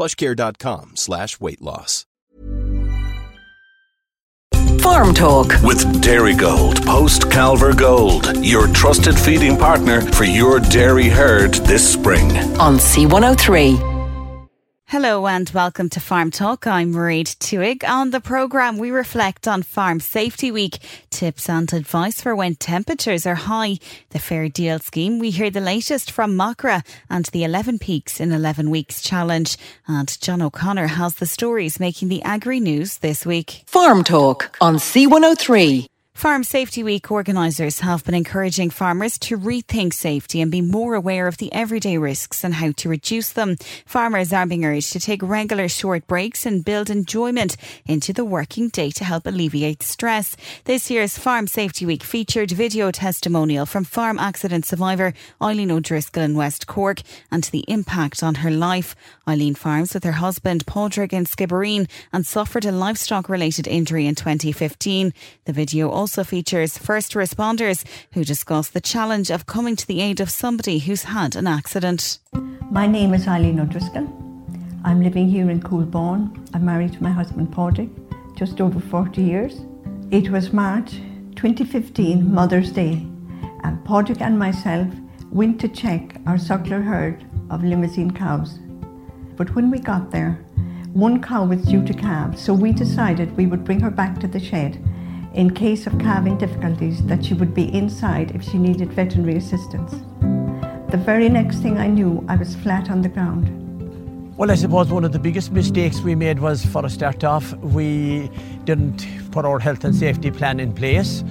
plushcare.com 0.00 0.92
slash 0.94 1.38
weight 1.40 1.60
loss. 1.60 2.06
Farm 4.80 5.12
Talk 5.12 5.48
with 5.62 5.84
Dairygold, 6.02 6.86
post 6.86 7.22
Calver 7.24 7.76
Gold, 7.76 8.34
your 8.42 8.66
trusted 8.68 9.14
feeding 9.14 9.58
partner 9.58 10.00
for 10.00 10.24
your 10.24 10.58
dairy 10.58 11.08
herd 11.08 11.52
this 11.66 11.86
spring. 11.92 12.30
on 12.58 12.76
C103. 12.78 13.89
Hello 14.90 15.28
and 15.28 15.48
welcome 15.50 15.88
to 15.90 16.00
Farm 16.00 16.32
Talk. 16.32 16.66
I'm 16.66 16.92
Mairead 16.92 17.38
Twohig. 17.38 17.88
On 17.88 18.10
the 18.10 18.20
programme, 18.20 18.76
we 18.76 18.90
reflect 18.90 19.46
on 19.46 19.62
Farm 19.62 20.00
Safety 20.00 20.50
Week, 20.50 20.78
tips 21.10 21.48
and 21.48 21.72
advice 21.72 22.20
for 22.20 22.34
when 22.34 22.56
temperatures 22.56 23.24
are 23.24 23.36
high, 23.36 23.78
the 24.08 24.18
Fair 24.18 24.48
Deal 24.48 24.80
scheme. 24.80 25.20
We 25.20 25.30
hear 25.30 25.48
the 25.48 25.60
latest 25.60 26.10
from 26.10 26.36
Macra 26.36 26.84
and 27.08 27.26
the 27.26 27.44
11 27.44 27.78
Peaks 27.78 28.18
in 28.18 28.32
11 28.32 28.68
Weeks 28.68 29.00
challenge. 29.00 29.56
And 29.86 30.20
John 30.20 30.42
O'Connor 30.42 30.88
has 30.88 31.14
the 31.14 31.26
stories 31.26 31.78
making 31.78 32.08
the 32.08 32.24
agri 32.24 32.58
news 32.58 32.98
this 32.98 33.24
week. 33.24 33.62
Farm 33.66 34.02
Talk 34.02 34.56
on 34.60 34.74
C103. 34.74 35.86
Farm 36.20 36.44
Safety 36.44 36.82
Week 36.82 37.10
organisers 37.10 37.80
have 37.80 38.04
been 38.04 38.14
encouraging 38.14 38.68
farmers 38.68 39.18
to 39.20 39.38
rethink 39.38 39.94
safety 39.94 40.42
and 40.42 40.50
be 40.50 40.60
more 40.60 40.94
aware 40.94 41.26
of 41.26 41.38
the 41.38 41.50
everyday 41.50 41.96
risks 41.96 42.44
and 42.44 42.52
how 42.52 42.72
to 42.72 42.90
reduce 42.90 43.32
them. 43.32 43.56
Farmers 43.86 44.30
are 44.30 44.44
being 44.44 44.66
urged 44.66 44.92
to 44.92 45.00
take 45.00 45.22
regular 45.22 45.66
short 45.66 46.06
breaks 46.06 46.44
and 46.44 46.62
build 46.62 46.90
enjoyment 46.90 47.56
into 47.86 48.12
the 48.12 48.26
working 48.26 48.68
day 48.68 48.90
to 48.90 49.02
help 49.04 49.26
alleviate 49.26 49.82
stress. 49.82 50.36
This 50.64 50.90
year's 50.90 51.16
Farm 51.16 51.46
Safety 51.46 51.86
Week 51.86 52.02
featured 52.02 52.50
video 52.50 52.90
testimonial 52.90 53.64
from 53.64 53.84
farm 53.84 54.18
accident 54.18 54.66
survivor 54.66 55.14
Eileen 55.40 55.70
O'Driscoll 55.70 56.22
in 56.22 56.34
West 56.34 56.66
Cork 56.66 57.00
and 57.30 57.44
the 57.44 57.64
impact 57.66 58.22
on 58.22 58.34
her 58.34 58.50
life. 58.50 58.94
Eileen 59.26 59.54
farms 59.54 59.94
with 59.94 60.04
her 60.04 60.12
husband 60.20 60.66
Padraig 60.66 61.14
in 61.14 61.24
Skibbereen 61.24 61.88
and 62.12 62.26
suffered 62.26 62.66
a 62.66 62.72
livestock 62.72 63.30
related 63.30 63.66
injury 63.66 64.06
in 64.06 64.14
2015. 64.14 65.14
The 65.46 65.52
video 65.54 65.88
also 65.88 66.09
features 66.24 66.76
first 66.76 67.12
responders 67.12 67.84
who 68.12 68.24
discuss 68.24 68.68
the 68.68 68.80
challenge 68.80 69.30
of 69.30 69.46
coming 69.46 69.76
to 69.76 69.86
the 69.86 70.00
aid 70.00 70.20
of 70.20 70.30
somebody 70.30 70.78
who's 70.78 71.04
had 71.04 71.36
an 71.36 71.46
accident. 71.46 72.18
My 72.70 72.86
name 72.86 73.14
is 73.14 73.26
Eileen 73.26 73.60
O'Driscoll. 73.60 74.08
I'm 74.84 75.02
living 75.02 75.28
here 75.28 75.50
in 75.50 75.60
Coolbawn. 75.60 76.48
I'm 76.52 76.64
married 76.64 76.92
to 76.94 77.02
my 77.02 77.10
husband 77.10 77.52
Padraig, 77.52 77.90
just 78.36 78.60
over 78.60 78.80
40 78.80 79.22
years. 79.22 79.60
It 80.10 80.30
was 80.30 80.52
March 80.52 80.92
2015, 81.36 82.32
Mother's 82.32 82.72
Day, 82.72 83.06
and 83.64 83.84
Padraig 83.84 84.20
and 84.20 84.38
myself 84.38 84.88
went 85.30 85.60
to 85.60 85.68
check 85.68 86.16
our 86.26 86.36
suckler 86.36 86.82
herd 86.84 87.24
of 87.50 87.62
Limousin 87.62 88.12
cows. 88.12 88.58
But 89.36 89.54
when 89.54 89.70
we 89.70 89.78
got 89.78 90.10
there, 90.10 90.44
one 90.92 91.22
cow 91.22 91.44
was 91.44 91.62
due 91.62 91.84
to 91.84 91.94
calve, 91.94 92.38
so 92.38 92.52
we 92.52 92.72
decided 92.72 93.36
we 93.36 93.46
would 93.46 93.64
bring 93.64 93.80
her 93.80 93.90
back 93.90 94.18
to 94.20 94.26
the 94.26 94.40
shed 94.40 94.82
in 95.34 95.54
case 95.54 95.86
of 95.86 95.98
calving 95.98 96.36
difficulties 96.36 97.02
that 97.04 97.24
she 97.24 97.34
would 97.34 97.54
be 97.54 97.72
inside 97.74 98.32
if 98.34 98.42
she 98.42 98.58
needed 98.58 98.92
veterinary 98.92 99.36
assistance. 99.36 99.92
The 100.90 100.96
very 100.96 101.28
next 101.28 101.58
thing 101.58 101.78
I 101.78 101.86
knew, 101.86 102.24
I 102.28 102.36
was 102.36 102.56
flat 102.56 102.90
on 102.90 103.02
the 103.02 103.08
ground. 103.08 103.56
Well, 104.36 104.50
I 104.50 104.54
suppose 104.54 104.90
one 104.90 105.04
of 105.04 105.12
the 105.12 105.18
biggest 105.18 105.52
mistakes 105.52 106.00
we 106.00 106.14
made 106.14 106.40
was 106.40 106.64
for 106.64 106.84
a 106.84 106.90
start 106.90 107.22
off, 107.22 107.54
we 107.58 108.30
didn't 108.64 109.06
put 109.30 109.44
our 109.44 109.58
health 109.58 109.84
and 109.84 109.94
safety 109.94 110.30
plan 110.30 110.58
in 110.58 110.72
place. 110.72 111.22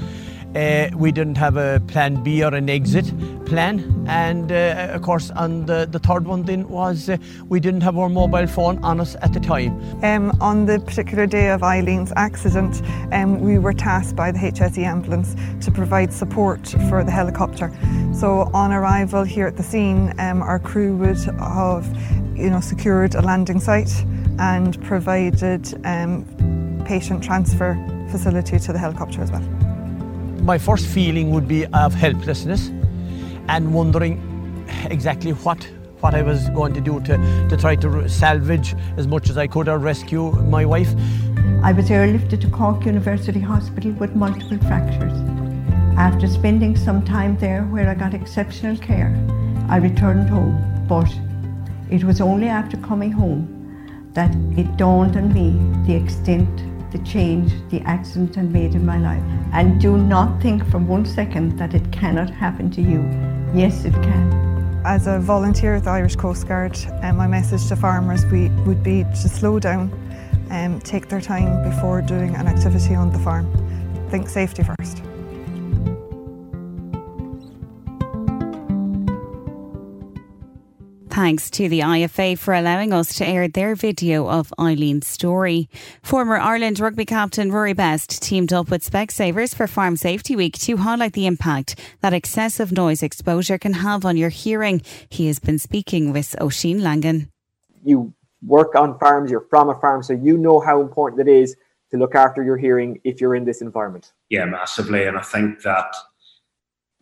Uh, 0.56 0.90
we 0.96 1.12
didn't 1.12 1.38
have 1.38 1.58
a 1.58 1.80
plan 1.88 2.24
B 2.24 2.44
or 2.44 2.54
an 2.56 2.70
exit 2.70 3.14
plan. 3.46 4.06
And 4.08 4.52
uh, 4.52 4.92
of 4.94 5.02
course, 5.02 5.30
on 5.32 5.66
the, 5.66 5.88
the 5.90 6.00
third 6.00 6.26
one 6.26 6.44
then 6.44 6.68
was 6.70 7.10
uh, 7.10 7.18
we 7.48 7.60
didn't 7.60 7.82
have 7.82 7.98
our 7.98 8.10
mobile 8.10 8.48
phone 8.48 8.84
on 8.84 9.00
us 9.00 9.16
at 9.22 9.34
the 9.34 9.40
time. 9.40 9.80
Um, 10.04 10.36
on 10.42 10.66
the 10.66 10.80
particular 10.80 11.28
day 11.28 11.50
of 11.50 11.62
Eileen's 11.62 12.14
accident, 12.16 12.82
um, 13.12 13.42
we 13.42 13.60
were 13.60 13.74
tasked 13.74 14.16
by 14.16 14.32
the 14.32 14.40
HSE 14.40 14.84
ambulance 14.84 15.36
to 15.66 15.72
provide 15.72 16.12
support 16.12 16.68
for 16.90 17.04
the 17.04 17.12
helicopter. 17.12 17.72
So 18.14 18.50
on 18.54 18.72
arrival 18.72 19.24
here 19.24 19.48
at 19.48 19.58
the 19.58 19.64
scene, 19.64 20.14
um, 20.20 20.42
our 20.42 20.60
crew 20.60 20.96
would 20.98 21.18
have, 21.18 21.86
you 22.36 22.50
know, 22.50 22.60
secured 22.60 23.16
a 23.16 23.22
landing 23.22 23.60
site 23.60 23.92
and 24.40 24.82
provided 24.84 25.80
um, 25.86 26.26
patient 26.88 27.24
transfer 27.24 27.76
facility 28.10 28.58
to 28.58 28.74
the 28.74 28.80
helicopter 28.80 29.22
as 29.22 29.32
well. 29.32 29.69
My 30.42 30.58
first 30.58 30.88
feeling 30.88 31.32
would 31.32 31.48
be 31.48 31.66
of 31.68 31.94
helplessness 31.94 32.72
and 33.48 33.74
wondering 33.74 34.66
exactly 34.90 35.32
what 35.32 35.68
what 36.02 36.16
I 36.16 36.22
was 36.22 36.50
going 36.52 36.74
to 36.74 36.82
do 36.82 37.02
to, 37.02 37.18
to 37.50 37.58
try 37.58 37.76
to 37.76 38.08
salvage 38.08 38.74
as 38.96 39.06
much 39.06 39.30
as 39.30 39.38
I 39.38 39.48
could 39.48 39.68
or 39.68 39.78
rescue 39.78 40.32
my 40.44 40.66
wife. 40.66 40.90
I 41.62 41.74
was 41.74 41.90
airlifted 41.90 42.40
to 42.42 42.50
Cork 42.50 42.86
University 42.86 43.42
Hospital 43.42 43.92
with 43.92 44.16
multiple 44.16 44.58
fractures. 44.60 45.12
After 45.98 46.26
spending 46.28 46.78
some 46.78 47.04
time 47.04 47.38
there 47.38 47.64
where 47.64 47.90
I 47.90 47.96
got 47.96 48.14
exceptional 48.14 48.78
care, 48.78 49.14
I 49.68 49.76
returned 49.76 50.30
home. 50.30 50.56
But 50.88 51.14
it 51.92 52.06
was 52.06 52.22
only 52.22 52.48
after 52.48 52.78
coming 52.78 53.12
home 53.12 53.58
that 54.14 54.34
it 54.58 54.78
dawned 54.78 55.18
on 55.18 55.34
me 55.34 55.52
the 55.86 56.02
extent, 56.02 56.50
the 56.92 56.98
change 57.00 57.52
the 57.70 57.82
accident 57.82 58.36
had 58.36 58.52
made 58.52 58.76
in 58.76 58.86
my 58.86 58.98
life. 58.98 59.24
And 59.54 59.80
do 59.80 59.98
not 59.98 60.42
think 60.42 60.66
for 60.70 60.80
one 60.80 61.06
second 61.06 61.58
that 61.58 61.74
it 61.74 61.92
cannot 61.92 62.30
happen 62.30 62.70
to 62.72 62.82
you. 62.82 63.02
Yes, 63.54 63.86
it 63.86 63.94
can. 63.94 64.82
As 64.86 65.08
a 65.08 65.20
volunteer 65.20 65.76
at 65.76 65.84
the 65.84 65.90
Irish 65.90 66.16
Coast 66.16 66.48
Guard, 66.48 66.78
um, 67.02 67.18
my 67.18 67.28
message 67.28 67.68
to 67.68 67.76
farmers 67.76 68.26
we, 68.28 68.50
would 68.66 68.82
be 68.82 69.04
to 69.04 69.30
slow 69.30 69.60
down 69.60 69.92
and 70.50 70.84
take 70.84 71.10
their 71.10 71.22
time 71.22 71.64
before 71.70 72.02
doing 72.02 72.36
an 72.36 72.48
activity 72.48 72.96
on 72.96 73.12
the 73.12 73.20
farm. 73.20 73.48
Think 74.10 74.30
safety 74.30 74.64
first. 74.64 75.04
Thanks 81.20 81.50
to 81.50 81.68
the 81.68 81.82
IFA 81.82 82.40
for 82.40 82.54
allowing 82.54 82.94
us 82.94 83.14
to 83.16 83.28
air 83.28 83.50
their 83.50 83.76
video 83.76 84.30
of 84.30 84.54
Eileen's 84.58 85.06
story. 85.06 85.70
Former 86.02 86.38
Ireland 86.38 86.80
rugby 86.80 87.04
captain 87.04 87.52
Rory 87.52 87.74
Best 87.74 88.24
teamed 88.24 88.54
up 88.54 88.72
with 88.72 88.90
Specsavers 88.90 89.54
for 89.54 89.68
Farm 89.68 89.98
Safety 89.98 90.38
Week 90.38 90.58
to 90.60 90.78
highlight 90.78 91.12
the 91.12 91.28
impact 91.28 91.78
that 92.00 92.14
excessive 92.14 92.72
noise 92.72 93.04
exposure 93.04 93.58
can 93.58 93.74
have 93.74 94.06
on 94.06 94.16
your 94.16 94.30
hearing. 94.30 94.82
He 95.10 95.28
has 95.28 95.40
been 95.40 95.60
speaking 95.60 96.14
with 96.14 96.42
Oisin 96.42 96.82
Langan. 96.82 97.30
You 97.84 98.14
work 98.42 98.74
on 98.76 98.98
farms, 98.98 99.30
you're 99.30 99.46
from 99.50 99.68
a 99.68 99.78
farm, 99.82 100.02
so 100.02 100.14
you 100.14 100.38
know 100.38 100.62
how 100.62 100.80
important 100.80 101.28
it 101.28 101.30
is 101.30 101.54
to 101.92 101.98
look 101.98 102.16
after 102.16 102.44
your 102.44 102.56
hearing 102.56 103.02
if 103.04 103.20
you're 103.20 103.36
in 103.36 103.44
this 103.44 103.62
environment. 103.62 104.14
Yeah, 104.30 104.46
massively. 104.46 105.04
And 105.04 105.18
I 105.18 105.22
think 105.24 105.64
that 105.64 105.94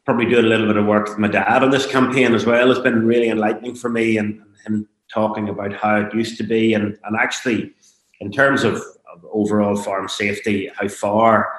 probably 0.08 0.26
doing 0.26 0.46
a 0.46 0.48
little 0.48 0.68
bit 0.68 0.78
of 0.78 0.86
work 0.86 1.10
with 1.10 1.18
my 1.18 1.28
dad 1.28 1.62
on 1.62 1.70
this 1.70 1.86
campaign 1.86 2.34
as 2.34 2.46
well 2.46 2.70
has 2.70 2.80
been 2.80 3.06
really 3.06 3.28
enlightening 3.28 3.76
for 3.76 3.90
me 3.90 4.18
and, 4.18 4.42
him 4.66 4.88
talking 5.14 5.50
about 5.50 5.74
how 5.74 5.98
it 5.98 6.14
used 6.14 6.38
to 6.38 6.44
be 6.44 6.74
and, 6.74 6.98
and 7.04 7.18
actually 7.18 7.74
in 8.22 8.32
terms 8.32 8.64
of, 8.64 8.76
of 8.76 9.26
overall 9.32 9.76
farm 9.76 10.08
safety, 10.08 10.72
how 10.78 10.88
far 10.88 11.50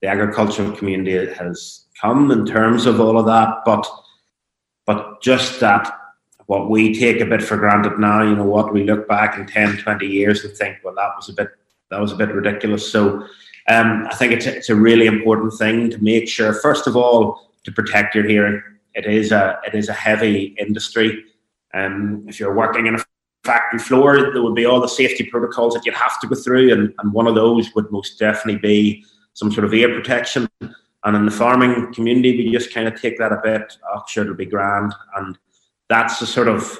the 0.00 0.08
agricultural 0.08 0.70
community 0.72 1.32
has 1.34 1.86
come 2.00 2.30
in 2.30 2.46
terms 2.46 2.86
of 2.86 3.00
all 3.00 3.18
of 3.18 3.26
that. 3.26 3.58
But 3.64 3.86
but 4.86 5.20
just 5.20 5.60
that 5.60 5.92
what 6.46 6.70
we 6.70 6.94
take 6.94 7.20
a 7.20 7.26
bit 7.26 7.42
for 7.42 7.56
granted 7.56 7.98
now, 7.98 8.22
you 8.22 8.36
know, 8.36 8.44
what 8.44 8.72
we 8.72 8.84
look 8.84 9.06
back 9.08 9.36
in 9.36 9.46
10, 9.46 9.78
20 9.78 10.06
years 10.06 10.44
and 10.44 10.56
think, 10.56 10.78
well, 10.82 10.94
that 10.94 11.12
was 11.16 11.28
a 11.28 11.32
bit 11.32 11.48
that 11.90 12.00
was 12.00 12.12
a 12.12 12.16
bit 12.16 12.32
ridiculous. 12.32 12.90
So 12.90 13.26
um, 13.68 14.06
I 14.10 14.14
think 14.14 14.32
it's 14.32 14.46
a, 14.46 14.56
it's 14.56 14.70
a 14.70 14.76
really 14.76 15.06
important 15.06 15.54
thing 15.54 15.90
to 15.90 16.02
make 16.02 16.28
sure, 16.28 16.52
first 16.54 16.86
of 16.86 16.96
all, 16.96 17.46
to 17.66 17.72
protect 17.72 18.14
your 18.14 18.26
hearing. 18.26 18.62
It 18.94 19.04
is 19.04 19.30
a 19.32 19.60
it 19.66 19.74
is 19.74 19.90
a 19.90 19.92
heavy 19.92 20.56
industry. 20.58 21.24
Um, 21.74 22.24
if 22.26 22.40
you're 22.40 22.54
working 22.54 22.86
in 22.86 22.94
a 22.94 23.04
factory 23.44 23.78
floor, 23.78 24.32
there 24.32 24.42
would 24.42 24.54
be 24.54 24.64
all 24.64 24.80
the 24.80 24.88
safety 24.88 25.24
protocols 25.24 25.74
that 25.74 25.84
you'd 25.84 25.94
have 25.94 26.18
to 26.20 26.26
go 26.26 26.34
through, 26.34 26.72
and, 26.72 26.94
and 26.98 27.12
one 27.12 27.26
of 27.26 27.34
those 27.34 27.74
would 27.74 27.90
most 27.92 28.18
definitely 28.18 28.60
be 28.60 29.04
some 29.34 29.52
sort 29.52 29.66
of 29.66 29.74
ear 29.74 29.94
protection. 29.94 30.48
And 30.60 31.14
in 31.14 31.26
the 31.26 31.30
farming 31.30 31.92
community, 31.92 32.36
we 32.38 32.50
just 32.50 32.72
kind 32.72 32.88
of 32.88 33.00
take 33.00 33.18
that 33.18 33.32
a 33.32 33.40
bit. 33.42 33.76
Oh, 33.92 34.02
sure, 34.08 34.24
it'll 34.24 34.34
be 34.34 34.46
grand, 34.46 34.94
and 35.16 35.36
that's 35.88 36.18
the 36.18 36.26
sort 36.26 36.48
of 36.48 36.78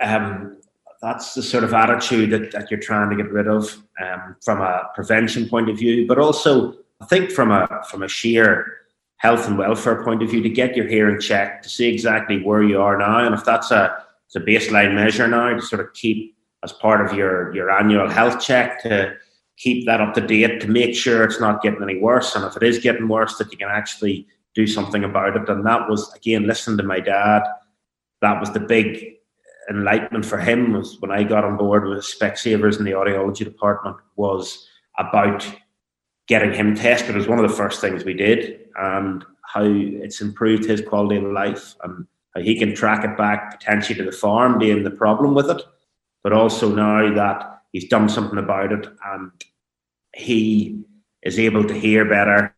um, 0.00 0.56
that's 1.02 1.34
the 1.34 1.42
sort 1.42 1.64
of 1.64 1.74
attitude 1.74 2.30
that, 2.30 2.52
that 2.52 2.70
you're 2.70 2.80
trying 2.80 3.10
to 3.10 3.16
get 3.16 3.32
rid 3.32 3.48
of 3.48 3.82
um, 4.02 4.36
from 4.42 4.60
a 4.60 4.88
prevention 4.94 5.48
point 5.48 5.68
of 5.68 5.78
view, 5.78 6.06
but 6.06 6.18
also 6.18 6.74
I 7.00 7.06
think 7.06 7.30
from 7.30 7.50
a 7.50 7.82
from 7.90 8.02
a 8.02 8.08
sheer 8.08 8.79
health 9.20 9.46
and 9.46 9.58
welfare 9.58 10.02
point 10.02 10.22
of 10.22 10.30
view 10.30 10.42
to 10.42 10.48
get 10.48 10.74
your 10.74 10.88
hearing 10.88 11.20
checked 11.20 11.62
to 11.62 11.68
see 11.68 11.92
exactly 11.92 12.42
where 12.42 12.62
you 12.62 12.80
are 12.80 12.96
now, 12.96 13.18
and 13.24 13.34
if 13.34 13.44
that's 13.44 13.70
a 13.70 14.02
it's 14.26 14.36
a 14.36 14.40
baseline 14.40 14.94
measure 14.94 15.28
now 15.28 15.54
to 15.54 15.60
sort 15.60 15.80
of 15.80 15.92
keep 15.92 16.34
as 16.64 16.72
part 16.72 17.04
of 17.04 17.16
your 17.16 17.54
your 17.54 17.70
annual 17.70 18.08
health 18.08 18.40
check 18.40 18.82
to 18.82 19.14
keep 19.58 19.84
that 19.84 20.00
up 20.00 20.14
to 20.14 20.22
date 20.22 20.58
to 20.60 20.68
make 20.68 20.94
sure 20.94 21.22
it's 21.22 21.38
not 21.38 21.62
getting 21.62 21.82
any 21.82 21.98
worse, 21.98 22.34
and 22.34 22.44
if 22.46 22.56
it 22.56 22.62
is 22.62 22.78
getting 22.78 23.08
worse, 23.08 23.36
that 23.36 23.52
you 23.52 23.58
can 23.58 23.68
actually 23.68 24.26
do 24.54 24.66
something 24.66 25.04
about 25.04 25.36
it. 25.36 25.48
And 25.48 25.66
that 25.66 25.88
was 25.88 26.12
again 26.14 26.46
listening 26.46 26.78
to 26.78 26.82
my 26.82 27.00
dad. 27.00 27.42
That 28.22 28.40
was 28.40 28.50
the 28.52 28.60
big 28.60 29.16
enlightenment 29.68 30.24
for 30.24 30.38
him 30.38 30.72
was 30.72 30.98
when 31.00 31.10
I 31.10 31.24
got 31.24 31.44
on 31.44 31.58
board 31.58 31.86
with 31.86 32.04
Specsavers 32.04 32.78
in 32.78 32.84
the 32.84 32.92
audiology 32.92 33.44
department 33.44 33.96
was 34.16 34.66
about 34.98 35.46
getting 36.26 36.52
him 36.52 36.74
tested. 36.74 37.10
It 37.10 37.18
was 37.18 37.28
one 37.28 37.38
of 37.38 37.48
the 37.48 37.56
first 37.56 37.80
things 37.80 38.04
we 38.04 38.14
did, 38.14 38.59
and 38.76 39.24
how 39.42 39.64
it's 39.64 40.20
improved 40.20 40.64
his 40.64 40.80
quality 40.80 41.16
of 41.16 41.24
life 41.24 41.74
and 41.82 42.06
how 42.34 42.40
he 42.40 42.58
can 42.58 42.74
track 42.74 43.04
it 43.04 43.16
back 43.16 43.58
potentially 43.58 43.96
to 43.98 44.04
the 44.04 44.16
farm 44.16 44.58
being 44.58 44.84
the 44.84 44.90
problem 44.90 45.34
with 45.34 45.50
it, 45.50 45.62
but 46.22 46.32
also 46.32 46.72
now 46.74 47.12
that 47.14 47.62
he's 47.72 47.88
done 47.88 48.08
something 48.08 48.38
about 48.38 48.72
it 48.72 48.86
and 49.06 49.30
he 50.14 50.82
is 51.22 51.38
able 51.38 51.64
to 51.64 51.74
hear 51.74 52.04
better. 52.04 52.54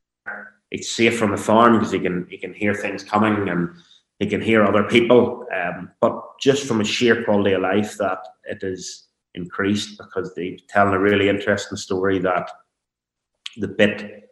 It's 0.71 0.95
safe 0.95 1.19
from 1.19 1.31
the 1.31 1.37
farm 1.37 1.75
because 1.75 1.93
he 1.93 1.99
can 1.99 2.27
he 2.31 2.39
can 2.39 2.55
hear 2.55 2.75
things 2.75 3.05
coming 3.05 3.49
and 3.49 3.71
he 4.19 4.27
can 4.27 4.41
hear 4.41 4.65
other 4.65 4.85
people. 4.85 5.47
Um, 5.55 5.91
but 6.01 6.39
just 6.41 6.67
from 6.67 6.81
a 6.81 6.85
sheer 6.85 7.25
quality 7.25 7.53
of 7.53 7.63
life, 7.63 7.97
that 7.99 8.21
it 8.45 8.63
is 8.63 9.09
increased 9.35 9.99
because 9.99 10.35
they're 10.35 10.57
telling 10.69 10.95
a 10.95 10.99
really 10.99 11.29
interesting 11.29 11.77
story 11.77 12.19
that 12.21 12.51
the 13.57 13.69
bit, 13.69 14.31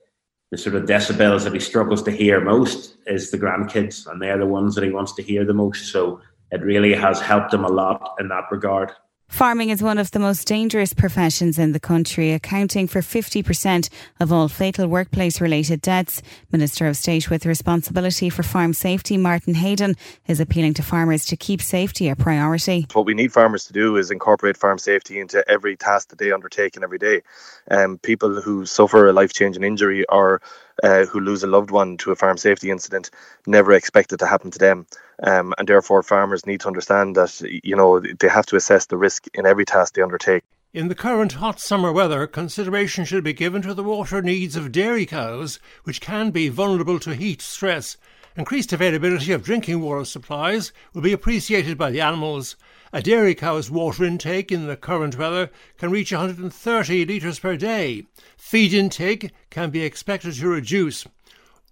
the 0.50 0.58
sort 0.58 0.74
of 0.74 0.84
decibels 0.84 1.44
that 1.44 1.54
he 1.54 1.60
struggles 1.60 2.02
to 2.02 2.10
hear 2.10 2.40
most 2.40 2.96
is 3.06 3.30
the 3.30 3.38
grandkids, 3.38 4.06
and 4.06 4.20
they're 4.20 4.38
the 4.38 4.46
ones 4.46 4.74
that 4.74 4.84
he 4.84 4.90
wants 4.90 5.14
to 5.14 5.22
hear 5.22 5.44
the 5.44 5.54
most. 5.54 5.92
So 5.92 6.20
it 6.50 6.62
really 6.62 6.92
has 6.94 7.20
helped 7.20 7.54
him 7.54 7.64
a 7.64 7.68
lot 7.68 8.16
in 8.18 8.28
that 8.28 8.44
regard. 8.50 8.90
Farming 9.30 9.70
is 9.70 9.80
one 9.80 9.96
of 9.96 10.10
the 10.10 10.18
most 10.18 10.46
dangerous 10.46 10.92
professions 10.92 11.58
in 11.58 11.72
the 11.72 11.80
country, 11.80 12.32
accounting 12.32 12.88
for 12.88 13.00
50% 13.00 13.88
of 14.18 14.32
all 14.32 14.48
fatal 14.48 14.88
workplace 14.88 15.40
related 15.40 15.80
deaths. 15.80 16.20
Minister 16.52 16.88
of 16.88 16.96
State 16.96 17.30
with 17.30 17.46
responsibility 17.46 18.28
for 18.28 18.42
farm 18.42 18.74
safety, 18.74 19.16
Martin 19.16 19.54
Heydon, 19.54 19.96
is 20.26 20.40
appealing 20.40 20.74
to 20.74 20.82
farmers 20.82 21.24
to 21.26 21.36
keep 21.36 21.62
safety 21.62 22.08
a 22.08 22.16
priority. 22.16 22.86
What 22.92 23.06
we 23.06 23.14
need 23.14 23.32
farmers 23.32 23.64
to 23.66 23.72
do 23.72 23.96
is 23.96 24.10
incorporate 24.10 24.56
farm 24.56 24.78
safety 24.78 25.20
into 25.20 25.48
every 25.48 25.76
task 25.76 26.08
that 26.08 26.18
they 26.18 26.32
undertake 26.32 26.74
and 26.74 26.84
every 26.84 26.98
day. 26.98 27.22
Um, 27.70 27.98
people 27.98 28.42
who 28.42 28.66
suffer 28.66 29.08
a 29.08 29.12
life 29.12 29.32
changing 29.32 29.62
injury 29.62 30.04
or 30.08 30.42
uh, 30.82 31.04
who 31.06 31.20
lose 31.20 31.42
a 31.42 31.46
loved 31.46 31.70
one 31.70 31.96
to 31.98 32.10
a 32.10 32.16
farm 32.16 32.36
safety 32.36 32.70
incident 32.70 33.10
never 33.46 33.72
expect 33.72 34.12
it 34.12 34.18
to 34.18 34.26
happen 34.26 34.50
to 34.50 34.58
them. 34.58 34.86
Um, 35.22 35.54
and 35.58 35.68
therefore, 35.68 36.02
farmers 36.02 36.46
need 36.46 36.60
to 36.60 36.68
understand 36.68 37.16
that 37.16 37.40
you 37.40 37.76
know 37.76 38.00
they 38.00 38.28
have 38.28 38.46
to 38.46 38.56
assess 38.56 38.86
the 38.86 38.96
risk 38.96 39.26
in 39.34 39.46
every 39.46 39.64
task 39.64 39.94
they 39.94 40.02
undertake. 40.02 40.44
In 40.72 40.88
the 40.88 40.94
current 40.94 41.32
hot 41.32 41.58
summer 41.58 41.92
weather, 41.92 42.28
consideration 42.28 43.04
should 43.04 43.24
be 43.24 43.32
given 43.32 43.60
to 43.62 43.74
the 43.74 43.82
water 43.82 44.22
needs 44.22 44.54
of 44.54 44.70
dairy 44.70 45.04
cows, 45.04 45.58
which 45.82 46.00
can 46.00 46.30
be 46.30 46.48
vulnerable 46.48 47.00
to 47.00 47.16
heat 47.16 47.42
stress. 47.42 47.96
Increased 48.36 48.72
availability 48.72 49.32
of 49.32 49.42
drinking 49.42 49.80
water 49.80 50.04
supplies 50.04 50.72
will 50.94 51.02
be 51.02 51.12
appreciated 51.12 51.76
by 51.76 51.90
the 51.90 52.00
animals. 52.00 52.54
A 52.92 53.02
dairy 53.02 53.34
cow's 53.34 53.72
water 53.72 54.04
intake 54.04 54.52
in 54.52 54.68
the 54.68 54.76
current 54.76 55.18
weather 55.18 55.50
can 55.78 55.90
reach 55.90 56.12
130 56.12 57.04
litres 57.06 57.40
per 57.40 57.56
day. 57.56 58.06
Feed 58.36 58.72
intake 58.72 59.32
can 59.50 59.70
be 59.70 59.82
expected 59.82 60.34
to 60.34 60.48
reduce. 60.48 61.06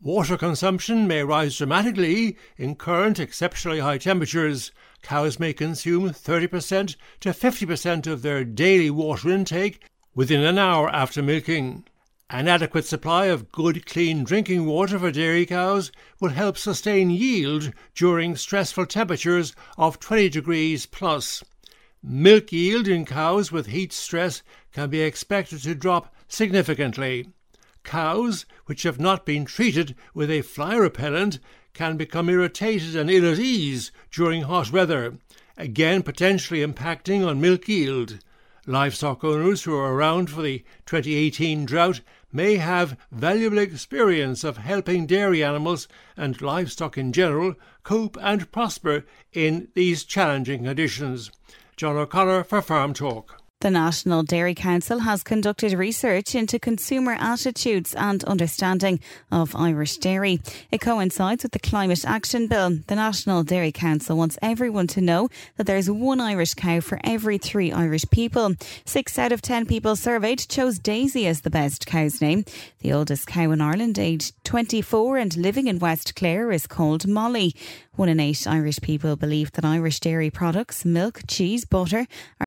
Water 0.03 0.37
consumption 0.37 1.07
may 1.07 1.23
rise 1.23 1.57
dramatically 1.57 2.37
in 2.57 2.75
current 2.75 3.21
exceptionally 3.21 3.79
high 3.79 3.99
temperatures. 3.99 4.73
Cows 5.03 5.39
may 5.39 5.53
consume 5.53 6.11
30% 6.11 6.97
to 7.21 7.29
50% 7.31 8.07
of 8.09 8.23
their 8.23 8.45
daily 8.45 8.91
water 8.91 9.31
intake 9.31 9.81
within 10.13 10.43
an 10.43 10.59
hour 10.59 10.89
after 10.91 11.23
milking. 11.23 11.85
An 12.31 12.47
adequate 12.47 12.85
supply 12.85 13.27
of 13.27 13.51
good, 13.51 13.87
clean 13.87 14.23
drinking 14.23 14.67
water 14.67 14.99
for 14.99 15.11
dairy 15.11 15.47
cows 15.47 15.91
will 16.21 16.29
help 16.29 16.59
sustain 16.59 17.09
yield 17.09 17.73
during 17.95 18.37
stressful 18.37 18.85
temperatures 18.85 19.55
of 19.79 19.99
20 19.99 20.29
degrees 20.29 20.85
plus. 20.85 21.43
Milk 22.03 22.53
yield 22.53 22.87
in 22.87 23.07
cows 23.07 23.51
with 23.51 23.69
heat 23.69 23.95
stress 23.95 24.43
can 24.75 24.91
be 24.91 25.01
expected 25.01 25.63
to 25.63 25.75
drop 25.75 26.15
significantly. 26.29 27.29
Cows 27.83 28.45
which 28.67 28.83
have 28.83 29.01
not 29.01 29.25
been 29.25 29.47
treated 29.47 29.95
with 30.13 30.31
a 30.31 30.43
fly 30.43 30.77
repellent 30.77 31.39
can 31.73 31.97
become 31.97 32.29
irritated 32.29 32.95
and 32.95 33.11
ill 33.11 33.33
at 33.33 33.39
ease 33.39 33.91
during 34.11 34.43
hot 34.43 34.71
weather, 34.71 35.17
again 35.57 36.03
potentially 36.03 36.61
impacting 36.61 37.27
on 37.27 37.41
milk 37.41 37.67
yield. 37.69 38.19
Livestock 38.67 39.25
owners 39.25 39.63
who 39.63 39.75
are 39.75 39.95
around 39.95 40.29
for 40.29 40.43
the 40.43 40.59
2018 40.85 41.65
drought 41.65 42.03
may 42.33 42.57
have 42.57 42.97
valuable 43.11 43.59
experience 43.59 44.45
of 44.45 44.59
helping 44.59 45.07
dairy 45.07 45.43
animals 45.43 45.89
and 46.17 46.41
livestock 46.43 46.99
in 46.99 47.13
general 47.13 47.55
cope 47.83 48.17
and 48.21 48.51
prosper 48.53 49.05
in 49.33 49.69
these 49.75 50.05
challenging 50.05 50.65
conditions. 50.65 51.31
John 51.77 51.97
O'Connor 51.97 52.45
for 52.45 52.61
Farm 52.61 52.93
Talk. 52.93 53.43
The 53.61 53.71
National 53.73 54.23
Dairy 54.23 54.55
Council 54.55 55.01
has 55.01 55.25
conducted 55.25 55.73
research 55.73 56.37
into 56.37 56.61
consumer 56.61 57.17
attitudes 57.19 57.93
and 57.93 58.23
understanding 58.23 59.01
of 59.33 59.57
Irish 59.57 59.97
dairy. 59.97 60.41
It 60.71 60.81
coincides 60.81 61.43
with 61.43 61.51
the 61.51 61.59
Climate 61.59 62.05
Action 62.05 62.47
Bill. 62.47 62.79
The 62.87 62.95
National 62.95 63.43
Dairy 63.43 63.73
Council 63.73 64.17
wants 64.17 64.39
everyone 64.43 64.87
to 64.89 65.01
know 65.01 65.29
that 65.57 65.67
there's 65.67 65.91
one 65.91 66.21
Irish 66.21 66.55
cow 66.55 66.79
for 66.79 67.01
every 67.03 67.37
three 67.37 67.73
Irish 67.73 68.05
people. 68.13 68.55
Six 68.85 69.19
out 69.19 69.33
of 69.33 69.43
ten 69.43 69.67
people 69.67 69.97
surveyed 69.97 70.47
chose 70.49 70.79
Daisy 70.79 71.27
as 71.27 71.41
the 71.41 71.51
best 71.51 71.85
cow's 71.85 72.21
name. 72.21 72.45
The 72.79 72.93
oldest 72.93 73.27
cow 73.27 73.51
in 73.51 73.61
Ireland, 73.61 73.99
aged 73.99 74.37
24 74.45 75.19
and 75.19 75.37
living 75.37 75.67
in 75.67 75.81
West 75.81 76.15
Clare, 76.15 76.53
is 76.53 76.69
called 76.69 77.09
Molly. 77.09 77.57
One 77.97 78.09
in 78.09 78.21
eight 78.21 78.47
Irish 78.47 78.79
people 78.83 79.17
believe 79.17 79.51
that 79.53 79.65
Irish 79.65 79.99
dairy 79.99 80.31
products, 80.31 80.85
milk, 80.85 81.23
cheese, 81.27 81.65
butter, 81.65 82.07
are 82.39 82.47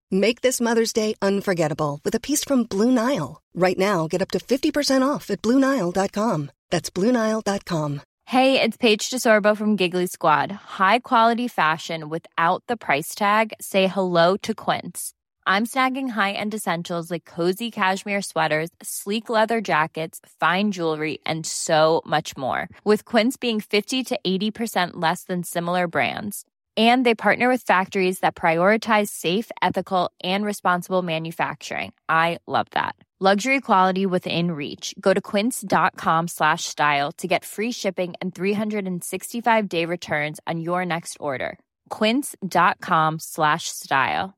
Make 0.13 0.41
this 0.41 0.59
Mother's 0.59 0.91
Day 0.91 1.15
unforgettable 1.21 2.01
with 2.03 2.13
a 2.15 2.19
piece 2.19 2.43
from 2.43 2.63
Blue 2.63 2.91
Nile. 2.91 3.41
Right 3.55 3.77
now, 3.77 4.07
get 4.07 4.21
up 4.21 4.29
to 4.31 4.39
50% 4.39 5.07
off 5.07 5.29
at 5.29 5.41
BlueNile.com. 5.41 6.51
That's 6.69 6.89
BlueNile.com. 6.89 8.01
Hey, 8.25 8.61
it's 8.61 8.75
Paige 8.75 9.09
DeSorbo 9.09 9.55
from 9.55 9.77
Giggly 9.77 10.07
Squad. 10.07 10.51
High 10.51 10.99
quality 10.99 11.47
fashion 11.47 12.09
without 12.09 12.63
the 12.67 12.75
price 12.75 13.15
tag? 13.15 13.53
Say 13.61 13.87
hello 13.87 14.35
to 14.37 14.53
Quince. 14.53 15.13
I'm 15.47 15.65
snagging 15.65 16.09
high 16.09 16.33
end 16.33 16.53
essentials 16.53 17.09
like 17.09 17.23
cozy 17.23 17.71
cashmere 17.71 18.21
sweaters, 18.21 18.69
sleek 18.81 19.29
leather 19.29 19.61
jackets, 19.61 20.19
fine 20.41 20.71
jewelry, 20.71 21.19
and 21.25 21.45
so 21.45 22.01
much 22.05 22.35
more. 22.35 22.67
With 22.83 23.05
Quince 23.05 23.37
being 23.37 23.59
50 23.61 24.03
to 24.05 24.19
80% 24.25 24.91
less 24.93 25.23
than 25.23 25.43
similar 25.43 25.87
brands. 25.87 26.45
And 26.81 27.05
they 27.05 27.13
partner 27.13 27.47
with 27.47 27.67
factories 27.67 28.21
that 28.21 28.33
prioritize 28.33 29.09
safe, 29.09 29.51
ethical, 29.61 30.09
and 30.23 30.43
responsible 30.43 31.03
manufacturing. 31.03 31.91
I 32.09 32.39
love 32.47 32.67
that. 32.71 32.95
Luxury 33.23 33.61
quality 33.61 34.07
within 34.07 34.49
reach. 34.53 34.95
Go 34.99 35.13
to 35.13 35.21
quince.com 35.21 36.27
slash 36.27 36.63
style 36.63 37.11
to 37.19 37.27
get 37.27 37.45
free 37.45 37.71
shipping 37.71 38.15
and 38.19 38.33
365 38.33 39.69
day 39.69 39.85
returns 39.85 40.39
on 40.47 40.59
your 40.59 40.83
next 40.85 41.17
order. 41.19 41.59
Quince.com 41.89 43.19
slash 43.19 43.65
style. 43.65 44.33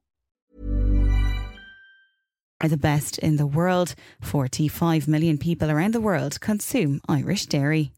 Are 2.59 2.67
the 2.67 2.77
best 2.77 3.19
in 3.19 3.38
the 3.38 3.45
world. 3.45 3.95
45 4.21 5.07
million 5.07 5.38
people 5.38 5.71
around 5.71 5.93
the 5.93 6.01
world 6.01 6.41
consume 6.41 7.00
Irish 7.07 7.45
dairy. 7.45 7.91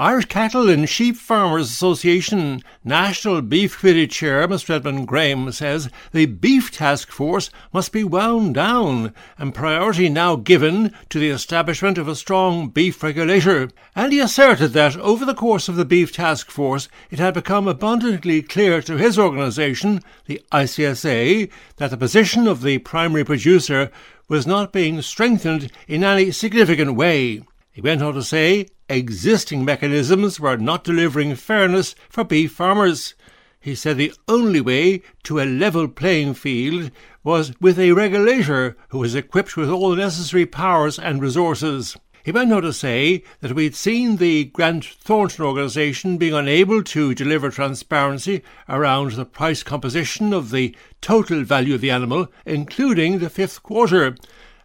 Irish 0.00 0.26
Cattle 0.26 0.70
and 0.70 0.88
Sheep 0.88 1.16
Farmers 1.16 1.72
Association 1.72 2.62
National 2.84 3.42
Beef 3.42 3.80
Committee 3.80 4.06
Chair 4.06 4.46
Mr 4.46 4.76
Edmund 4.76 5.08
Graham 5.08 5.50
says 5.50 5.90
the 6.12 6.26
Beef 6.26 6.70
Task 6.70 7.10
Force 7.10 7.50
must 7.72 7.90
be 7.90 8.04
wound 8.04 8.54
down 8.54 9.12
and 9.38 9.52
priority 9.52 10.08
now 10.08 10.36
given 10.36 10.94
to 11.08 11.18
the 11.18 11.30
establishment 11.30 11.98
of 11.98 12.06
a 12.06 12.14
strong 12.14 12.68
beef 12.68 13.02
regulator. 13.02 13.70
And 13.96 14.12
he 14.12 14.20
asserted 14.20 14.68
that 14.68 14.96
over 14.98 15.24
the 15.24 15.34
course 15.34 15.68
of 15.68 15.74
the 15.74 15.84
Beef 15.84 16.12
Task 16.12 16.48
Force 16.48 16.88
it 17.10 17.18
had 17.18 17.34
become 17.34 17.66
abundantly 17.66 18.40
clear 18.40 18.80
to 18.82 18.98
his 18.98 19.18
organisation, 19.18 20.00
the 20.26 20.40
ICSA, 20.52 21.50
that 21.78 21.90
the 21.90 21.96
position 21.96 22.46
of 22.46 22.62
the 22.62 22.78
primary 22.78 23.24
producer 23.24 23.90
was 24.28 24.46
not 24.46 24.72
being 24.72 25.02
strengthened 25.02 25.72
in 25.88 26.04
any 26.04 26.30
significant 26.30 26.94
way. 26.94 27.42
He 27.78 27.82
went 27.82 28.02
on 28.02 28.14
to 28.14 28.24
say 28.24 28.66
existing 28.88 29.64
mechanisms 29.64 30.40
were 30.40 30.56
not 30.56 30.82
delivering 30.82 31.36
fairness 31.36 31.94
for 32.08 32.24
beef 32.24 32.50
farmers. 32.50 33.14
He 33.60 33.76
said 33.76 33.96
the 33.96 34.12
only 34.26 34.60
way 34.60 35.02
to 35.22 35.38
a 35.38 35.44
level 35.44 35.86
playing 35.86 36.34
field 36.34 36.90
was 37.22 37.52
with 37.60 37.78
a 37.78 37.92
regulator 37.92 38.76
who 38.88 38.98
was 38.98 39.14
equipped 39.14 39.56
with 39.56 39.70
all 39.70 39.90
the 39.90 39.96
necessary 39.98 40.44
powers 40.44 40.98
and 40.98 41.22
resources. 41.22 41.96
He 42.24 42.32
went 42.32 42.52
on 42.52 42.62
to 42.62 42.72
say 42.72 43.22
that 43.42 43.54
we'd 43.54 43.76
seen 43.76 44.16
the 44.16 44.46
Grant 44.46 44.84
Thornton 44.84 45.44
organisation 45.44 46.18
being 46.18 46.34
unable 46.34 46.82
to 46.82 47.14
deliver 47.14 47.48
transparency 47.48 48.42
around 48.68 49.12
the 49.12 49.24
price 49.24 49.62
composition 49.62 50.32
of 50.32 50.50
the 50.50 50.74
total 51.00 51.44
value 51.44 51.76
of 51.76 51.80
the 51.80 51.92
animal, 51.92 52.26
including 52.44 53.20
the 53.20 53.30
fifth 53.30 53.62
quarter, 53.62 54.16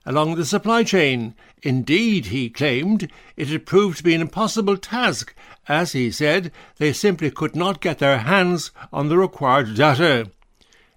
along 0.03 0.33
the 0.33 0.45
supply 0.45 0.83
chain. 0.83 1.35
Indeed, 1.65 2.25
he 2.25 2.49
claimed, 2.49 3.09
it 3.37 3.47
had 3.47 3.65
proved 3.65 3.99
to 3.99 4.03
be 4.03 4.13
an 4.13 4.19
impossible 4.19 4.75
task, 4.75 5.33
as 5.65 5.93
he 5.93 6.11
said, 6.11 6.51
they 6.77 6.91
simply 6.91 7.31
could 7.31 7.55
not 7.55 7.79
get 7.79 7.99
their 7.99 8.17
hands 8.17 8.71
on 8.91 9.07
the 9.07 9.17
required 9.17 9.73
data. 9.73 10.29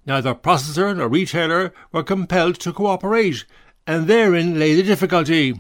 Neither 0.05 0.35
processor 0.35 0.97
nor 0.97 1.07
retailer 1.07 1.73
were 1.93 2.03
compelled 2.03 2.59
to 2.61 2.73
cooperate, 2.73 3.45
and 3.87 4.09
therein 4.09 4.59
lay 4.59 4.75
the 4.75 4.83
difficulty. 4.83 5.55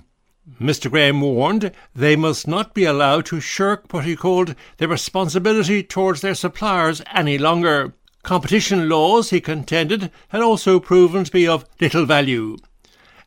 Mr. 0.60 0.90
Graham 0.90 1.20
warned 1.20 1.70
they 1.94 2.16
must 2.16 2.48
not 2.48 2.74
be 2.74 2.84
allowed 2.84 3.26
to 3.26 3.38
shirk 3.38 3.84
what 3.92 4.04
he 4.04 4.16
called 4.16 4.56
their 4.78 4.88
responsibility 4.88 5.84
towards 5.84 6.20
their 6.20 6.34
suppliers 6.34 7.00
any 7.14 7.38
longer. 7.38 7.94
Competition 8.24 8.88
laws, 8.88 9.30
he 9.30 9.40
contended, 9.40 10.10
had 10.30 10.42
also 10.42 10.80
proven 10.80 11.22
to 11.22 11.30
be 11.30 11.46
of 11.46 11.64
little 11.80 12.06
value 12.06 12.56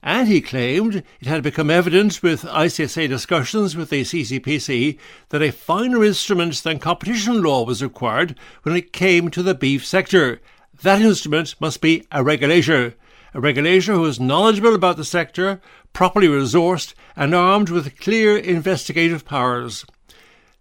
and 0.01 0.27
he 0.27 0.41
claimed 0.41 1.03
it 1.20 1.27
had 1.27 1.44
become 1.44 1.70
evident 1.70 2.24
with 2.24 2.44
ICSA 2.44 3.10
discussions 3.10 3.75
with 3.75 3.89
the 3.89 4.03
CCPC 4.03 4.98
that 5.29 5.41
a 5.41 5.51
finer 5.51 6.03
instrument 6.03 6.63
than 6.63 6.79
competition 6.79 7.44
law 7.44 7.65
was 7.65 7.84
required 7.84 8.36
when 8.63 8.75
it 8.75 8.94
came 8.94 9.29
to 9.29 9.44
the 9.44 9.53
beef 9.53 9.86
sector. 9.86 10.39
That 10.82 11.01
instrument 11.01 11.56
must 11.60 11.82
be 11.82 12.06
a 12.12 12.24
regulator, 12.24 12.96
a 13.34 13.41
regulator 13.41 13.94
who 13.94 14.06
is 14.06 14.20
knowledgeable 14.20 14.74
about 14.74 14.96
the 14.96 15.03
sector, 15.03 15.60
properly 15.91 16.27
resourced, 16.27 16.94
and 17.18 17.36
armed 17.36 17.70
with 17.70 18.00
clear 18.00 18.38
investigative 18.38 19.25
powers. 19.25 19.86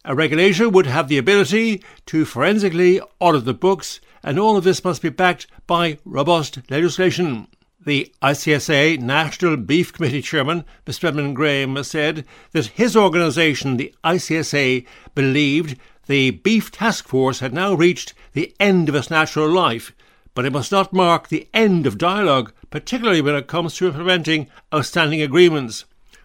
A 0.05 0.15
regulator 0.17 0.69
would 0.69 0.87
have 0.87 1.07
the 1.07 1.19
ability 1.19 1.83
to 2.07 2.25
forensically 2.25 3.01
audit 3.21 3.45
the 3.45 3.55
books, 3.55 4.01
and 4.25 4.39
all 4.39 4.57
of 4.57 4.65
this 4.65 4.83
must 4.83 5.03
be 5.03 5.11
backed 5.11 5.47
by 5.69 5.99
robust 6.05 6.59
legislation. 6.71 7.47
The 7.87 8.13
ICSA 8.21 8.99
National 8.99 9.57
Beef 9.57 9.93
Committee 9.93 10.21
Chairman, 10.21 10.65
Mr. 10.85 11.05
Edmund 11.05 11.37
Graham, 11.37 11.81
said 11.85 12.27
that 12.51 12.67
his 12.67 12.97
organisation, 12.97 13.77
the 13.77 13.95
ICSA, 14.03 14.85
believed 15.15 15.79
the 16.09 16.33
Beef 16.33 16.73
Task 16.73 17.07
Force 17.07 17.39
had 17.39 17.55
now 17.55 17.75
reached 17.75 18.15
the 18.33 18.53
end 18.59 18.89
of 18.89 18.97
its 18.97 19.11
natural 19.11 19.49
life, 19.49 19.93
but 20.35 20.45
it 20.45 20.53
must 20.53 20.73
not 20.73 20.93
mark 20.93 21.29
the 21.29 21.47
end 21.55 21.87
of 21.87 21.99
dialogue, 21.99 22.53
particularly 22.69 23.21
when 23.21 23.37
it 23.37 23.47
comes 23.47 23.77
to 23.77 23.87
implementing 23.87 24.49
outstanding 24.75 25.23
agreements. 25.23 25.85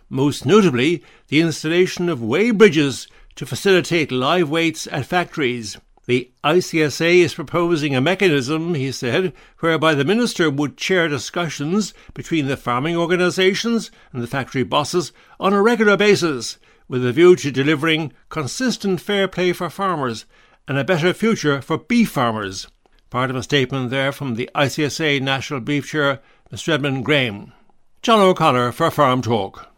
Most 0.09 0.47
notably, 0.47 1.03
the 1.27 1.39
installation 1.39 2.09
of 2.09 2.19
weigh 2.19 2.49
bridges 2.49 3.07
to 3.35 3.45
facilitate 3.45 4.11
live 4.11 4.49
weights 4.49 4.87
at 4.87 5.05
factories. 5.05 5.77
The 6.05 6.31
ICSA 6.43 7.19
is 7.19 7.33
proposing 7.33 7.95
a 7.95 8.01
mechanism, 8.01 8.73
he 8.73 8.91
said, 8.91 9.31
whereby 9.59 9.95
the 9.95 10.03
minister 10.03 10.49
would 10.49 10.75
chair 10.75 11.07
discussions 11.07 11.93
between 12.13 12.47
the 12.47 12.57
farming 12.57 12.97
organisations 12.97 13.89
and 14.11 14.21
the 14.21 14.27
factory 14.27 14.63
bosses 14.63 15.13
on 15.39 15.53
a 15.53 15.61
regular 15.61 15.95
basis, 15.95 16.57
with 16.89 17.05
a 17.05 17.13
view 17.13 17.37
to 17.37 17.51
delivering 17.51 18.11
consistent 18.27 18.99
fair 18.99 19.29
play 19.29 19.53
for 19.53 19.69
farmers 19.69 20.25
and 20.67 20.77
a 20.77 20.83
better 20.83 21.13
future 21.13 21.61
for 21.61 21.77
beef 21.77 22.11
farmers. 22.11 22.67
Part 23.09 23.29
of 23.29 23.35
a 23.37 23.43
statement 23.43 23.89
there 23.89 24.11
from 24.11 24.35
the 24.35 24.49
ICSA 24.53 25.21
National 25.21 25.61
Beef 25.61 25.87
Chair, 25.87 26.19
Mr. 26.51 26.73
Edmund 26.73 27.05
Graham. 27.05 27.53
John 28.01 28.19
O'Connor 28.19 28.73
for 28.73 28.91
Farm 28.91 29.21
Talk. 29.21 29.72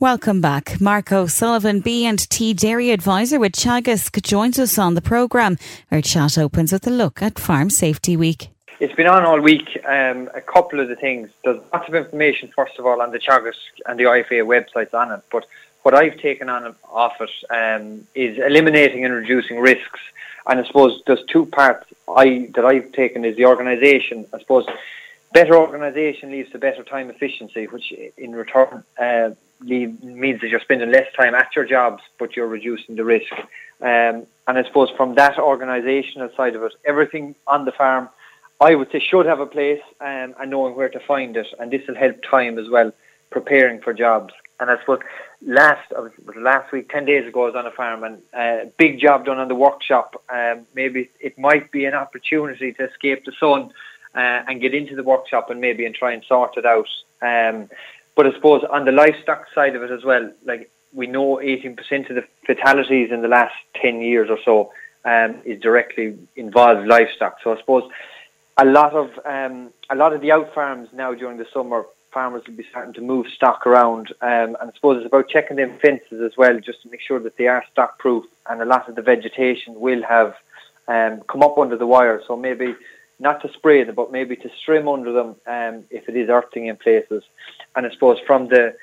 Welcome 0.00 0.40
back. 0.40 0.80
Mark 0.80 1.12
O'Sullivan, 1.12 1.78
B&T 1.78 2.54
Dairy 2.54 2.90
Advisor 2.90 3.38
with 3.38 3.52
Teagasc, 3.52 4.20
joins 4.22 4.58
us 4.58 4.76
on 4.76 4.94
the 4.94 5.00
programme. 5.00 5.56
Our 5.92 6.00
chat 6.00 6.36
opens 6.36 6.72
with 6.72 6.84
a 6.88 6.90
look 6.90 7.22
at 7.22 7.38
Farm 7.38 7.70
Safety 7.70 8.16
Week. 8.16 8.48
It's 8.80 8.92
been 8.94 9.06
on 9.06 9.22
all 9.22 9.40
week. 9.40 9.80
Um, 9.86 10.28
a 10.34 10.40
couple 10.40 10.80
of 10.80 10.88
the 10.88 10.96
things. 10.96 11.30
There's 11.44 11.62
lots 11.72 11.88
of 11.88 11.94
information, 11.94 12.50
first 12.56 12.76
of 12.76 12.86
all, 12.86 13.00
on 13.00 13.12
the 13.12 13.20
Teagasc 13.20 13.54
and 13.86 13.96
the 13.98 14.04
IFA 14.04 14.42
websites 14.44 14.92
on 14.94 15.12
it. 15.12 15.20
But 15.30 15.46
what 15.82 15.94
I've 15.94 16.18
taken 16.18 16.48
on 16.48 16.74
off 16.90 17.14
it 17.20 17.30
um, 17.50 18.04
is 18.16 18.36
eliminating 18.38 19.04
and 19.04 19.14
reducing 19.14 19.60
risks. 19.60 20.00
And 20.48 20.58
I 20.58 20.66
suppose 20.66 21.02
there's 21.06 21.24
two 21.28 21.46
parts 21.46 21.86
I 22.08 22.50
that 22.56 22.64
I've 22.64 22.90
taken 22.90 23.24
is 23.24 23.36
the 23.36 23.46
organisation. 23.46 24.26
I 24.34 24.40
suppose 24.40 24.66
better 25.32 25.56
organisation 25.56 26.32
leads 26.32 26.50
to 26.50 26.58
better 26.58 26.82
time 26.82 27.10
efficiency, 27.10 27.68
which 27.68 27.92
in 27.92 28.34
return 28.34 28.82
uh, 28.98 29.30
means 29.60 30.40
that 30.40 30.48
you're 30.48 30.60
spending 30.60 30.90
less 30.90 31.06
time 31.16 31.34
at 31.34 31.54
your 31.56 31.64
jobs, 31.64 32.02
but 32.18 32.36
you're 32.36 32.46
reducing 32.46 32.96
the 32.96 33.04
risk. 33.04 33.32
Um, 33.80 34.26
and 34.46 34.58
I 34.58 34.64
suppose 34.64 34.90
from 34.96 35.14
that 35.16 35.36
organisational 35.36 36.34
side 36.36 36.54
of 36.54 36.62
it, 36.62 36.72
everything 36.84 37.34
on 37.46 37.64
the 37.64 37.72
farm, 37.72 38.08
I 38.60 38.74
would 38.74 38.90
say, 38.92 39.00
should 39.00 39.26
have 39.26 39.40
a 39.40 39.46
place 39.46 39.80
um, 40.00 40.34
and 40.40 40.50
knowing 40.50 40.76
where 40.76 40.88
to 40.88 41.00
find 41.00 41.36
it. 41.36 41.46
And 41.58 41.70
this 41.70 41.82
will 41.86 41.96
help 41.96 42.16
time 42.22 42.58
as 42.58 42.68
well, 42.68 42.92
preparing 43.30 43.80
for 43.80 43.92
jobs. 43.92 44.32
And 44.60 44.70
I 44.70 44.78
suppose 44.78 45.00
last 45.44 45.92
last 46.36 46.72
week, 46.72 46.88
ten 46.88 47.04
days 47.04 47.26
ago, 47.26 47.42
I 47.42 47.46
was 47.46 47.54
on 47.56 47.66
a 47.66 47.72
farm 47.72 48.04
and 48.04 48.22
uh, 48.32 48.70
big 48.78 49.00
job 49.00 49.24
done 49.24 49.38
on 49.38 49.48
the 49.48 49.54
workshop. 49.54 50.22
Um, 50.32 50.66
maybe 50.74 51.10
it 51.20 51.36
might 51.36 51.72
be 51.72 51.84
an 51.86 51.94
opportunity 51.94 52.72
to 52.74 52.88
escape 52.88 53.24
the 53.24 53.32
sun 53.40 53.72
uh, 54.14 54.44
and 54.46 54.60
get 54.60 54.72
into 54.72 54.94
the 54.94 55.02
workshop 55.02 55.50
and 55.50 55.60
maybe 55.60 55.84
and 55.84 55.94
try 55.94 56.12
and 56.12 56.24
sort 56.24 56.56
it 56.56 56.64
out. 56.64 56.88
Um, 57.20 57.68
but 58.16 58.26
I 58.26 58.32
suppose 58.32 58.62
on 58.70 58.84
the 58.84 58.92
livestock 58.92 59.46
side 59.54 59.74
of 59.74 59.82
it 59.82 59.90
as 59.90 60.04
well, 60.04 60.30
like 60.44 60.70
we 60.92 61.06
know 61.06 61.40
18% 61.42 61.76
of 62.10 62.16
the 62.16 62.24
fatalities 62.46 63.10
in 63.10 63.22
the 63.22 63.28
last 63.28 63.54
10 63.82 64.00
years 64.00 64.30
or 64.30 64.38
so 64.44 64.72
um, 65.04 65.40
is 65.44 65.60
directly 65.60 66.16
involved 66.36 66.86
livestock. 66.86 67.38
So 67.42 67.52
I 67.52 67.58
suppose 67.58 67.90
a 68.56 68.64
lot 68.64 68.92
of 68.94 69.10
um, 69.24 69.70
a 69.90 69.96
lot 69.96 70.12
of 70.12 70.20
the 70.20 70.32
out 70.32 70.54
farms 70.54 70.88
now 70.92 71.12
during 71.12 71.38
the 71.38 71.46
summer, 71.52 71.84
farmers 72.12 72.42
will 72.46 72.54
be 72.54 72.66
starting 72.70 72.94
to 72.94 73.00
move 73.00 73.26
stock 73.34 73.66
around, 73.66 74.14
um, 74.20 74.56
and 74.60 74.70
I 74.70 74.70
suppose 74.74 74.98
it's 74.98 75.06
about 75.06 75.28
checking 75.28 75.56
them 75.56 75.78
fences 75.82 76.22
as 76.24 76.36
well, 76.36 76.58
just 76.60 76.82
to 76.82 76.88
make 76.88 77.00
sure 77.00 77.18
that 77.20 77.36
they 77.36 77.48
are 77.48 77.64
stock 77.72 77.98
proof. 77.98 78.24
And 78.48 78.62
a 78.62 78.64
lot 78.64 78.88
of 78.88 78.94
the 78.94 79.02
vegetation 79.02 79.80
will 79.80 80.02
have 80.04 80.34
um, 80.86 81.22
come 81.28 81.42
up 81.42 81.58
under 81.58 81.76
the 81.76 81.86
wire, 81.86 82.22
so 82.26 82.36
maybe 82.36 82.76
not 83.18 83.42
to 83.42 83.52
spray 83.52 83.84
them, 83.84 83.94
but 83.94 84.12
maybe 84.12 84.36
to 84.36 84.50
trim 84.64 84.88
under 84.88 85.12
them 85.12 85.36
um, 85.46 85.84
if 85.90 86.08
it 86.08 86.16
is 86.16 86.28
earthing 86.28 86.66
in 86.66 86.76
places. 86.76 87.22
And 87.76 87.86
I 87.86 87.90
suppose 87.90 88.18
from 88.26 88.48
the 88.48 88.76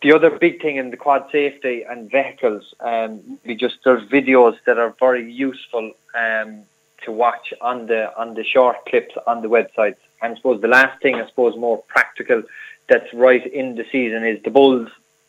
the 0.00 0.12
other 0.12 0.30
big 0.30 0.62
thing 0.62 0.76
in 0.76 0.90
the 0.90 0.96
quad 0.96 1.28
safety 1.32 1.84
and 1.88 2.08
vehicles, 2.10 2.72
um, 2.80 3.38
we 3.44 3.56
just 3.56 3.78
there's 3.84 4.08
videos 4.08 4.56
that 4.66 4.78
are 4.78 4.94
very 5.00 5.30
useful 5.32 5.92
um, 6.14 6.62
to 7.04 7.12
watch 7.12 7.52
on 7.60 7.86
the 7.86 8.16
on 8.16 8.34
the 8.34 8.44
short 8.44 8.76
clips 8.86 9.14
on 9.26 9.42
the 9.42 9.48
websites. 9.48 9.96
And 10.22 10.32
I 10.32 10.36
suppose 10.36 10.60
the 10.60 10.68
last 10.68 11.00
thing, 11.02 11.16
I 11.16 11.26
suppose, 11.28 11.56
more 11.56 11.78
practical 11.88 12.42
that's 12.88 13.12
right 13.12 13.46
in 13.52 13.76
the 13.76 13.84
season 13.92 14.24
is 14.24 14.42
the 14.42 14.50
bulls, 14.50 14.88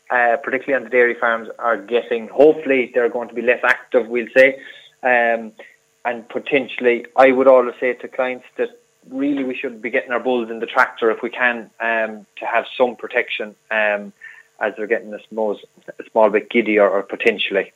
uh, 0.10 0.38
particularly 0.44 0.76
on 0.76 0.84
the 0.84 0.90
dairy 0.90 1.16
farms, 1.16 1.50
are 1.60 1.78
getting. 1.78 2.28
Hopefully, 2.28 2.92
they're 2.94 3.10
going 3.10 3.30
to 3.30 3.36
be 3.36 3.42
less 3.42 3.64
active. 3.64 4.08
We'll 4.08 4.28
say, 4.36 4.60
um, 5.04 5.52
and 6.10 6.28
potentially, 6.28 7.06
I 7.16 7.32
would 7.32 7.48
always 7.48 7.76
say 7.80 7.94
to 7.94 8.08
clients 8.08 8.46
that 8.58 8.70
really 9.12 9.44
we 9.44 9.56
should 9.56 9.80
be 9.80 9.92
getting 9.92 10.12
our 10.12 10.20
bulls 10.20 10.50
in 10.50 10.60
the 10.60 10.66
tractor 10.66 11.12
if 11.12 11.22
we 11.22 11.30
can 11.30 11.70
um, 11.80 12.26
to 12.40 12.46
have 12.52 12.66
some 12.76 12.96
protection 12.96 13.56
um, 13.70 14.12
as 14.60 14.74
they're 14.76 14.88
getting 14.88 15.14
a 15.14 15.20
small, 15.30 15.60
a 15.88 16.04
small 16.12 16.32
bit 16.32 16.50
giddy 16.50 16.80
or, 16.80 16.90
or 16.90 17.04
potentially. 17.04 17.74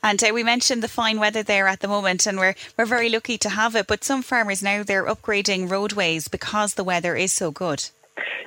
And 0.00 0.22
uh, 0.22 0.30
we 0.32 0.44
mentioned 0.44 0.80
the 0.80 0.88
fine 0.88 1.18
weather 1.18 1.42
there 1.42 1.66
at 1.66 1.80
the 1.80 1.88
moment, 1.88 2.24
and 2.26 2.38
we're 2.38 2.54
we're 2.78 2.84
very 2.84 3.08
lucky 3.08 3.36
to 3.38 3.48
have 3.48 3.74
it. 3.74 3.86
But 3.88 4.04
some 4.04 4.22
farmers 4.22 4.62
now 4.62 4.84
they're 4.84 5.06
upgrading 5.06 5.70
roadways 5.70 6.28
because 6.28 6.74
the 6.74 6.84
weather 6.84 7.16
is 7.16 7.32
so 7.32 7.50
good. 7.50 7.90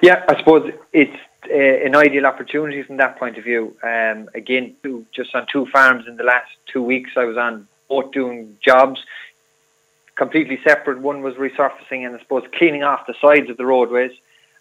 Yeah, 0.01 0.23
I 0.29 0.37
suppose 0.37 0.71
it's 0.93 1.19
uh, 1.49 1.85
an 1.85 1.95
ideal 1.95 2.25
opportunity 2.25 2.83
from 2.83 2.97
that 2.97 3.19
point 3.19 3.37
of 3.37 3.43
view. 3.43 3.75
Um, 3.83 4.29
again, 4.33 4.75
just 5.13 5.35
on 5.35 5.45
two 5.51 5.65
farms 5.73 6.05
in 6.07 6.15
the 6.15 6.23
last 6.23 6.51
two 6.71 6.83
weeks, 6.83 7.11
I 7.17 7.25
was 7.25 7.37
on 7.37 7.67
both 7.89 8.11
doing 8.11 8.57
jobs 8.63 8.99
completely 10.17 10.59
separate. 10.67 10.99
One 10.99 11.21
was 11.21 11.35
resurfacing 11.35 12.05
and 12.05 12.15
I 12.15 12.19
suppose 12.19 12.43
cleaning 12.57 12.83
off 12.83 13.07
the 13.07 13.13
sides 13.21 13.49
of 13.49 13.57
the 13.57 13.65
roadways. 13.65 14.11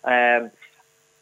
Um, 0.04 0.50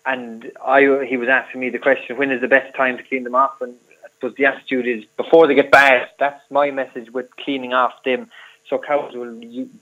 and 0.04 0.52
I, 0.64 1.04
he 1.08 1.16
was 1.16 1.28
asking 1.28 1.61
me 1.61 1.70
the 1.70 1.78
question, 1.78 2.18
when 2.18 2.30
is 2.30 2.40
the 2.40 2.49
best 2.49 2.75
time 2.76 2.99
to 2.99 3.02
clean 3.04 3.25
them 3.25 3.34
off? 3.34 3.61
And 3.62 3.76
but 4.20 4.37
the 4.37 4.46
attitude 4.46 4.87
is 4.87 5.04
before 5.16 5.46
they 5.46 5.54
get 5.54 5.70
bad. 5.70 6.08
That's 6.18 6.40
my 6.50 6.70
message 6.70 7.11
with 7.11 7.26
cleaning 7.37 7.75
off 7.75 7.92
them. 8.04 8.30
So 8.70 8.78
cows 8.78 9.12
will 9.14 9.38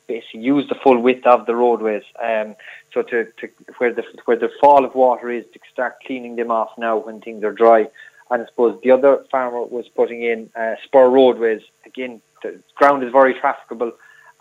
basically 0.09 0.41
use 0.41 0.69
the 0.69 0.75
full 0.83 0.99
width 1.01 1.27
of 1.27 1.47
the 1.47 1.55
roadways. 1.55 2.03
Um, 2.21 2.57
so 2.93 3.03
to, 3.03 3.25
to 3.25 3.49
where 3.79 3.95
the 3.95 4.03
where 4.25 4.37
the 4.37 4.51
fall 4.61 4.85
of 4.85 4.95
water 4.95 5.31
is 5.31 5.45
to 5.53 5.61
start 5.73 5.97
cleaning 6.05 6.37
them 6.37 6.51
off 6.51 6.71
now 6.77 6.99
when 6.99 7.21
things 7.21 7.45
are 7.45 7.53
dry. 7.53 7.89
And 8.33 8.43
I 8.43 8.47
suppose 8.47 8.81
the 8.83 8.91
other 8.91 9.25
farmer 9.31 9.63
was 9.63 9.87
putting 9.89 10.23
in 10.23 10.51
uh, 10.57 10.75
spur 10.85 11.09
roadways. 11.09 11.63
Again, 11.87 12.21
the 12.43 12.59
ground 12.75 13.05
is 13.05 13.13
very 13.13 13.35
trafficable, 13.35 13.93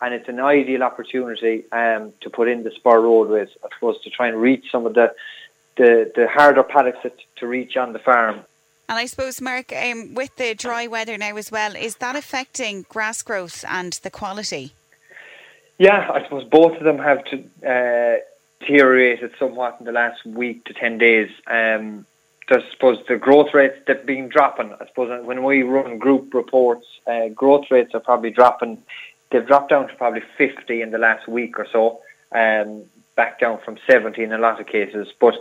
and 0.02 0.14
it's 0.14 0.30
an 0.30 0.40
ideal 0.40 0.82
opportunity 0.82 1.66
um, 1.72 2.14
to 2.22 2.30
put 2.30 2.48
in 2.48 2.64
the 2.64 2.72
spur 2.72 3.02
roadways. 3.02 3.50
I 3.64 3.68
suppose 3.76 4.02
to 4.04 4.10
try 4.10 4.28
and 4.30 4.42
reach 4.42 4.72
some 4.72 4.86
of 4.86 4.96
the 4.96 5.14
the, 5.78 6.12
the 6.16 6.28
harder 6.28 6.64
paddocks 6.64 7.06
to 7.38 7.48
reach 7.48 7.78
on 7.78 7.94
the 7.94 8.00
farm 8.00 8.42
and 8.92 9.00
I 9.00 9.06
suppose, 9.06 9.40
Mark, 9.40 9.72
um, 9.72 10.16
with 10.16 10.36
the 10.36 10.54
dry 10.54 10.86
weather 10.86 11.18
now 11.18 11.38
as 11.38 11.50
well, 11.50 11.78
is 11.78 11.96
that 11.96 12.18
affecting 12.18 12.86
grass 12.90 13.22
growth 13.22 13.64
and 13.70 13.94
the 14.04 14.10
quality? 14.10 14.74
Yeah, 15.78 16.12
I 16.12 16.22
suppose 16.24 16.44
both 16.44 16.76
of 16.76 16.84
them 16.84 16.98
have 16.98 17.24
to, 17.24 17.38
uh, 17.66 18.20
deteriorated 18.60 19.32
somewhat 19.40 19.78
in 19.80 19.86
the 19.86 19.94
last 19.94 20.26
week 20.26 20.66
to 20.66 20.74
10 20.74 20.98
days. 20.98 21.30
Um, 21.48 22.06
I 22.52 22.70
suppose 22.72 22.98
the 23.08 23.18
growth 23.18 23.54
rates 23.54 23.78
that 23.88 24.06
been 24.06 24.30
dropping. 24.30 24.74
I 24.74 24.86
suppose 24.88 25.26
when 25.26 25.44
we 25.44 25.64
run 25.64 25.98
group 25.98 26.34
reports, 26.34 26.86
uh, 27.08 27.30
growth 27.30 27.66
rates 27.72 27.92
are 27.94 28.00
probably 28.00 28.32
dropping. 28.32 28.84
They've 29.32 29.46
dropped 29.46 29.70
down 29.70 29.88
to 29.88 29.96
probably 29.96 30.22
50 30.38 30.82
in 30.82 30.92
the 30.92 30.98
last 30.98 31.28
week 31.28 31.58
or 31.58 31.68
so. 31.72 32.02
Um, 32.34 32.84
back 33.16 33.40
down 33.40 33.60
from 33.64 33.78
70 33.90 34.24
in 34.24 34.32
a 34.32 34.38
lot 34.38 34.60
of 34.60 34.68
cases. 34.68 35.08
But 35.20 35.36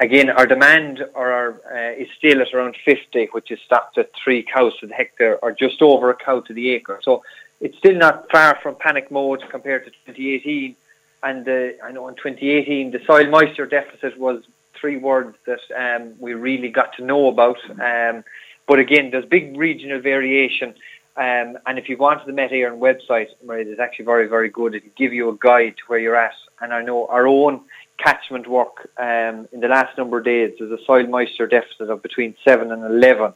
again, 0.00 0.30
our 0.30 0.46
demand 0.46 1.04
or 1.14 1.32
our, 1.32 1.60
uh, 1.70 2.02
is 2.02 2.08
still 2.16 2.40
at 2.40 2.54
around 2.54 2.76
50, 2.84 3.28
which 3.32 3.50
is 3.50 3.58
stocked 3.64 3.98
at 3.98 4.10
three 4.22 4.42
cows 4.42 4.72
to 4.80 4.86
the 4.86 4.94
hectare 4.94 5.38
or 5.42 5.52
just 5.52 5.82
over 5.82 6.10
a 6.10 6.16
cow 6.16 6.40
to 6.40 6.54
the 6.54 6.70
acre. 6.70 7.00
So 7.02 7.22
it's 7.60 7.76
still 7.78 7.96
not 7.96 8.30
far 8.30 8.58
from 8.62 8.76
panic 8.76 9.10
mode 9.10 9.42
compared 9.50 9.84
to 9.84 9.90
2018. 9.90 10.76
And 11.22 11.48
uh, 11.48 11.84
I 11.84 11.92
know 11.92 12.08
in 12.08 12.14
2018, 12.14 12.92
the 12.92 13.00
soil 13.06 13.28
moisture 13.28 13.66
deficit 13.66 14.18
was 14.18 14.42
three 14.80 14.96
words 14.96 15.36
that 15.46 15.60
um, 15.76 16.14
we 16.18 16.34
really 16.34 16.68
got 16.68 16.94
to 16.96 17.04
know 17.04 17.28
about. 17.28 17.56
Um, 17.70 18.24
but 18.66 18.78
again, 18.78 19.10
there's 19.10 19.24
big 19.24 19.56
regional 19.56 20.00
variation. 20.00 20.74
Um, 21.16 21.56
and 21.66 21.78
if 21.78 21.88
you 21.88 21.96
go 21.96 22.06
onto 22.06 22.26
the 22.26 22.32
Met 22.32 22.50
Éireann 22.50 22.78
website, 22.78 23.28
it's 23.48 23.80
actually 23.80 24.04
very, 24.04 24.28
very 24.28 24.50
good. 24.50 24.74
It'll 24.74 24.90
give 24.96 25.14
you 25.14 25.30
a 25.30 25.36
guide 25.36 25.76
to 25.78 25.82
where 25.86 25.98
you're 25.98 26.16
at. 26.16 26.34
And 26.60 26.74
I 26.74 26.82
know 26.82 27.06
our 27.06 27.26
own 27.26 27.62
catchment 27.98 28.46
work 28.48 28.90
um, 28.98 29.48
in 29.52 29.60
the 29.60 29.68
last 29.68 29.96
number 29.96 30.18
of 30.18 30.24
days, 30.24 30.52
there's 30.58 30.70
a 30.70 30.84
soil 30.84 31.06
moisture 31.06 31.46
deficit 31.46 31.88
of 31.88 32.02
between 32.02 32.34
7 32.44 32.70
and 32.70 32.84
11 32.84 33.32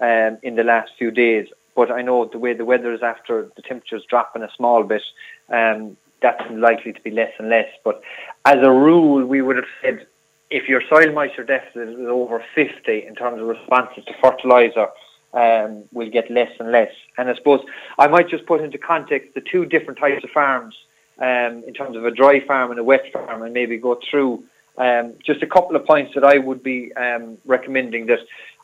um, 0.00 0.38
in 0.42 0.54
the 0.54 0.62
last 0.62 0.92
few 0.96 1.10
days. 1.10 1.48
But 1.74 1.90
I 1.90 2.02
know 2.02 2.24
the 2.24 2.38
way 2.38 2.54
the 2.54 2.64
weather 2.64 2.92
is 2.92 3.02
after 3.02 3.50
the 3.56 3.62
temperatures 3.62 4.04
dropping 4.08 4.42
a 4.42 4.50
small 4.56 4.84
bit, 4.84 5.02
um, 5.48 5.96
that's 6.22 6.42
likely 6.52 6.92
to 6.92 7.00
be 7.00 7.10
less 7.10 7.32
and 7.38 7.50
less. 7.50 7.68
But 7.82 8.00
as 8.44 8.58
a 8.62 8.70
rule, 8.70 9.24
we 9.26 9.42
would 9.42 9.56
have 9.56 9.64
said 9.82 10.06
if 10.54 10.68
your 10.68 10.82
soil 10.88 11.12
moisture 11.12 11.42
deficit 11.42 11.88
is 11.88 12.06
over 12.08 12.40
50 12.54 13.04
in 13.04 13.16
terms 13.16 13.40
of 13.42 13.48
responses 13.48 14.04
to 14.04 14.14
fertiliser, 14.22 14.86
um, 15.32 15.82
will 15.92 16.08
get 16.08 16.30
less 16.30 16.52
and 16.60 16.70
less. 16.70 16.92
And 17.18 17.28
I 17.28 17.34
suppose 17.34 17.60
I 17.98 18.06
might 18.06 18.28
just 18.28 18.46
put 18.46 18.60
into 18.60 18.78
context 18.78 19.34
the 19.34 19.40
two 19.40 19.66
different 19.66 19.98
types 19.98 20.22
of 20.22 20.30
farms 20.30 20.76
um, 21.18 21.64
in 21.66 21.74
terms 21.74 21.96
of 21.96 22.04
a 22.04 22.12
dry 22.12 22.38
farm 22.46 22.70
and 22.70 22.78
a 22.78 22.84
wet 22.84 23.02
farm, 23.12 23.42
and 23.42 23.52
maybe 23.52 23.76
go 23.76 23.98
through 24.08 24.44
um, 24.78 25.14
just 25.26 25.42
a 25.42 25.46
couple 25.48 25.74
of 25.74 25.84
points 25.84 26.12
that 26.14 26.22
I 26.22 26.38
would 26.38 26.62
be 26.62 26.92
um, 26.94 27.36
recommending. 27.44 28.06
That 28.06 28.20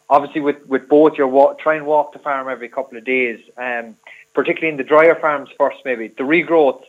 obviously 0.09 0.43
with 0.43 0.65
with 0.69 0.89
both, 0.89 1.19
you 1.19 1.27
walk, 1.27 1.59
try 1.59 1.75
and 1.75 1.87
walk 1.87 2.13
the 2.13 2.21
farm 2.21 2.49
every 2.49 2.69
couple 2.69 2.99
of 2.99 3.05
days, 3.05 3.41
um, 3.57 3.97
particularly 4.33 4.71
in 4.71 4.77
the 4.77 4.85
drier 4.85 5.19
farms 5.21 5.49
first. 5.59 5.79
Maybe 5.85 6.07
the 6.07 6.23
regrowths 6.23 6.85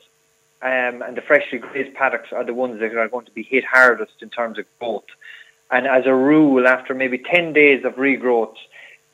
um, 0.61 1.01
and 1.01 1.17
the 1.17 1.21
freshly 1.21 1.57
grazed 1.57 1.95
paddocks 1.95 2.29
are 2.31 2.43
the 2.43 2.53
ones 2.53 2.79
that 2.79 2.95
are 2.95 3.07
going 3.07 3.25
to 3.25 3.31
be 3.31 3.43
hit 3.43 3.63
hardest 3.63 4.13
in 4.21 4.29
terms 4.29 4.59
of 4.59 4.65
growth. 4.79 5.05
And 5.71 5.87
as 5.87 6.05
a 6.05 6.13
rule, 6.13 6.67
after 6.67 6.93
maybe 6.93 7.17
10 7.17 7.53
days 7.53 7.85
of 7.85 7.93
regrowth, 7.93 8.55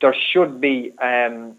there 0.00 0.14
should 0.32 0.60
be 0.60 0.92
um, 1.00 1.56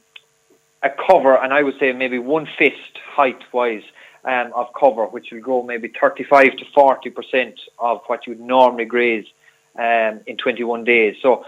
a 0.84 0.90
cover, 1.08 1.36
and 1.36 1.54
I 1.54 1.64
would 1.64 1.76
say 1.80 1.92
maybe 1.94 2.20
one 2.20 2.48
fist 2.58 3.00
height 3.16 3.42
wise 3.52 3.84
um, 4.26 4.52
of 4.54 4.68
cover, 4.80 5.06
which 5.06 5.32
will 5.32 5.42
grow 5.42 5.64
maybe 5.64 5.92
35 6.00 6.58
to 6.58 6.66
40 6.74 7.10
percent 7.10 7.60
of 7.80 8.02
what 8.08 8.28
you 8.28 8.34
would 8.34 8.42
normally 8.42 8.86
graze 8.86 9.26
um, 9.78 10.22
in 10.28 10.38
21 10.38 10.84
days. 10.84 11.16
So 11.22 11.46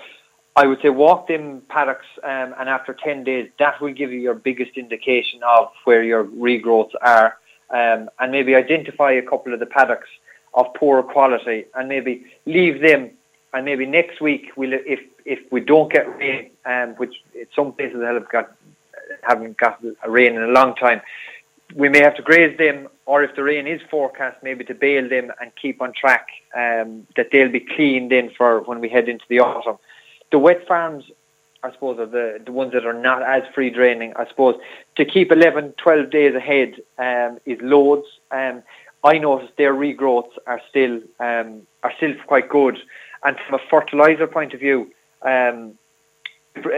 I 0.55 0.67
would 0.67 0.81
say 0.81 0.89
walk 0.89 1.27
them 1.27 1.61
paddocks, 1.69 2.05
um, 2.23 2.53
and 2.59 2.67
after 2.67 2.93
10 2.93 3.23
days, 3.23 3.49
that 3.59 3.81
will 3.81 3.93
give 3.93 4.11
you 4.11 4.19
your 4.19 4.33
biggest 4.33 4.77
indication 4.77 5.41
of 5.43 5.69
where 5.85 6.03
your 6.03 6.25
regrowths 6.25 6.91
are, 7.01 7.37
um, 7.71 8.09
and 8.19 8.31
maybe 8.31 8.55
identify 8.55 9.11
a 9.11 9.21
couple 9.21 9.53
of 9.53 9.59
the 9.59 9.65
paddocks 9.65 10.09
of 10.53 10.65
poor 10.73 11.01
quality, 11.01 11.65
and 11.75 11.87
maybe 11.87 12.25
leave 12.45 12.81
them. 12.81 13.11
And 13.53 13.65
maybe 13.65 13.85
next 13.85 14.21
week, 14.21 14.51
we'll, 14.55 14.73
if 14.73 14.99
if 15.25 15.39
we 15.51 15.61
don't 15.61 15.91
get 15.91 16.07
rain, 16.17 16.51
um, 16.65 16.89
which 16.95 17.15
some 17.55 17.73
places 17.73 18.01
have 18.01 18.29
got 18.29 18.51
haven't 19.23 19.57
got 19.57 19.83
rain 20.07 20.35
in 20.35 20.43
a 20.43 20.47
long 20.47 20.75
time, 20.75 21.01
we 21.75 21.89
may 21.89 22.01
have 22.01 22.15
to 22.15 22.21
graze 22.21 22.57
them, 22.57 22.87
or 23.05 23.23
if 23.23 23.35
the 23.35 23.43
rain 23.43 23.67
is 23.67 23.81
forecast, 23.89 24.37
maybe 24.41 24.63
to 24.65 24.73
bale 24.73 25.07
them 25.07 25.31
and 25.39 25.51
keep 25.61 25.81
on 25.81 25.93
track 25.93 26.27
um, 26.55 27.07
that 27.15 27.27
they'll 27.31 27.51
be 27.51 27.59
cleaned 27.75 28.11
in 28.11 28.31
for 28.37 28.61
when 28.61 28.79
we 28.79 28.89
head 28.89 29.07
into 29.09 29.25
the 29.29 29.39
autumn. 29.39 29.77
The 30.31 30.39
wet 30.39 30.65
farms, 30.67 31.03
I 31.63 31.71
suppose, 31.73 31.99
are 31.99 32.07
the, 32.07 32.39
the 32.43 32.51
ones 32.51 32.73
that 32.73 32.85
are 32.85 32.99
not 32.99 33.21
as 33.21 33.43
free 33.53 33.69
draining. 33.69 34.13
I 34.15 34.27
suppose 34.27 34.55
to 34.95 35.05
keep 35.05 35.31
11, 35.31 35.75
12 35.77 36.09
days 36.09 36.33
ahead 36.35 36.75
um, 36.97 37.39
is 37.45 37.59
loads. 37.61 38.07
Um, 38.31 38.63
I 39.03 39.19
noticed 39.19 39.53
their 39.57 39.73
regrowths 39.73 40.31
are 40.47 40.61
still 40.69 41.01
um, 41.19 41.67
are 41.83 41.93
still 41.97 42.13
quite 42.27 42.49
good, 42.49 42.77
and 43.23 43.37
from 43.47 43.59
a 43.59 43.63
fertilizer 43.69 44.27
point 44.27 44.53
of 44.53 44.59
view, 44.59 44.91
um, 45.23 45.77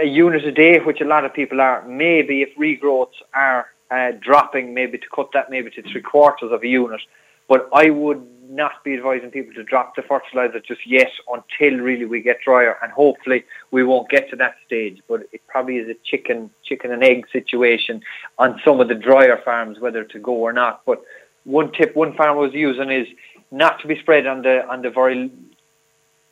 a 0.01 0.05
unit 0.05 0.45
a 0.45 0.51
day, 0.51 0.79
which 0.79 1.01
a 1.01 1.05
lot 1.05 1.25
of 1.25 1.33
people 1.33 1.59
are, 1.59 1.85
maybe 1.87 2.41
if 2.41 2.49
regrowths 2.57 3.21
are 3.33 3.67
uh, 3.91 4.11
dropping, 4.21 4.73
maybe 4.73 4.97
to 4.97 5.07
cut 5.13 5.29
that 5.33 5.49
maybe 5.49 5.69
to 5.71 5.81
three 5.83 6.01
quarters 6.01 6.51
of 6.51 6.63
a 6.63 6.67
unit, 6.67 7.01
But 7.47 7.69
I 7.73 7.89
would 7.89 8.25
not 8.49 8.83
be 8.83 8.93
advising 8.93 9.31
people 9.31 9.53
to 9.53 9.63
drop 9.63 9.95
the 9.95 10.01
fertilizer 10.03 10.59
just 10.59 10.85
yet 10.85 11.09
until 11.31 11.79
really 11.79 12.05
we 12.05 12.21
get 12.21 12.39
drier, 12.45 12.77
and 12.81 12.91
hopefully 12.91 13.43
we 13.71 13.83
won't 13.83 14.09
get 14.09 14.29
to 14.29 14.35
that 14.37 14.55
stage. 14.65 15.01
But 15.07 15.27
it 15.31 15.41
probably 15.47 15.77
is 15.77 15.89
a 15.89 15.95
chicken 16.03 16.49
chicken 16.63 16.91
and 16.91 17.03
egg 17.03 17.25
situation 17.31 18.01
on 18.37 18.59
some 18.63 18.79
of 18.79 18.87
the 18.87 18.95
drier 18.95 19.41
farms 19.43 19.79
whether 19.79 20.03
to 20.03 20.19
go 20.19 20.33
or 20.33 20.53
not. 20.53 20.81
But 20.85 21.03
one 21.43 21.71
tip 21.71 21.95
one 21.95 22.15
farmer 22.15 22.39
was 22.39 22.53
using 22.53 22.91
is 22.91 23.07
not 23.51 23.79
to 23.81 23.87
be 23.87 23.99
spread 23.99 24.27
on 24.27 24.43
the 24.43 24.67
on 24.67 24.81
the 24.81 24.89
very 24.89 25.31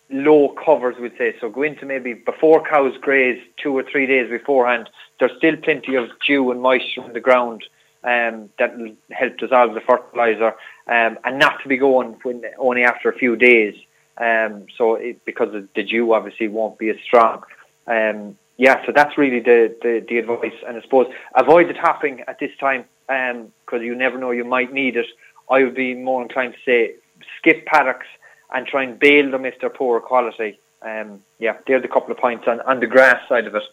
low 0.09 0.49
covers, 0.63 0.95
we'd 0.99 1.17
say. 1.17 1.35
So 1.39 1.49
go 1.49 1.63
into 1.63 1.85
maybe 1.85 2.13
before 2.13 2.63
cows 2.67 2.93
graze 3.01 3.41
two 3.61 3.75
or 3.77 3.83
three 3.89 4.05
days 4.05 4.29
beforehand. 4.29 4.89
There's 5.19 5.31
still 5.37 5.55
plenty 5.57 5.95
of 5.95 6.09
dew 6.27 6.51
and 6.51 6.61
moisture 6.61 7.03
in 7.05 7.13
the 7.13 7.19
ground 7.19 7.63
um, 8.03 8.49
that 8.57 8.77
will 8.77 8.93
help 9.11 9.37
dissolve 9.37 9.73
the 9.73 9.81
fertilizer, 9.81 10.55
um, 10.87 11.17
and 11.23 11.39
not 11.39 11.61
to 11.61 11.69
be 11.69 11.77
going 11.77 12.17
when, 12.23 12.43
only 12.57 12.83
after 12.83 13.09
a 13.09 13.17
few 13.17 13.35
days. 13.35 13.75
Um, 14.17 14.65
so 14.77 14.95
it, 14.95 15.23
because 15.25 15.49
the 15.73 15.83
dew 15.83 16.13
obviously 16.13 16.47
won't 16.47 16.77
be 16.77 16.89
as 16.89 16.97
strong. 17.03 17.43
Um, 17.87 18.37
yeah, 18.57 18.85
so 18.85 18.91
that's 18.91 19.17
really 19.17 19.39
the, 19.39 19.75
the, 19.81 20.05
the 20.07 20.17
advice. 20.19 20.53
And 20.67 20.77
I 20.77 20.81
suppose 20.81 21.11
avoid 21.35 21.69
the 21.69 21.73
topping 21.73 22.21
at 22.27 22.39
this 22.39 22.51
time 22.59 22.85
because 23.07 23.79
um, 23.79 23.83
you 23.83 23.95
never 23.95 24.17
know 24.17 24.31
you 24.31 24.43
might 24.43 24.71
need 24.71 24.97
it. 24.97 25.07
I 25.49 25.63
would 25.63 25.75
be 25.75 25.95
more 25.95 26.21
inclined 26.21 26.53
to 26.53 26.59
say 26.63 26.95
skip 27.37 27.65
paddocks 27.65 28.05
and 28.53 28.67
try 28.67 28.83
and 28.83 28.99
bale 28.99 29.31
them 29.31 29.45
if 29.45 29.59
they're 29.59 29.69
poor 29.69 29.99
quality. 29.99 30.59
Um, 30.81 31.21
yeah, 31.39 31.57
they're 31.67 31.81
the 31.81 31.87
couple 31.87 32.11
of 32.11 32.17
points 32.17 32.45
on, 32.47 32.61
on 32.61 32.79
the 32.79 32.87
grass 32.87 33.27
side 33.27 33.47
of 33.47 33.55
it. 33.55 33.63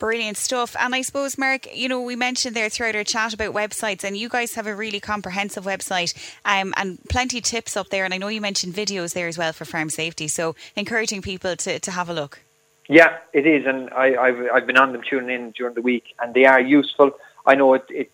Brilliant 0.00 0.38
stuff. 0.38 0.74
And 0.80 0.94
I 0.94 1.02
suppose, 1.02 1.36
Mark, 1.36 1.68
you 1.76 1.86
know, 1.86 2.00
we 2.00 2.16
mentioned 2.16 2.56
there 2.56 2.70
throughout 2.70 2.96
our 2.96 3.04
chat 3.04 3.34
about 3.34 3.54
websites, 3.54 4.02
and 4.02 4.16
you 4.16 4.30
guys 4.30 4.54
have 4.54 4.66
a 4.66 4.74
really 4.74 4.98
comprehensive 4.98 5.64
website 5.64 6.14
um, 6.46 6.72
and 6.78 6.98
plenty 7.10 7.38
of 7.38 7.44
tips 7.44 7.76
up 7.76 7.90
there. 7.90 8.06
And 8.06 8.14
I 8.14 8.16
know 8.16 8.28
you 8.28 8.40
mentioned 8.40 8.74
videos 8.74 9.12
there 9.12 9.28
as 9.28 9.36
well 9.36 9.52
for 9.52 9.66
farm 9.66 9.90
safety. 9.90 10.26
So, 10.26 10.56
encouraging 10.74 11.20
people 11.20 11.54
to, 11.54 11.78
to 11.78 11.90
have 11.90 12.08
a 12.08 12.14
look. 12.14 12.40
Yeah, 12.88 13.18
it 13.34 13.46
is. 13.46 13.66
And 13.66 13.90
I, 13.90 14.28
have 14.28 14.46
I've 14.54 14.66
been 14.66 14.78
on 14.78 14.92
them 14.92 15.02
tuning 15.08 15.28
in 15.28 15.50
during 15.50 15.74
the 15.74 15.82
week, 15.82 16.14
and 16.18 16.32
they 16.32 16.46
are 16.46 16.60
useful. 16.60 17.12
I 17.44 17.54
know 17.54 17.74
it, 17.74 17.84
it 17.90 18.10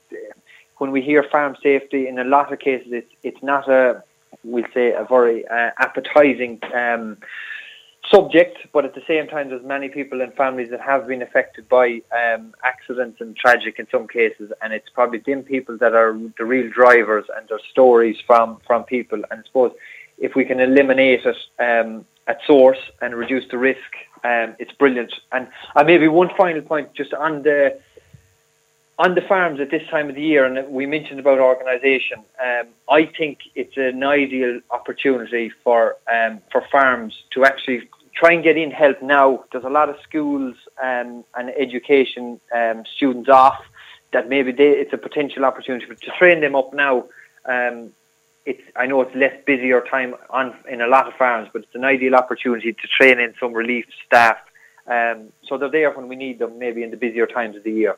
when 0.79 0.91
we 0.91 1.01
hear 1.01 1.23
farm 1.23 1.57
safety, 1.63 2.09
in 2.09 2.19
a 2.19 2.25
lot 2.25 2.53
of 2.53 2.59
cases, 2.59 2.89
it's, 2.91 3.13
it's 3.23 3.43
not 3.45 3.69
a, 3.71 4.03
we'll 4.43 4.65
say, 4.75 4.93
a 4.93 5.07
very 5.09 5.47
uh, 5.47 5.71
appetizing. 5.79 6.61
Um, 6.75 7.19
subject, 8.11 8.59
but 8.73 8.85
at 8.85 8.95
the 8.95 9.03
same 9.07 9.27
time, 9.27 9.49
there's 9.49 9.65
many 9.65 9.89
people 9.89 10.21
and 10.21 10.33
families 10.35 10.71
that 10.71 10.81
have 10.81 11.07
been 11.07 11.23
affected 11.23 11.69
by 11.69 12.03
um, 12.13 12.55
accidents 12.65 13.21
and 13.21 13.37
tragic 13.37 13.79
in 13.79 13.87
some 13.91 14.07
cases, 14.07 14.53
and 14.63 14.73
it's 14.73 14.89
probably 14.91 15.19
them 15.19 15.43
people 15.43 15.77
that 15.79 15.95
are 15.95 16.17
the 16.39 16.45
real 16.45 16.71
drivers 16.71 17.25
and 17.37 17.49
their 17.49 17.61
stories 17.71 18.17
from 18.27 18.59
from 18.67 18.85
people. 18.85 19.21
And 19.31 19.41
I 19.41 19.47
suppose 19.47 19.73
if 20.19 20.35
we 20.35 20.45
can 20.45 20.61
eliminate 20.61 21.23
it 21.25 21.37
um, 21.59 22.05
at 22.27 22.39
source 22.47 22.79
and 23.01 23.15
reduce 23.15 23.49
the 23.51 23.59
risk, 23.59 23.91
um, 24.25 24.57
it's 24.59 24.73
brilliant. 24.73 25.13
And 25.33 25.49
uh, 25.75 25.85
maybe 25.85 26.09
one 26.09 26.31
final 26.37 26.63
point, 26.63 26.95
just 26.95 27.13
on 27.15 27.43
the 27.43 27.79
on 28.99 29.15
the 29.15 29.21
farms 29.23 29.61
at 29.61 29.71
this 29.71 29.83
time 29.91 30.09
of 30.09 30.15
the 30.15 30.23
year, 30.23 30.47
and 30.47 30.73
we 30.73 30.87
mentioned 30.87 31.21
about 31.21 31.39
organisation. 31.39 32.19
Um, 32.43 32.69
I 32.89 33.05
think 33.19 33.41
it's 33.55 33.77
an 33.77 34.03
ideal 34.03 34.61
opportunity 34.71 35.53
for 35.63 35.97
um, 36.13 36.41
for 36.51 36.65
farms 36.73 37.15
to 37.33 37.45
actually 37.45 37.89
try 38.17 38.33
and 38.33 38.43
get 38.43 38.57
in 38.57 38.71
help 38.71 39.01
now. 39.03 39.45
There's 39.53 39.65
a 39.65 39.71
lot 39.71 39.89
of 39.89 39.97
schools 40.03 40.57
um, 40.83 41.25
and 41.37 41.51
education 41.57 42.41
um, 42.55 42.85
students 42.97 43.29
off 43.29 43.61
that 44.13 44.29
maybe 44.29 44.53
they, 44.53 44.71
it's 44.71 44.93
a 44.93 44.99
potential 44.99 45.45
opportunity 45.45 45.87
to 45.87 46.11
train 46.19 46.41
them 46.41 46.55
up 46.55 46.73
now. 46.73 47.05
Um, 47.45 47.93
it's 48.47 48.63
I 48.77 48.87
know 48.87 49.01
it's 49.03 49.15
less 49.15 49.35
busier 49.45 49.83
time 49.83 50.15
on 50.31 50.55
in 50.71 50.81
a 50.81 50.87
lot 50.87 51.07
of 51.09 51.15
farms, 51.15 51.49
but 51.53 51.63
it's 51.63 51.75
an 51.75 51.85
ideal 51.85 52.15
opportunity 52.15 52.73
to 52.73 52.89
train 52.99 53.19
in 53.19 53.35
some 53.39 53.53
relief 53.53 53.85
staff. 54.07 54.39
Um, 54.87 55.33
so 55.47 55.59
they're 55.59 55.71
there 55.71 55.91
when 55.91 56.07
we 56.09 56.17
need 56.17 56.39
them, 56.39 56.59
maybe 56.59 56.83
in 56.85 56.91
the 56.91 56.97
busier 56.97 57.27
times 57.27 57.57
of 57.57 57.65
the 57.65 57.73
year. 57.73 57.97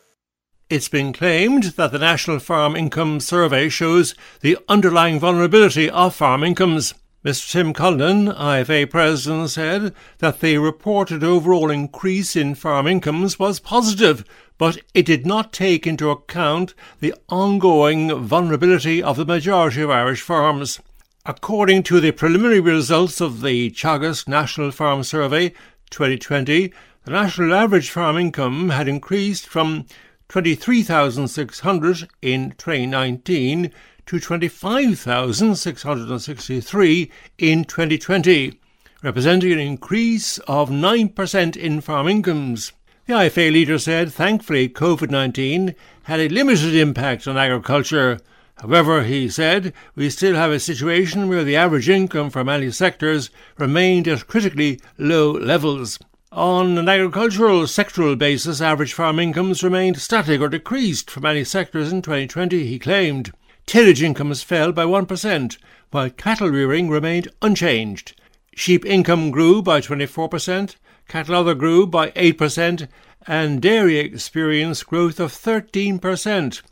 It's 0.70 0.88
been 0.88 1.12
claimed 1.12 1.64
that 1.76 1.92
the 1.92 1.98
National 1.98 2.38
Farm 2.38 2.76
Income 2.76 3.20
Survey 3.20 3.68
shows 3.68 4.14
the 4.40 4.58
underlying 4.68 5.20
vulnerability 5.20 5.88
of 5.88 6.14
farm 6.14 6.42
incomes. 6.42 6.94
Mr. 7.24 7.50
Tim 7.50 7.72
Cullinan, 7.72 8.28
IFA 8.28 8.88
president, 8.88 9.50
said 9.50 9.92
that 10.18 10.38
the 10.38 10.56
reported 10.58 11.24
overall 11.24 11.68
increase 11.68 12.36
in 12.36 12.54
farm 12.54 12.86
incomes 12.86 13.40
was 13.40 13.58
positive, 13.58 14.24
but 14.56 14.78
it 14.94 15.04
did 15.04 15.26
not 15.26 15.52
take 15.52 15.84
into 15.84 16.10
account 16.10 16.74
the 17.00 17.12
ongoing 17.28 18.16
vulnerability 18.24 19.02
of 19.02 19.16
the 19.16 19.24
majority 19.24 19.82
of 19.82 19.90
Irish 19.90 20.20
farms. 20.20 20.78
According 21.26 21.82
to 21.84 21.98
the 21.98 22.12
preliminary 22.12 22.60
results 22.60 23.20
of 23.20 23.42
the 23.42 23.70
Teagasc 23.72 24.28
National 24.28 24.70
Farm 24.70 25.02
Survey 25.02 25.48
2020, 25.90 26.72
the 27.04 27.10
national 27.10 27.52
average 27.52 27.90
farm 27.90 28.16
income 28.16 28.68
had 28.68 28.86
increased 28.86 29.48
from 29.48 29.86
23,600 30.28 32.08
in 32.22 32.50
2019 32.52 33.72
to 34.08 34.18
25,663 34.18 37.10
in 37.36 37.64
2020, 37.64 38.58
representing 39.02 39.52
an 39.52 39.58
increase 39.58 40.38
of 40.48 40.70
9% 40.70 41.56
in 41.56 41.82
farm 41.82 42.08
incomes. 42.08 42.72
The 43.04 43.12
IFA 43.12 43.52
leader 43.52 43.78
said 43.78 44.10
thankfully 44.10 44.70
COVID 44.70 45.10
19 45.10 45.74
had 46.04 46.20
a 46.20 46.30
limited 46.30 46.74
impact 46.74 47.28
on 47.28 47.36
agriculture. 47.36 48.18
However, 48.56 49.04
he 49.04 49.28
said, 49.28 49.74
we 49.94 50.08
still 50.08 50.36
have 50.36 50.52
a 50.52 50.58
situation 50.58 51.28
where 51.28 51.44
the 51.44 51.56
average 51.56 51.90
income 51.90 52.30
for 52.30 52.42
many 52.42 52.70
sectors 52.70 53.28
remained 53.58 54.08
at 54.08 54.26
critically 54.26 54.80
low 54.96 55.32
levels. 55.32 55.98
On 56.32 56.78
an 56.78 56.88
agricultural 56.88 57.64
sectoral 57.64 58.16
basis, 58.16 58.62
average 58.62 58.94
farm 58.94 59.18
incomes 59.18 59.62
remained 59.62 59.98
static 59.98 60.40
or 60.40 60.48
decreased 60.48 61.10
for 61.10 61.20
many 61.20 61.44
sectors 61.44 61.92
in 61.92 62.00
2020, 62.00 62.66
he 62.66 62.78
claimed. 62.78 63.32
Tillage 63.68 64.02
incomes 64.02 64.42
fell 64.42 64.72
by 64.72 64.84
1%, 64.84 65.58
while 65.90 66.08
cattle 66.08 66.48
rearing 66.48 66.88
remained 66.88 67.28
unchanged. 67.42 68.18
Sheep 68.54 68.86
income 68.86 69.30
grew 69.30 69.60
by 69.60 69.82
24%, 69.82 70.76
cattle 71.06 71.34
other 71.34 71.54
grew 71.54 71.86
by 71.86 72.10
8%, 72.12 72.88
and 73.26 73.60
dairy 73.60 73.98
experienced 73.98 74.86
growth 74.86 75.20
of 75.20 75.32
13%. 75.32 76.62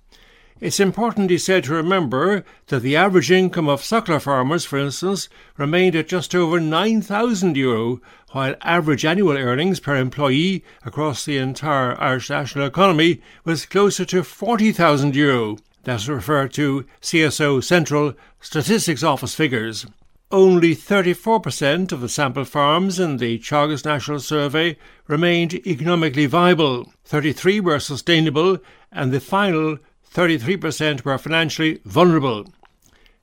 It's 0.58 0.80
important, 0.80 1.28
he 1.28 1.36
said, 1.36 1.64
to 1.64 1.74
remember 1.74 2.46
that 2.68 2.80
the 2.80 2.96
average 2.96 3.30
income 3.30 3.68
of 3.68 3.82
suckler 3.82 4.18
farmers, 4.18 4.64
for 4.64 4.78
instance, 4.78 5.28
remained 5.58 5.94
at 5.96 6.08
just 6.08 6.34
over 6.34 6.58
9,000 6.58 7.58
euro, 7.58 8.00
while 8.30 8.54
average 8.62 9.04
annual 9.04 9.36
earnings 9.36 9.80
per 9.80 9.96
employee 9.96 10.64
across 10.82 11.26
the 11.26 11.36
entire 11.36 12.00
Irish 12.00 12.30
national 12.30 12.64
economy 12.64 13.20
was 13.44 13.66
closer 13.66 14.06
to 14.06 14.22
40,000 14.22 15.14
euro. 15.14 15.58
That's 15.86 16.08
referred 16.08 16.52
to 16.54 16.84
CSO 17.00 17.62
Central 17.62 18.14
Statistics 18.40 19.04
Office 19.04 19.36
figures. 19.36 19.86
Only 20.32 20.74
34% 20.74 21.92
of 21.92 22.00
the 22.00 22.08
sample 22.08 22.44
farms 22.44 22.98
in 22.98 23.18
the 23.18 23.38
Teagasc 23.38 23.84
National 23.84 24.18
Survey 24.18 24.78
remained 25.06 25.54
economically 25.64 26.26
viable, 26.26 26.92
33 27.04 27.60
were 27.60 27.78
sustainable, 27.78 28.58
and 28.90 29.12
the 29.12 29.20
final 29.20 29.78
33% 30.12 31.04
were 31.04 31.18
financially 31.18 31.78
vulnerable. 31.84 32.46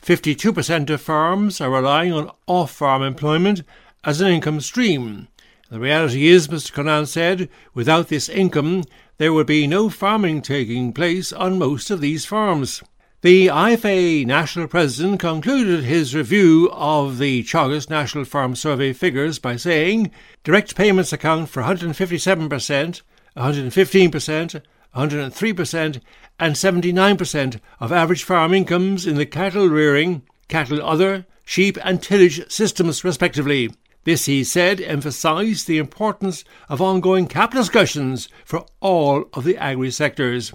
52% 0.02 0.90
of 0.90 1.02
farms 1.02 1.60
are 1.60 1.70
relying 1.70 2.14
on 2.14 2.32
off 2.48 2.72
farm 2.72 3.04
employment 3.04 3.64
as 4.06 4.22
an 4.22 4.30
income 4.30 4.62
stream. 4.62 5.28
The 5.70 5.82
reality 5.82 6.28
is, 6.28 6.48
Mr. 6.48 6.72
Cullinan 6.72 7.08
said, 7.08 7.50
without 7.74 8.08
this 8.08 8.30
income, 8.30 8.86
there 9.18 9.34
would 9.34 9.48
be 9.48 9.68
no 9.68 9.90
farming 9.90 10.42
taking 10.42 10.94
place 10.94 11.32
on 11.32 11.58
most 11.58 11.90
of 11.90 12.02
these 12.02 12.26
farms. 12.26 12.82
The 13.22 13.48
IFA 13.48 14.26
National 14.26 14.68
President 14.68 15.22
concluded 15.22 15.86
his 15.86 16.14
review 16.14 16.70
of 16.74 17.20
the 17.20 17.44
Teagasc 17.44 17.90
National 17.90 18.26
Farm 18.26 18.54
Survey 18.54 18.92
figures 18.92 19.40
by 19.40 19.56
saying 19.56 20.12
direct 20.44 20.76
payments 20.76 21.14
account 21.14 21.48
for 21.48 21.64
157%, 21.64 23.02
115%, 23.38 24.62
103%, 24.96 26.02
and 26.40 26.56
79% 26.56 27.60
of 27.80 27.92
average 27.92 28.24
farm 28.24 28.54
incomes 28.54 29.06
in 29.06 29.16
the 29.16 29.26
cattle 29.26 29.70
rearing, 29.70 30.24
cattle 30.50 30.82
other, 30.82 31.26
sheep, 31.46 31.78
and 31.84 32.02
tillage 32.02 32.52
systems, 32.52 33.06
respectively. 33.06 33.70
This, 34.04 34.26
he 34.26 34.44
said, 34.44 34.82
emphasised 34.82 35.66
the 35.66 35.78
importance 35.78 36.44
of 36.68 36.82
ongoing 36.82 37.28
capital 37.28 37.62
discussions 37.62 38.28
for 38.44 38.66
all 38.82 39.26
of 39.34 39.46
the 39.46 39.58
agri 39.58 39.92
sectors. 39.92 40.54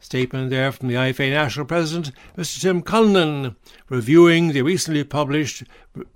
Statement 0.00 0.50
there 0.50 0.72
from 0.72 0.88
the 0.88 0.94
IFA 0.94 1.30
National 1.30 1.66
President, 1.66 2.14
Mr. 2.36 2.60
Tim 2.60 2.82
Cullinan, 2.82 3.56
reviewing 3.88 4.48
the 4.48 4.62
recently 4.62 5.04
published 5.04 5.62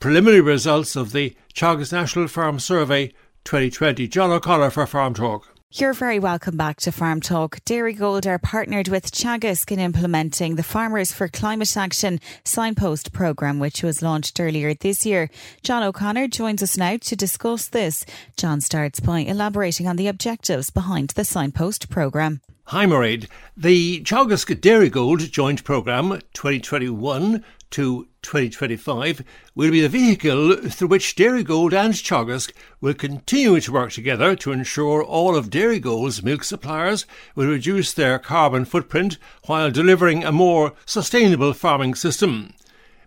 preliminary 0.00 0.40
results 0.40 0.96
of 0.96 1.12
the 1.12 1.36
Teagasc 1.54 1.92
National 1.92 2.28
Farm 2.28 2.58
Survey 2.58 3.08
2020. 3.44 4.08
John 4.08 4.30
O'Connor 4.30 4.70
for 4.70 4.86
Farm 4.86 5.14
Talk. 5.14 5.57
You're 5.70 5.92
very 5.92 6.18
welcome 6.18 6.56
back 6.56 6.80
to 6.80 6.92
Farm 6.92 7.20
Talk. 7.20 7.60
Dairygold 7.66 8.24
are 8.24 8.38
partnered 8.38 8.88
with 8.88 9.10
Teagasc 9.10 9.70
in 9.70 9.78
implementing 9.78 10.56
the 10.56 10.62
Farmers 10.62 11.12
for 11.12 11.28
Climate 11.28 11.76
Action 11.76 12.20
signpost 12.42 13.12
programme, 13.12 13.58
which 13.58 13.82
was 13.82 14.00
launched 14.00 14.40
earlier 14.40 14.72
this 14.72 15.04
year. 15.04 15.28
John 15.62 15.82
O'Connor 15.82 16.28
joins 16.28 16.62
us 16.62 16.78
now 16.78 16.96
to 16.96 17.14
discuss 17.14 17.68
this. 17.68 18.06
John 18.38 18.62
starts 18.62 18.98
by 19.00 19.20
elaborating 19.20 19.86
on 19.86 19.96
the 19.96 20.08
objectives 20.08 20.70
behind 20.70 21.10
the 21.10 21.24
signpost 21.24 21.90
programme. 21.90 22.40
Hi, 22.68 22.86
Mairead. 22.86 23.28
The 23.54 24.00
Teagasc 24.00 24.58
Dairygold 24.60 25.30
Joint 25.30 25.64
Programme 25.64 26.22
2021 26.32 27.44
to 27.72 28.07
2025 28.22 29.22
will 29.54 29.70
be 29.70 29.80
the 29.80 29.88
vehicle 29.88 30.56
through 30.56 30.88
which 30.88 31.16
Dairygold 31.16 31.72
and 31.72 31.94
Teagasc 31.94 32.52
will 32.80 32.94
continue 32.94 33.60
to 33.60 33.72
work 33.72 33.92
together 33.92 34.34
to 34.36 34.52
ensure 34.52 35.02
all 35.02 35.36
of 35.36 35.50
Dairygold's 35.50 36.22
milk 36.22 36.44
suppliers 36.44 37.06
will 37.34 37.46
reduce 37.46 37.92
their 37.92 38.18
carbon 38.18 38.64
footprint 38.64 39.18
while 39.46 39.70
delivering 39.70 40.24
a 40.24 40.32
more 40.32 40.74
sustainable 40.84 41.52
farming 41.52 41.94
system. 41.94 42.54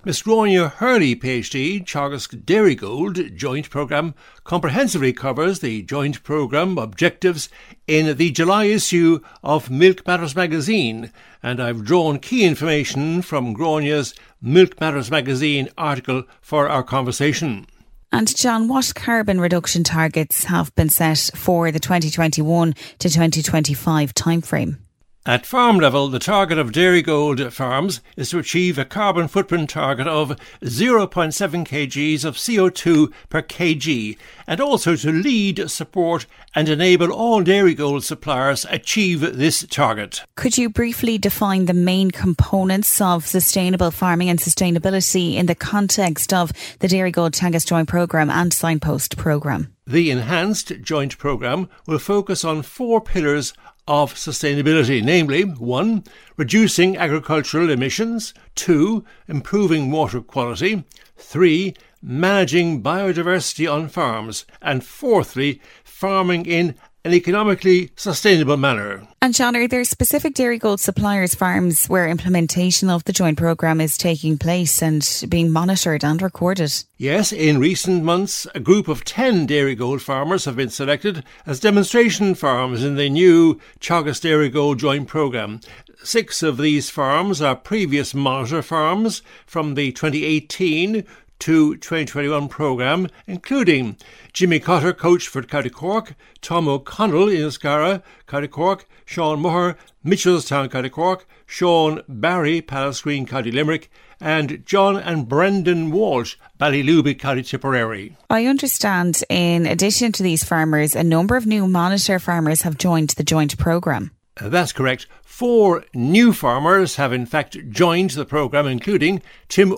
Miss 0.04 0.24
Gráinne 0.24 0.72
Hurley, 0.72 1.16
PhD, 1.16 1.86
Teagasc 1.86 2.44
Dairygold 2.44 3.36
Joint 3.36 3.70
Programme, 3.70 4.16
comprehensively 4.44 5.14
covers 5.14 5.60
the 5.60 5.84
joint 5.84 6.24
programme 6.24 6.80
objectives 6.80 7.50
in 7.86 8.18
the 8.18 8.32
July 8.32 8.64
issue 8.64 9.20
of 9.44 9.70
Milk 9.70 10.08
Matters 10.08 10.36
magazine, 10.36 11.12
and 11.44 11.62
I've 11.62 11.86
drawn 11.86 12.18
key 12.18 12.46
information 12.46 13.22
from 13.22 13.56
Gráinne's 13.56 14.16
Milk 14.42 14.82
Matters 14.82 15.12
magazine 15.12 15.70
article 15.78 16.24
for 16.42 16.68
our 16.68 16.82
conversation. 16.82 17.68
And 18.12 18.36
John, 18.36 18.68
what 18.68 18.94
carbon 18.96 19.40
reduction 19.40 19.84
targets 19.84 20.46
have 20.46 20.74
been 20.74 20.90
set 20.90 21.30
for 21.36 21.72
the 21.72 21.80
2021 21.80 22.74
to 22.74 23.08
2025 23.08 24.16
timeframe? 24.16 24.80
At 25.24 25.46
farm 25.46 25.78
level, 25.78 26.08
the 26.08 26.18
target 26.18 26.58
of 26.58 26.72
Dairygold 26.72 27.52
farms 27.54 28.02
is 28.18 28.32
to 28.32 28.40
achieve 28.40 28.80
a 28.80 28.86
carbon 28.86 29.28
footprint 29.28 29.70
target 29.70 30.08
of 30.08 30.30
0.7 30.64 31.32
kgs 31.64 32.26
of 32.26 32.38
CO2 32.38 33.14
per 33.30 33.44
kg, 33.44 34.18
and 34.48 34.60
also 34.60 34.96
to 34.96 35.12
lead, 35.12 35.70
support, 35.70 36.26
and 36.56 36.68
enable 36.68 37.12
all 37.12 37.44
Dairygold 37.44 38.02
suppliers 38.02 38.66
achieve 38.72 39.38
this 39.38 39.64
target. 39.70 40.24
Could 40.36 40.58
you 40.58 40.72
briefly 40.72 41.20
define 41.20 41.66
the 41.66 41.76
main 41.76 42.10
components 42.10 43.00
of 43.00 43.28
sustainable 43.28 43.92
farming 43.92 44.30
and 44.30 44.40
sustainability 44.40 45.36
in 45.36 45.46
the 45.46 45.54
context 45.54 46.34
of 46.34 46.52
the 46.80 46.88
Dairygold 46.88 47.34
Teagasc 47.34 47.68
Joint 47.68 47.88
Programme 47.88 48.32
and 48.32 48.52
Signpost 48.52 49.18
Programme? 49.18 49.72
The 49.86 50.10
enhanced 50.10 50.82
joint 50.82 51.18
programme 51.18 51.70
will 51.86 52.00
focus 52.00 52.44
on 52.46 52.62
four 52.62 53.02
pillars 53.02 53.54
of 53.88 54.13
sustainability, 54.13 55.04
namely 55.04 55.44
1. 55.44 56.04
Reducing 56.38 56.98
agricultural 56.98 57.70
emissions, 57.70 58.34
2. 58.56 59.04
Improving 59.28 59.91
water 59.91 60.22
quality, 60.22 60.84
3. 61.17 61.74
Managing 62.02 62.82
biodiversity 62.82 63.72
on 63.72 63.88
farms, 63.88 64.46
and 64.62 64.84
fourthly, 64.84 65.62
farming 65.84 66.46
in 66.46 66.76
an 67.04 67.14
economically 67.14 67.92
sustainable 67.96 68.58
manner. 68.58 69.08
And 69.22 69.34
John, 69.34 69.56
are 69.56 69.68
there 69.68 69.84
specific 69.84 70.34
Dairygold 70.34 70.80
suppliers 70.80 71.36
farms 71.36 71.88
where 71.88 72.08
implementation 72.08 72.90
of 72.90 73.04
the 73.06 73.14
joint 73.14 73.38
programme 73.38 73.82
is 73.82 73.98
taking 73.98 74.38
place 74.38 74.82
and 74.82 75.08
being 75.30 75.52
monitored 75.52 76.04
and 76.04 76.22
recorded? 76.22 76.72
Yes, 76.98 77.32
in 77.32 77.60
recent 77.60 78.04
months, 78.04 78.48
a 78.54 78.60
group 78.60 78.88
of 78.88 79.04
10 79.04 79.48
Dairygold 79.48 80.02
farmers 80.02 80.46
have 80.46 80.56
been 80.56 80.70
selected 80.70 81.24
as 81.46 81.60
demonstration 81.60 82.36
farms 82.36 82.84
in 82.84 82.96
the 82.96 83.10
new 83.10 83.60
Teagasc 83.80 84.22
Dairygold 84.22 84.78
joint 84.78 85.08
programme. 85.08 85.60
Six 86.04 86.42
of 86.42 86.58
these 86.58 86.90
farms 86.90 87.42
are 87.42 87.56
previous 87.56 88.16
monitor 88.16 88.62
farms 88.62 89.22
from 89.46 89.76
the 89.76 89.92
2018 89.92 91.06
to 91.41 91.75
2021 91.75 92.47
programme, 92.47 93.08
including 93.27 93.97
Jimmy 94.32 94.60
Cotter, 94.60 94.93
Coachford 94.93 95.47
County 95.47 95.69
Cork, 95.69 96.15
Tom 96.41 96.67
O'Connell 96.67 97.30
in 97.30 97.38
Escara, 97.38 98.04
County 98.27 98.47
Cork, 98.47 98.88
Sean 99.06 99.41
Moher, 99.41 99.75
Mitchellstown, 100.06 100.69
County 100.71 100.89
Cork, 100.89 101.27
Sean 101.45 102.01
Barry, 102.08 102.62
Pallasgreen, 102.62 103.27
County 103.27 103.51
Limerick, 103.51 103.91
and 104.19 104.63
John 104.65 104.97
and 104.97 105.27
Brendan 105.27 105.89
Walsh, 105.89 106.36
Ballylooby, 106.60 107.17
County 107.17 107.41
Tipperary. 107.41 108.15
I 108.30 108.45
understand, 108.45 109.23
in 109.27 109.65
addition 109.65 110.12
to 110.13 110.23
these 110.23 110.43
farmers, 110.43 110.95
a 110.95 111.04
number 111.04 111.36
of 111.36 111.47
new 111.47 111.67
monitor 111.67 112.19
farmers 112.19 112.62
have 112.62 112.77
joined 112.77 113.10
the 113.12 113.23
joint 113.23 113.58
programme. 113.58 114.12
Uh, 114.39 114.49
that's 114.49 114.71
correct. 114.71 115.08
Four 115.23 115.86
new 115.93 116.34
farmers 116.34 116.97
have 116.97 117.12
in 117.12 117.25
fact 117.25 117.58
joined 117.69 118.12
the 118.12 118.25
programme, 118.25 118.67
including 118.67 119.21
Tim 119.49 119.75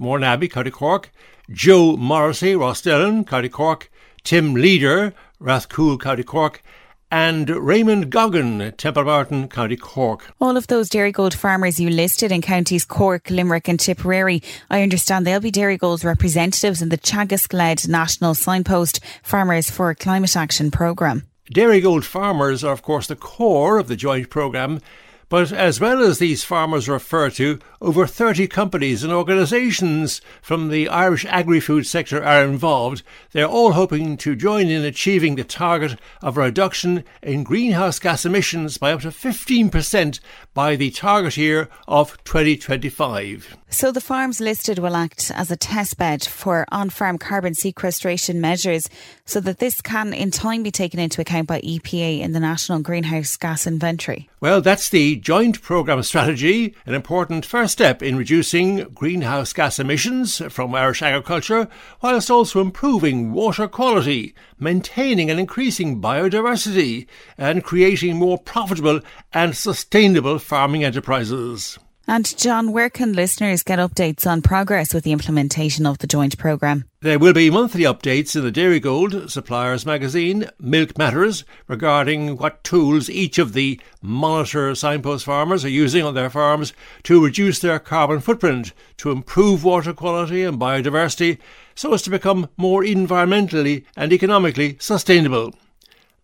O'Riordan, 0.00 0.40
Mourneabbey, 0.40 0.50
County 0.50 0.70
Cork, 0.70 1.10
Joe 1.50 1.96
Morrissey, 1.96 2.54
Rostellan, 2.54 3.26
County 3.26 3.48
Cork, 3.48 3.90
Tim 4.24 4.54
Leader, 4.54 5.14
Rathcoole, 5.40 6.00
County 6.00 6.22
Cork, 6.22 6.62
and 7.10 7.48
Raymond 7.48 8.10
Goggin, 8.10 8.74
Temple 8.76 9.04
Martin, 9.04 9.48
County 9.48 9.76
Cork. 9.76 10.30
All 10.40 10.58
of 10.58 10.66
those 10.66 10.90
Dairygold 10.90 11.32
farmers 11.32 11.80
you 11.80 11.88
listed 11.88 12.30
in 12.30 12.42
counties 12.42 12.84
Cork, 12.84 13.30
Limerick, 13.30 13.68
and 13.68 13.80
Tipperary, 13.80 14.42
I 14.68 14.82
understand 14.82 15.26
they'll 15.26 15.40
be 15.40 15.50
dairy 15.50 15.78
Dairygold's 15.78 16.04
representatives 16.04 16.82
in 16.82 16.90
the 16.90 16.98
Teagasc 16.98 17.52
led 17.54 17.88
National 17.88 18.34
Signpost 18.34 19.00
Farmers 19.22 19.70
for 19.70 19.94
Climate 19.94 20.36
Action 20.36 20.70
programme. 20.70 21.22
Dairygold 21.54 22.04
farmers 22.04 22.62
are, 22.62 22.72
of 22.72 22.82
course, 22.82 23.06
the 23.06 23.16
core 23.16 23.78
of 23.78 23.88
the 23.88 23.96
joint 23.96 24.28
programme, 24.28 24.80
but 25.28 25.52
as 25.52 25.80
well 25.80 26.02
as 26.02 26.18
these 26.18 26.44
farmers 26.44 26.88
refer 26.88 27.30
to, 27.30 27.58
over 27.80 28.06
30 28.06 28.48
companies 28.48 29.04
and 29.04 29.12
organisations 29.12 30.20
from 30.42 30.68
the 30.68 30.88
Irish 30.88 31.24
agri 31.26 31.60
food 31.60 31.86
sector 31.86 32.24
are 32.24 32.44
involved. 32.44 33.02
They're 33.32 33.46
all 33.46 33.72
hoping 33.72 34.16
to 34.18 34.34
join 34.34 34.68
in 34.68 34.84
achieving 34.84 35.36
the 35.36 35.44
target 35.44 35.98
of 36.22 36.36
a 36.36 36.42
reduction 36.42 37.04
in 37.22 37.44
greenhouse 37.44 37.98
gas 37.98 38.24
emissions 38.24 38.78
by 38.78 38.92
up 38.92 39.02
to 39.02 39.08
15% 39.08 40.20
by 40.54 40.76
the 40.76 40.90
target 40.90 41.36
year 41.36 41.68
of 41.86 42.22
2025. 42.24 43.56
So 43.70 43.92
the 43.92 44.00
farms 44.00 44.40
listed 44.40 44.78
will 44.78 44.96
act 44.96 45.30
as 45.34 45.50
a 45.50 45.56
testbed 45.56 46.26
for 46.26 46.64
on-farm 46.72 47.18
carbon 47.18 47.54
sequestration 47.54 48.40
measures 48.40 48.88
so 49.26 49.40
that 49.40 49.58
this 49.58 49.82
can 49.82 50.14
in 50.14 50.30
time 50.30 50.62
be 50.62 50.70
taken 50.70 50.98
into 50.98 51.20
account 51.20 51.48
by 51.48 51.60
EPA 51.60 52.20
in 52.20 52.32
the 52.32 52.40
National 52.40 52.80
Greenhouse 52.80 53.36
Gas 53.36 53.66
Inventory. 53.66 54.28
Well, 54.40 54.62
that's 54.62 54.88
the 54.88 55.17
joint 55.18 55.60
programme 55.60 56.02
strategy, 56.02 56.74
an 56.86 56.94
important 56.94 57.44
first 57.44 57.72
step 57.72 58.02
in 58.02 58.16
reducing 58.16 58.84
greenhouse 58.94 59.52
gas 59.52 59.78
emissions 59.78 60.42
from 60.48 60.74
Irish 60.74 61.02
agriculture, 61.02 61.68
whilst 62.00 62.30
also 62.30 62.60
improving 62.60 63.32
water 63.32 63.68
quality, 63.68 64.34
maintaining 64.58 65.30
and 65.30 65.38
increasing 65.38 66.00
biodiversity, 66.00 67.06
and 67.36 67.64
creating 67.64 68.16
more 68.16 68.38
profitable 68.38 69.00
and 69.32 69.56
sustainable 69.56 70.38
farming 70.38 70.84
enterprises. 70.84 71.78
And 72.10 72.34
John, 72.38 72.72
where 72.72 72.88
can 72.88 73.12
listeners 73.12 73.62
get 73.62 73.78
updates 73.78 74.26
on 74.26 74.40
progress 74.40 74.94
with 74.94 75.04
the 75.04 75.12
implementation 75.12 75.84
of 75.84 75.98
the 75.98 76.06
joint 76.06 76.38
programme? 76.38 76.86
There 77.02 77.18
will 77.18 77.34
be 77.34 77.50
monthly 77.50 77.82
updates 77.82 78.34
in 78.34 78.42
the 78.42 78.50
Dairygold 78.50 79.30
Suppliers 79.30 79.84
magazine, 79.84 80.48
Milk 80.58 80.96
Matters, 80.96 81.44
regarding 81.66 82.38
what 82.38 82.64
tools 82.64 83.10
each 83.10 83.38
of 83.38 83.52
the 83.52 83.78
monitor 84.00 84.74
signpost 84.74 85.26
farmers 85.26 85.66
are 85.66 85.68
using 85.68 86.02
on 86.02 86.14
their 86.14 86.30
farms 86.30 86.72
to 87.02 87.22
reduce 87.22 87.58
their 87.58 87.78
carbon 87.78 88.20
footprint, 88.20 88.72
to 88.96 89.10
improve 89.10 89.62
water 89.62 89.92
quality 89.92 90.44
and 90.44 90.58
biodiversity, 90.58 91.36
so 91.74 91.92
as 91.92 92.00
to 92.00 92.10
become 92.10 92.48
more 92.56 92.82
environmentally 92.82 93.84
and 93.98 94.14
economically 94.14 94.78
sustainable. 94.80 95.52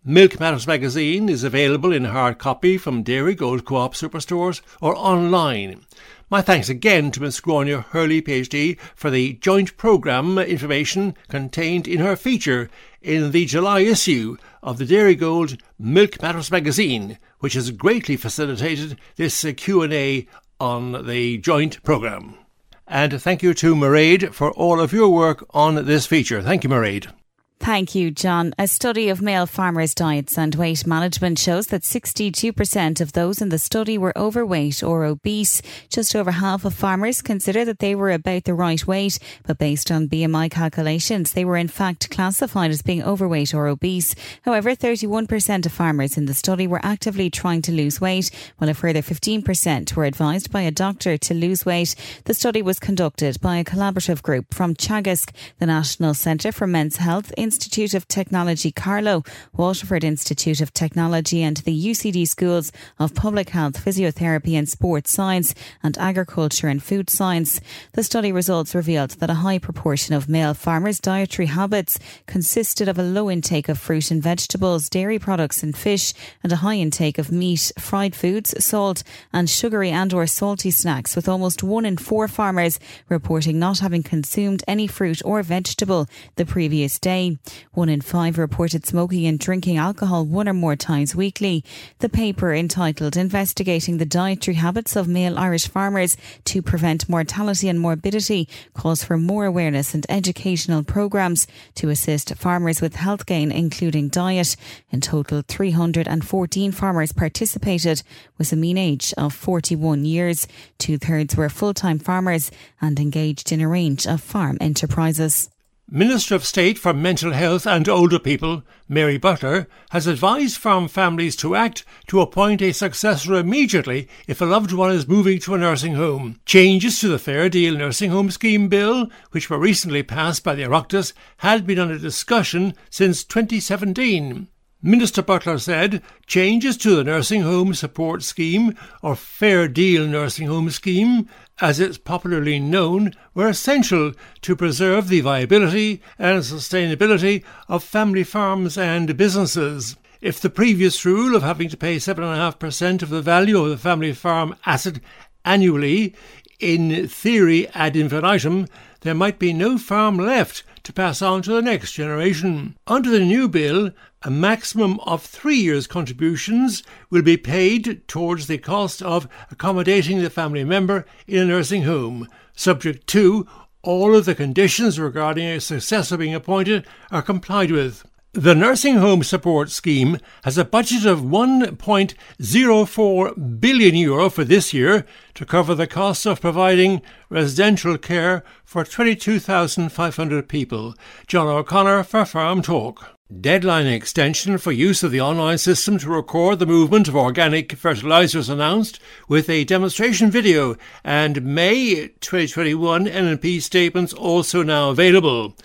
Milk 0.07 0.39
Matters 0.39 0.67
magazine 0.67 1.29
is 1.29 1.43
available 1.43 1.91
in 1.91 2.05
hard 2.05 2.37
copy 2.37 2.77
from 2.77 3.03
Dairygold 3.03 3.65
Co-op 3.65 3.95
superstores 3.95 4.61
or 4.79 4.95
online. 4.95 5.81
My 6.29 6.43
thanks 6.43 6.69
again 6.69 7.09
to 7.09 7.23
Miss 7.23 7.41
Gráinne 7.41 7.83
Hurley, 7.85 8.21
PhD, 8.21 8.79
for 8.93 9.09
the 9.09 9.33
joint 9.33 9.75
programme 9.77 10.37
information 10.37 11.15
contained 11.27 11.87
in 11.87 12.01
her 12.01 12.15
feature 12.15 12.69
in 13.01 13.31
the 13.31 13.45
July 13.45 13.79
issue 13.79 14.37
of 14.61 14.77
the 14.77 14.85
Dairygold 14.85 15.59
Milk 15.79 16.21
Matters 16.21 16.51
magazine, 16.51 17.17
which 17.39 17.55
has 17.55 17.71
greatly 17.71 18.15
facilitated 18.15 18.99
this 19.15 19.43
Q&A 19.57 20.27
on 20.59 21.07
the 21.07 21.39
joint 21.39 21.81
programme. 21.81 22.37
And 22.85 23.19
thank 23.19 23.41
you 23.41 23.55
to 23.55 23.73
Mairead 23.73 24.35
for 24.35 24.51
all 24.51 24.79
of 24.79 24.93
your 24.93 25.09
work 25.09 25.43
on 25.49 25.85
this 25.85 26.05
feature. 26.05 26.43
Thank 26.43 26.63
you, 26.63 26.69
Mairead. 26.69 27.11
Thank 27.59 27.95
you, 27.95 28.11
John. 28.11 28.53
A 28.59 28.67
study 28.67 29.09
of 29.09 29.21
male 29.21 29.47
farmers' 29.47 29.95
diets 29.95 30.37
and 30.37 30.53
weight 30.53 30.85
management 30.85 31.39
shows 31.39 31.67
that 31.67 31.81
62% 31.81 33.01
of 33.01 33.13
those 33.13 33.41
in 33.41 33.49
the 33.49 33.57
study 33.57 33.97
were 33.97 34.15
overweight 34.15 34.83
or 34.83 35.03
obese. 35.03 35.63
Just 35.89 36.15
over 36.15 36.31
half 36.31 36.63
of 36.65 36.75
farmers 36.75 37.23
consider 37.23 37.65
that 37.65 37.79
they 37.79 37.95
were 37.95 38.11
about 38.11 38.43
the 38.43 38.53
right 38.53 38.85
weight, 38.85 39.17
but 39.47 39.57
based 39.57 39.89
on 39.89 40.09
BMI 40.09 40.51
calculations, 40.51 41.31
they 41.31 41.45
were 41.45 41.57
in 41.57 41.69
fact 41.69 42.11
classified 42.11 42.69
as 42.69 42.83
being 42.83 43.01
overweight 43.01 43.53
or 43.53 43.67
obese. 43.67 44.15
However, 44.43 44.75
31% 44.75 45.65
of 45.65 45.71
farmers 45.71 46.17
in 46.17 46.25
the 46.25 46.33
study 46.35 46.67
were 46.67 46.85
actively 46.85 47.31
trying 47.31 47.63
to 47.63 47.71
lose 47.71 47.99
weight, 47.99 48.29
while 48.57 48.69
a 48.69 48.75
further 48.75 49.01
15% 49.01 49.95
were 49.95 50.05
advised 50.05 50.51
by 50.51 50.61
a 50.61 50.71
doctor 50.71 51.17
to 51.17 51.33
lose 51.33 51.65
weight. 51.65 51.95
The 52.25 52.35
study 52.35 52.61
was 52.61 52.79
conducted 52.79 53.41
by 53.41 53.57
a 53.57 53.63
collaborative 53.63 54.21
group 54.21 54.53
from 54.53 54.75
Teagasc, 54.75 55.31
the 55.57 55.65
National 55.65 56.13
Centre 56.13 56.51
for 56.51 56.67
Men's 56.67 56.97
Health 56.97 57.33
Institute 57.45 57.93
of 57.93 58.07
Technology 58.07 58.71
Carlow, 58.71 59.23
Waterford 59.55 60.03
Institute 60.03 60.61
of 60.61 60.73
Technology, 60.73 61.43
and 61.43 61.57
the 61.57 61.89
UCD 61.89 62.27
Schools 62.27 62.71
of 62.97 63.13
Public 63.13 63.51
Health, 63.51 63.85
Physiotherapy 63.85 64.57
and 64.57 64.67
Sports 64.67 65.11
Science, 65.11 65.53
and 65.83 65.95
Agriculture 65.99 66.67
and 66.67 66.81
Food 66.81 67.07
Science. 67.07 67.61
The 67.93 68.01
study 68.01 68.31
results 68.31 68.73
revealed 68.73 69.11
that 69.19 69.29
a 69.29 69.35
high 69.45 69.59
proportion 69.59 70.15
of 70.15 70.27
male 70.27 70.55
farmers' 70.55 70.99
dietary 70.99 71.45
habits 71.45 71.99
consisted 72.25 72.89
of 72.89 72.97
a 72.97 73.03
low 73.03 73.29
intake 73.29 73.69
of 73.69 73.77
fruit 73.77 74.09
and 74.09 74.23
vegetables, 74.23 74.89
dairy 74.89 75.19
products, 75.19 75.61
and 75.61 75.77
fish, 75.77 76.15
and 76.41 76.51
a 76.51 76.57
high 76.57 76.77
intake 76.77 77.19
of 77.19 77.31
meat, 77.31 77.71
fried 77.77 78.15
foods, 78.15 78.55
salt, 78.65 79.03
and 79.31 79.51
sugary 79.51 79.91
and/or 79.91 80.25
salty 80.25 80.71
snacks. 80.71 81.15
With 81.15 81.29
almost 81.29 81.61
one 81.61 81.85
in 81.85 81.97
four 81.97 82.27
farmers 82.27 82.79
reporting 83.07 83.59
not 83.59 83.81
having 83.81 84.01
consumed 84.01 84.63
any 84.67 84.87
fruit 84.87 85.21
or 85.23 85.43
vegetable 85.43 86.07
the 86.37 86.45
previous 86.47 86.97
day. 86.97 87.34
One 87.73 87.89
in 87.89 88.01
five 88.01 88.37
reported 88.37 88.85
smoking 88.85 89.25
and 89.25 89.39
drinking 89.39 89.77
alcohol 89.77 90.25
one 90.25 90.47
or 90.47 90.53
more 90.53 90.75
times 90.75 91.15
weekly. 91.15 91.63
The 91.99 92.09
paper 92.09 92.53
entitled 92.53 93.17
Investigating 93.17 93.97
the 93.97 94.05
Dietary 94.05 94.55
Habits 94.55 94.95
of 94.95 95.07
Male 95.07 95.37
Irish 95.37 95.67
Farmers 95.67 96.17
to 96.45 96.61
Prevent 96.61 97.09
Mortality 97.09 97.69
and 97.69 97.79
Morbidity 97.79 98.47
calls 98.73 99.03
for 99.03 99.17
more 99.17 99.45
awareness 99.45 99.93
and 99.93 100.05
educational 100.09 100.83
programmes 100.83 101.47
to 101.75 101.89
assist 101.89 102.35
farmers 102.35 102.81
with 102.81 102.95
health 102.95 103.25
gain, 103.25 103.51
including 103.51 104.09
diet. 104.09 104.55
In 104.91 105.01
total, 105.01 105.41
314 105.47 106.71
farmers 106.71 107.11
participated 107.11 108.03
with 108.37 108.51
a 108.51 108.55
mean 108.55 108.77
age 108.77 109.13
of 109.17 109.33
41 109.33 110.05
years. 110.05 110.47
Two 110.77 110.97
thirds 110.97 111.35
were 111.35 111.49
full 111.49 111.73
time 111.73 111.99
farmers 111.99 112.51
and 112.81 112.99
engaged 112.99 113.51
in 113.51 113.61
a 113.61 113.67
range 113.67 114.05
of 114.07 114.21
farm 114.21 114.57
enterprises. 114.61 115.49
Minister 115.87 116.33
of 116.33 116.43
State 116.43 116.79
for 116.79 116.95
Mental 116.95 117.31
Health 117.31 117.67
and 117.67 117.87
Older 117.87 118.17
People, 118.17 118.63
Mary 118.89 119.19
Butler, 119.19 119.67
has 119.91 120.07
advised 120.07 120.57
farm 120.57 120.87
families 120.87 121.35
to 121.35 121.55
act 121.55 121.85
to 122.07 122.21
appoint 122.21 122.63
a 122.63 122.71
successor 122.71 123.35
immediately 123.35 124.07
if 124.27 124.41
a 124.41 124.45
loved 124.45 124.71
one 124.71 124.91
is 124.91 125.07
moving 125.07 125.37
to 125.41 125.53
a 125.53 125.59
nursing 125.59 125.93
home. 125.93 126.39
Changes 126.43 126.99
to 127.01 127.07
the 127.07 127.19
Fair 127.19 127.49
Deal 127.49 127.77
Nursing 127.77 128.09
Home 128.09 128.31
Scheme 128.31 128.67
Bill, 128.67 129.11
which 129.29 129.47
were 129.47 129.59
recently 129.59 130.01
passed 130.01 130.43
by 130.43 130.55
the 130.55 130.63
Oireachtas, 130.63 131.13
had 131.37 131.67
been 131.67 131.77
under 131.77 131.99
discussion 131.99 132.73
since 132.89 133.23
2017. 133.23 134.47
Minister 134.81 135.23
Butler 135.23 135.57
said 135.57 136.03
changes 136.27 136.77
to 136.77 136.95
the 136.95 137.03
Nursing 137.03 137.41
Home 137.41 137.73
Support 137.73 138.21
Scheme, 138.21 138.75
or 139.01 139.15
Fair 139.15 139.67
Deal 139.67 140.05
Nursing 140.05 140.47
Home 140.47 140.69
Scheme, 140.69 141.29
as 141.61 141.79
it's 141.79 141.97
popularly 141.97 142.59
known, 142.59 143.13
were 143.33 143.47
essential 143.47 144.11
to 144.41 144.55
preserve 144.55 145.07
the 145.07 145.21
viability 145.21 146.01
and 146.19 146.41
sustainability 146.41 147.43
of 147.69 147.83
family 147.83 148.23
farms 148.23 148.77
and 148.77 149.15
businesses. 149.15 149.95
If 150.21 150.39
the 150.39 150.49
previous 150.49 151.05
rule 151.05 151.35
of 151.35 151.43
having 151.43 151.69
to 151.69 151.77
pay 151.77 151.97
7.5% 151.97 153.01
of 153.01 153.09
the 153.09 153.21
value 153.21 153.59
of 153.59 153.69
the 153.69 153.77
family 153.77 154.13
farm 154.13 154.55
asset 154.65 154.99
annually, 155.45 156.15
in 156.59 157.07
theory 157.07 157.67
ad 157.69 157.95
infinitum, 157.95 158.67
there 159.05 159.13
might 159.13 159.37
be 159.37 159.53
no 159.53 159.77
farm 159.77 160.17
left 160.17 160.63
to 160.81 160.91
pass 160.91 161.21
on 161.21 161.43
to 161.43 161.51
the 161.51 161.61
next 161.61 161.91
generation. 161.91 162.75
Under 162.87 163.11
the 163.11 163.19
new 163.19 163.47
bill, 163.47 163.91
a 164.23 164.31
maximum 164.31 164.99
of 165.01 165.21
three 165.21 165.57
years' 165.57 165.85
contributions 165.85 166.81
will 167.11 167.21
be 167.21 167.37
paid 167.37 168.01
towards 168.07 168.47
the 168.47 168.57
cost 168.57 169.03
of 169.03 169.27
accommodating 169.51 170.23
the 170.23 170.31
family 170.31 170.63
member 170.63 171.05
in 171.27 171.37
a 171.37 171.45
nursing 171.45 171.83
home, 171.83 172.27
subject 172.55 173.05
to 173.05 173.47
all 173.83 174.15
of 174.15 174.25
the 174.25 174.33
conditions 174.33 174.99
regarding 174.99 175.45
a 175.45 175.61
successor 175.61 176.17
being 176.17 176.33
appointed 176.33 176.87
are 177.11 177.21
complied 177.21 177.69
with. 177.69 178.07
The 178.37 178.53
Nursing 178.53 178.97
Home 178.97 179.23
Support 179.23 179.71
Scheme 179.71 180.17
has 180.43 180.57
a 180.57 180.65
budget 180.65 181.05
of 181.05 181.21
1.04 181.21 183.61
billion 183.61 183.95
euro 183.95 184.29
for 184.29 184.43
this 184.43 184.73
year 184.73 185.05
to 185.35 185.45
cover 185.45 185.73
the 185.73 185.87
costs 185.87 186.25
of 186.25 186.41
providing 186.41 187.01
residential 187.29 187.97
care 187.97 188.43
for 188.65 188.83
22,500 188.83 190.49
people. 190.49 190.95
John 191.27 191.47
O'Connor 191.47 192.03
for 192.03 192.25
Farm 192.25 192.61
Talk. 192.61 193.15
Deadline 193.39 193.87
extension 193.87 194.57
for 194.57 194.73
use 194.73 195.01
of 195.01 195.11
the 195.11 195.21
online 195.21 195.57
system 195.57 195.97
to 195.99 196.09
record 196.09 196.59
the 196.59 196.65
movement 196.65 197.07
of 197.07 197.15
organic 197.15 197.71
fertilizers 197.71 198.49
announced 198.49 198.99
with 199.29 199.49
a 199.49 199.63
demonstration 199.63 200.29
video 200.29 200.75
and 201.05 201.41
May 201.41 202.09
2021 202.19 203.05
NNP 203.05 203.61
statements 203.61 204.11
also 204.11 204.61
now 204.61 204.89
available. 204.89 205.55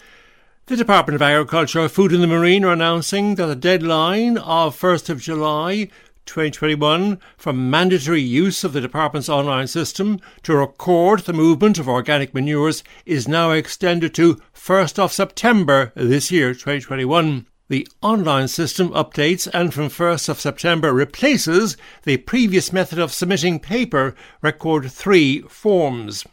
The 0.71 0.77
Department 0.77 1.17
of 1.17 1.23
Agriculture, 1.23 1.89
Food 1.89 2.13
and 2.13 2.23
the 2.23 2.29
Marine 2.29 2.65
are 2.65 2.73
announcing 2.73 3.35
that 3.35 3.47
the 3.47 3.57
deadline 3.57 4.39
of 4.39 4.79
1st 4.79 5.09
of 5.09 5.21
July 5.21 5.89
2021 6.27 7.19
for 7.37 7.53
mandatory 7.53 8.21
use 8.21 8.63
of 8.63 8.73
the 8.73 8.81
department's 8.81 9.29
online 9.29 9.67
system 9.67 10.21
to 10.45 10.55
record 10.55 11.23
the 11.23 11.33
movement 11.33 11.81
of 11.81 11.89
organic 11.89 12.33
manures 12.35 12.85
is 13.05 13.27
now 13.27 13.51
extended 13.51 14.15
to 14.15 14.41
1st 14.55 15.01
of 15.01 15.13
September 15.13 15.91
this 15.97 16.31
year 16.31 16.53
2021. 16.53 17.49
The 17.67 17.89
online 18.01 18.47
system 18.47 18.91
updates 18.91 19.49
and 19.53 19.75
from 19.75 19.89
1st 19.89 20.29
of 20.29 20.41
September 20.41 20.93
replaces 20.93 21.77
the 22.05 22.19
previous 22.19 22.73
method 22.73 23.01
of 23.01 23.13
submitting 23.13 23.59
paper 23.59 24.15
record 24.41 24.89
3 24.93 25.41
forms. 25.49 26.25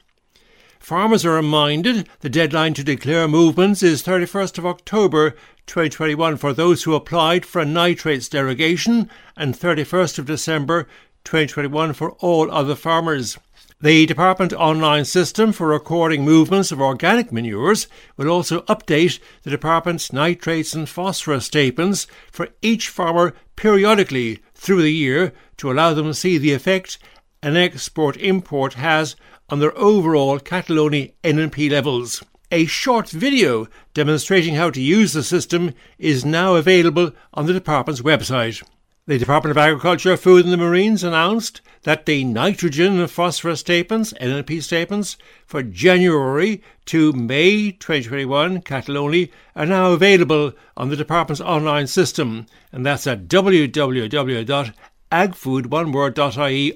Farmers 0.87 1.25
are 1.25 1.33
reminded 1.33 2.07
the 2.21 2.29
deadline 2.29 2.73
to 2.75 2.81
declare 2.81 3.27
movements 3.27 3.83
is 3.83 4.03
31st 4.03 4.57
of 4.57 4.65
October 4.65 5.31
2021 5.65 6.37
for 6.37 6.53
those 6.53 6.83
who 6.83 6.95
applied 6.95 7.45
for 7.45 7.59
a 7.59 7.65
nitrates 7.65 8.29
derogation 8.29 9.09
and 9.35 9.53
31st 9.53 10.17
of 10.17 10.25
December 10.25 10.87
2021 11.25 11.91
for 11.91 12.11
all 12.21 12.49
other 12.49 12.73
farmers. 12.73 13.37
The 13.81 14.05
Department 14.05 14.53
online 14.53 15.03
system 15.03 15.51
for 15.51 15.67
recording 15.67 16.23
movements 16.23 16.71
of 16.71 16.79
organic 16.79 17.33
manures 17.33 17.87
will 18.15 18.29
also 18.29 18.61
update 18.61 19.19
the 19.43 19.49
Department's 19.49 20.13
nitrates 20.13 20.73
and 20.73 20.87
phosphorus 20.87 21.43
statements 21.43 22.07
for 22.31 22.47
each 22.61 22.87
farmer 22.87 23.33
periodically 23.57 24.39
through 24.55 24.83
the 24.83 24.93
year 24.93 25.33
to 25.57 25.69
allow 25.69 25.93
them 25.93 26.05
to 26.05 26.13
see 26.13 26.37
the 26.37 26.53
effect 26.53 26.97
an 27.43 27.55
export 27.55 28.17
import 28.17 28.75
has 28.75 29.15
on 29.49 29.59
their 29.59 29.77
overall 29.77 30.39
Cataloni 30.39 31.13
NNP 31.23 31.71
levels. 31.71 32.21
A 32.51 32.65
short 32.65 33.09
video 33.09 33.67
demonstrating 33.93 34.55
how 34.55 34.69
to 34.69 34.81
use 34.81 35.13
the 35.13 35.23
system 35.23 35.73
is 35.97 36.25
now 36.25 36.55
available 36.55 37.13
on 37.33 37.45
the 37.45 37.53
department's 37.53 38.01
website. 38.01 38.61
The 39.05 39.17
Department 39.17 39.51
of 39.51 39.57
Agriculture, 39.57 40.17
Food 40.17 40.43
and 40.43 40.51
the 40.51 40.57
Marines 40.57 41.01
announced 41.01 41.61
that 41.83 42.05
the 42.05 42.25
nitrogen 42.25 42.99
and 42.99 43.09
phosphorus 43.09 43.61
statements, 43.61 44.11
NNP 44.19 44.61
statements, 44.63 45.15
for 45.45 45.63
January 45.63 46.61
to 46.87 47.13
May 47.13 47.71
2021 47.71 48.63
Cataloni 48.63 49.31
are 49.55 49.65
now 49.65 49.93
available 49.93 50.51
on 50.75 50.89
the 50.89 50.97
department's 50.97 51.39
online 51.39 51.87
system, 51.87 52.47
and 52.73 52.85
that's 52.85 53.07
at 53.07 53.29
www.agfood.ie, 53.29 54.73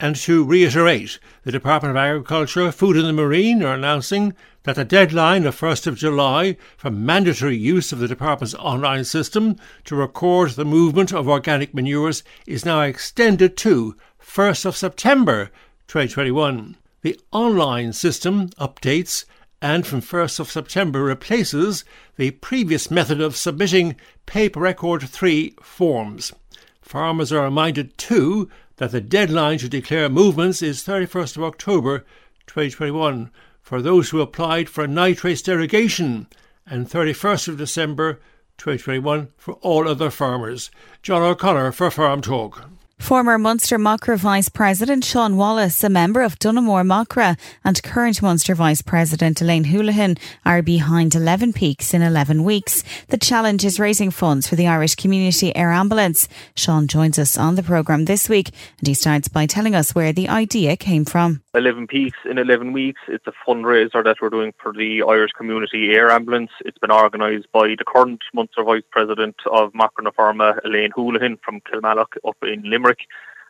And 0.00 0.14
to 0.16 0.44
reiterate, 0.44 1.18
the 1.42 1.50
Department 1.50 1.90
of 1.90 1.96
Agriculture, 1.96 2.70
Food 2.70 2.96
and 2.96 3.06
the 3.06 3.12
Marine 3.12 3.64
are 3.64 3.74
announcing 3.74 4.32
that 4.62 4.76
the 4.76 4.84
deadline 4.84 5.44
of 5.44 5.58
1st 5.58 5.88
of 5.88 5.96
July 5.96 6.56
for 6.76 6.90
mandatory 6.90 7.56
use 7.56 7.90
of 7.90 7.98
the 7.98 8.06
department's 8.06 8.54
online 8.54 9.04
system 9.04 9.56
to 9.84 9.96
record 9.96 10.52
the 10.52 10.64
movement 10.64 11.12
of 11.12 11.28
organic 11.28 11.74
manures 11.74 12.22
is 12.46 12.64
now 12.64 12.82
extended 12.82 13.56
to 13.56 13.96
1st 14.28 14.66
of 14.66 14.76
September 14.76 15.50
2021. 15.88 16.76
The 17.00 17.18
online 17.32 17.94
system 17.94 18.50
updates 18.50 19.24
and 19.62 19.86
from 19.86 20.02
1st 20.02 20.40
of 20.40 20.50
September 20.50 21.02
replaces 21.02 21.82
the 22.16 22.32
previous 22.32 22.90
method 22.90 23.22
of 23.22 23.36
submitting 23.36 23.96
paper 24.26 24.60
record 24.60 25.02
3 25.02 25.54
forms. 25.62 26.34
Farmers 26.82 27.32
are 27.32 27.42
reminded 27.42 27.96
too 27.96 28.50
that 28.76 28.92
the 28.92 29.00
deadline 29.00 29.58
to 29.58 29.68
declare 29.68 30.10
movements 30.10 30.60
is 30.60 30.84
31st 30.84 31.38
of 31.38 31.44
October 31.44 32.00
2021 32.46 33.30
for 33.62 33.80
those 33.80 34.10
who 34.10 34.20
applied 34.20 34.68
for 34.68 34.86
nitrates 34.86 35.40
derogation 35.40 36.26
and 36.66 36.86
31st 36.86 37.48
of 37.48 37.56
December 37.56 38.20
2021 38.58 39.28
for 39.38 39.54
all 39.54 39.88
other 39.88 40.10
farmers. 40.10 40.70
John 41.02 41.22
O'Connor 41.22 41.72
for 41.72 41.90
Farm 41.90 42.20
Talk. 42.20 42.68
Former 42.98 43.38
Munster 43.38 43.78
Macra 43.78 44.18
Vice 44.18 44.48
President 44.50 45.02
Sean 45.02 45.36
Wallace, 45.36 45.82
a 45.82 45.88
member 45.88 46.20
of 46.20 46.38
Donaghmore 46.38 46.84
Macra, 46.84 47.38
and 47.64 47.82
current 47.82 48.20
Munster 48.20 48.54
Vice 48.54 48.82
President 48.82 49.40
Elaine 49.40 49.64
Houlihan 49.64 50.18
are 50.44 50.62
behind 50.62 51.14
11 51.14 51.54
peaks 51.54 51.94
in 51.94 52.02
11 52.02 52.44
weeks. 52.44 52.84
The 53.08 53.16
challenge 53.16 53.64
is 53.64 53.80
raising 53.80 54.10
funds 54.10 54.46
for 54.46 54.56
the 54.56 54.66
Irish 54.66 54.96
Community 54.96 55.56
Air 55.56 55.72
Ambulance. 55.72 56.28
Sean 56.54 56.86
joins 56.86 57.18
us 57.18 57.38
on 57.38 57.54
the 57.54 57.62
programme 57.62 58.04
this 58.04 58.28
week 58.28 58.50
and 58.78 58.88
he 58.88 58.94
starts 58.94 59.28
by 59.28 59.46
telling 59.46 59.74
us 59.74 59.94
where 59.94 60.12
the 60.12 60.28
idea 60.28 60.76
came 60.76 61.06
from. 61.06 61.42
11 61.58 61.88
peaks 61.88 62.18
in 62.24 62.38
11 62.38 62.72
weeks. 62.72 63.00
It's 63.08 63.26
a 63.26 63.32
fundraiser 63.46 64.04
that 64.04 64.18
we're 64.22 64.30
doing 64.30 64.54
for 64.62 64.72
the 64.72 65.02
Irish 65.02 65.32
Community 65.32 65.90
Air 65.92 66.08
Ambulance. 66.10 66.52
It's 66.64 66.78
been 66.78 66.92
organised 66.92 67.50
by 67.52 67.74
the 67.76 67.84
current 67.84 68.22
Munster 68.32 68.62
Vice 68.62 68.84
President 68.92 69.34
of 69.50 69.72
Macra 69.72 70.04
na 70.04 70.10
Feirme, 70.12 70.56
Elaine 70.64 70.92
Houlihan 70.94 71.36
from 71.44 71.60
Kilmallock 71.62 72.16
up 72.26 72.36
in 72.42 72.62
Limerick, 72.62 73.00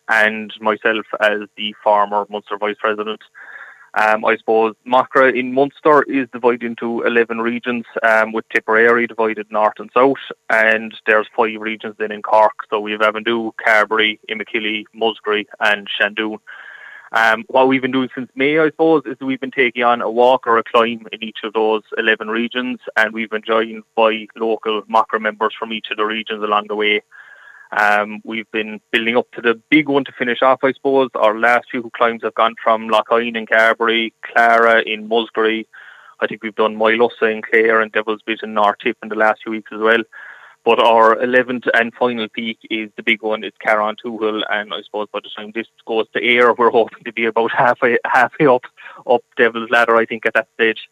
and 0.09 0.53
myself 0.59 1.05
as 1.21 1.41
the 1.59 1.75
former 1.85 2.27
Munster 2.31 2.57
Vice 2.57 2.77
President. 2.81 3.21
Um, 3.95 4.25
I 4.25 4.39
suppose 4.39 4.75
Macra 4.87 5.39
in 5.39 5.53
Munster 5.53 6.03
is 6.05 6.29
divided 6.33 6.63
into 6.63 7.03
11 7.03 7.43
regions, 7.43 7.85
um, 8.03 8.33
with 8.33 8.49
Tipperary 8.49 9.07
divided 9.07 9.51
north 9.51 9.75
and 9.79 9.91
south, 9.93 10.17
and 10.49 10.95
there's 11.07 11.27
five 11.37 11.61
regions 11.61 11.95
then 11.99 12.13
in 12.13 12.23
Cork. 12.23 12.55
So 12.71 12.81
we 12.81 12.93
have 12.93 13.03
Avondhu, 13.03 13.53
Carbery, 13.63 14.19
Imokilly, 14.31 14.85
Muskerry, 14.97 15.45
and 15.61 15.89
Seandún. 16.01 16.39
Um, 17.13 17.45
what 17.49 17.69
we've 17.69 17.83
been 17.83 17.93
doing 17.93 18.11
since 18.15 18.31
May, 18.35 18.59
I 18.59 18.67
suppose, 18.69 19.03
is 19.07 19.17
we've 19.21 19.41
been 19.41 19.51
taking 19.51 19.83
on 19.83 20.03
a 20.03 20.11
walk 20.11 20.47
or 20.47 20.59
a 20.59 20.65
climb 20.65 21.07
in 21.11 21.25
each 21.25 21.39
of 21.43 21.55
those 21.55 21.83
11 21.97 22.29
regions, 22.29 22.81
and 22.97 23.13
we've 23.13 23.31
been 23.31 23.43
joined 23.43 23.85
by 23.97 24.27
local 24.37 24.83
Macra 24.83 25.21
members 25.21 25.55
from 25.59 25.73
each 25.73 25.91
of 25.91 25.97
the 25.97 26.05
regions 26.05 26.43
along 26.43 26.67
the 26.69 26.77
way. 26.77 27.03
Um, 27.77 28.21
we've 28.25 28.51
been 28.51 28.81
building 28.93 29.17
up 29.17 29.31
to 29.33 29.43
the 29.43 29.61
big 29.71 29.89
one 29.89 30.05
to 30.05 30.13
finish 30.13 30.43
off, 30.43 30.61
I 30.63 30.73
suppose. 30.73 31.11
Our 31.15 31.39
last 31.39 31.69
few 31.71 31.91
climbs 31.97 32.23
have 32.23 32.35
gone 32.35 32.55
from 32.63 32.89
Lough 32.89 33.03
Hyne 33.09 33.37
in 33.37 33.47
Carbery, 33.47 34.13
Clara 34.23 34.83
in 34.83 35.09
Muskerry. 35.09 35.67
I 36.21 36.27
think 36.27 36.43
we've 36.43 36.55
done 36.55 36.77
Moylussa 36.77 37.31
in 37.31 37.43
Clare 37.43 37.81
and 37.81 37.93
Devil's 37.93 38.23
Bit 38.23 38.41
in 38.43 38.55
North 38.55 38.79
Tipp 38.83 38.97
in 39.03 39.09
the 39.09 39.15
last 39.15 39.43
few 39.43 39.53
weeks 39.53 39.71
as 39.73 39.81
well. 39.81 40.03
But 40.69 40.81
our 40.81 41.17
11th 41.17 41.67
and 41.73 41.95
final 41.95 42.29
peak 42.29 42.59
is 42.69 42.91
the 42.95 43.03
big 43.03 43.23
one. 43.23 43.43
It's 43.43 43.57
Carrauntoohil, 43.57 44.43
and 44.51 44.75
I 44.75 44.83
suppose 44.83 45.09
by 45.11 45.21
the 45.23 45.31
time 45.35 45.51
this 45.55 45.67
goes 45.87 46.05
to 46.13 46.23
air, 46.23 46.53
we're 46.53 46.69
hoping 46.71 47.03
to 47.05 47.13
be 47.15 47.25
about 47.25 47.53
halfway 47.53 47.97
halfway 48.05 48.47
up 48.47 48.65
up 49.07 49.23
Devil's 49.39 49.71
Ladder. 49.71 49.97
I 49.97 50.05
think 50.05 50.27
at 50.27 50.35
that 50.35 50.49
stage. 50.57 50.91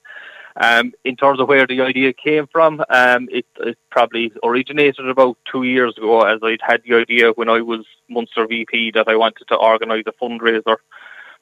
Um, 0.56 0.94
in 1.04 1.14
terms 1.14 1.40
of 1.40 1.48
where 1.48 1.66
the 1.66 1.82
idea 1.82 2.14
came 2.14 2.46
from, 2.46 2.82
um, 2.88 3.28
it, 3.30 3.44
it, 3.60 3.76
probably 3.90 4.32
originated 4.42 5.06
about 5.06 5.36
two 5.52 5.64
years 5.64 5.94
ago, 5.98 6.22
as 6.22 6.40
I'd 6.42 6.62
had 6.62 6.80
the 6.88 6.94
idea 6.94 7.32
when 7.32 7.50
I 7.50 7.60
was 7.60 7.84
Munster 8.08 8.46
VP 8.46 8.92
that 8.92 9.08
I 9.08 9.16
wanted 9.16 9.46
to 9.48 9.56
organise 9.56 10.04
a 10.06 10.12
fundraiser 10.12 10.76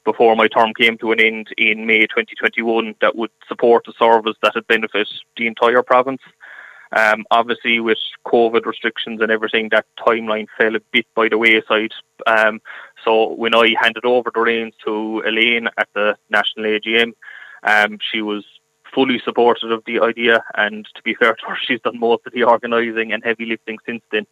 before 0.03 0.35
my 0.35 0.49
term 0.49 0.73
came 0.73 0.97
to 0.97 1.13
an 1.13 1.21
end 1.21 1.47
in 1.57 1.85
May 1.85 2.01
2021 2.01 2.95
that 2.99 3.15
would 3.15 3.31
support 3.47 3.87
a 3.87 3.93
service 3.93 4.35
that 4.43 4.55
would 4.55 4.67
benefit 4.67 5.07
the 5.37 5.47
entire 5.47 5.83
province. 5.83 6.21
Um, 6.91 7.25
obviously, 7.31 7.79
with 7.79 7.97
COVID 8.25 8.65
restrictions 8.65 9.21
and 9.21 9.31
everything, 9.31 9.69
that 9.69 9.85
timeline 9.99 10.47
fell 10.57 10.75
a 10.75 10.79
bit 10.91 11.05
by 11.15 11.29
the 11.29 11.37
wayside. 11.37 11.91
Um, 12.27 12.61
so 13.03 13.33
when 13.33 13.55
I 13.55 13.75
handed 13.79 14.05
over 14.05 14.31
the 14.33 14.41
reins 14.41 14.73
to 14.85 15.23
Elaine 15.25 15.67
at 15.77 15.89
the 15.93 16.15
national 16.29 16.65
AGM, 16.65 17.13
um, 17.63 17.97
she 18.11 18.21
was 18.21 18.45
fully 18.93 19.19
supportive 19.23 19.71
of 19.71 19.83
the 19.85 19.99
idea. 19.99 20.43
And 20.55 20.87
to 20.95 21.01
be 21.03 21.15
fair 21.15 21.35
to 21.35 21.45
her, 21.47 21.57
she's 21.61 21.81
done 21.81 21.99
most 21.99 22.25
of 22.25 22.33
the 22.33 22.43
organising 22.43 23.11
and 23.11 23.23
heavy 23.23 23.45
lifting 23.45 23.77
since 23.85 24.01
then. 24.11 24.25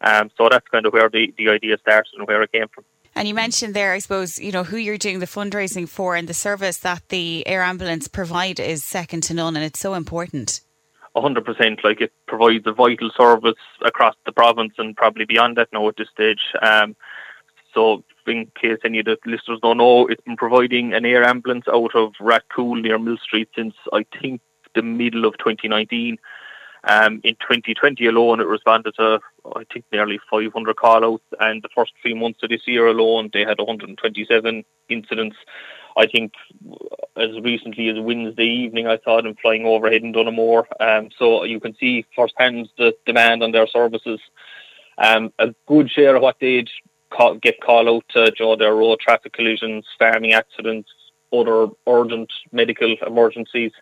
Um, 0.00 0.30
so 0.36 0.48
that's 0.50 0.66
kind 0.68 0.86
of 0.86 0.92
where 0.92 1.08
the, 1.08 1.32
the 1.38 1.48
idea 1.48 1.78
started 1.78 2.10
and 2.18 2.26
where 2.26 2.42
it 2.42 2.52
came 2.52 2.66
from. 2.74 2.84
And 3.14 3.28
you 3.28 3.34
mentioned 3.34 3.74
there, 3.74 3.92
I 3.92 3.98
suppose, 3.98 4.40
you 4.40 4.52
know, 4.52 4.64
who 4.64 4.78
you're 4.78 4.96
doing 4.96 5.18
the 5.18 5.26
fundraising 5.26 5.86
for 5.88 6.16
and 6.16 6.26
the 6.26 6.34
service 6.34 6.78
that 6.78 7.02
the 7.10 7.46
air 7.46 7.62
ambulance 7.62 8.08
provide 8.08 8.58
is 8.58 8.82
second 8.82 9.22
to 9.24 9.34
none 9.34 9.54
and 9.54 9.64
it's 9.64 9.78
so 9.78 9.94
important. 9.94 10.62
100%. 11.16 11.84
Like 11.84 12.00
it 12.00 12.12
provides 12.26 12.66
a 12.66 12.72
vital 12.72 13.10
service 13.16 13.54
across 13.84 14.14
the 14.26 14.32
province 14.32 14.74
and 14.78 14.96
probably 14.96 15.24
beyond 15.24 15.56
that 15.56 15.68
now 15.72 15.88
at 15.88 15.96
this 15.96 16.08
stage. 16.10 16.40
Um, 16.60 16.96
so, 17.74 18.04
in 18.26 18.50
case 18.60 18.78
any 18.84 18.98
of 19.00 19.06
the 19.06 19.16
listeners 19.24 19.58
don't 19.62 19.78
know, 19.78 20.06
it's 20.06 20.22
been 20.22 20.36
providing 20.36 20.92
an 20.92 21.06
air 21.06 21.24
ambulance 21.24 21.64
out 21.72 21.94
of 21.94 22.12
Rathcoole 22.20 22.80
near 22.82 22.98
Millstreet 22.98 23.48
since 23.56 23.74
I 23.92 24.04
think 24.20 24.40
the 24.74 24.82
middle 24.82 25.24
of 25.24 25.38
2019. 25.38 26.18
Um, 26.84 27.20
in 27.22 27.34
2020 27.36 28.06
alone, 28.06 28.40
it 28.40 28.46
responded 28.46 28.94
to 28.96 29.20
I 29.54 29.64
think 29.72 29.84
nearly 29.92 30.18
500 30.30 30.76
call-outs, 30.76 31.24
and 31.40 31.62
the 31.62 31.68
first 31.74 31.92
three 32.02 32.14
months 32.14 32.40
of 32.42 32.50
this 32.50 32.66
year 32.66 32.86
alone, 32.88 33.30
they 33.32 33.44
had 33.44 33.58
127 33.58 34.64
incidents. 34.88 35.36
I 35.96 36.06
think 36.06 36.32
as 37.16 37.30
recently 37.42 37.88
as 37.88 37.98
Wednesday 37.98 38.44
evening, 38.46 38.86
I 38.86 38.98
saw 39.04 39.20
them 39.20 39.36
flying 39.40 39.66
overhead 39.66 40.02
in 40.02 40.12
Donaghmore. 40.12 40.64
Um, 40.80 41.10
so 41.18 41.44
you 41.44 41.60
can 41.60 41.74
see 41.76 42.06
firsthand 42.16 42.68
the 42.78 42.94
demand 43.06 43.42
on 43.42 43.52
their 43.52 43.66
services. 43.66 44.20
Um, 44.98 45.32
a 45.38 45.54
good 45.66 45.90
share 45.90 46.16
of 46.16 46.22
what 46.22 46.36
they'd 46.40 46.70
call, 47.10 47.34
get 47.34 47.60
call 47.60 47.94
out 47.94 48.04
to 48.10 48.32
you 48.38 48.44
know, 48.44 48.56
their 48.56 48.74
road 48.74 49.00
traffic 49.00 49.32
collisions, 49.32 49.84
farming 49.98 50.32
accidents, 50.32 50.88
other 51.32 51.68
urgent 51.86 52.32
medical 52.52 52.94
emergencies, 53.06 53.72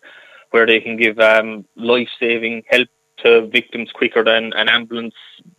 where 0.51 0.67
they 0.67 0.81
can 0.81 0.97
give 0.97 1.19
um, 1.19 1.65
life-saving 1.77 2.65
help 2.69 2.89
to 3.19 3.47
victims 3.49 3.91
quicker 3.93 4.25
than 4.25 4.53
an 4.55 4.69
ambulance 4.69 5.15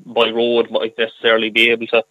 by 0.06 0.30
road 0.30 0.72
might 0.72 0.97
necessarily 0.97 1.49
be 1.49 1.70
able 1.70 1.88
to. 1.88 2.04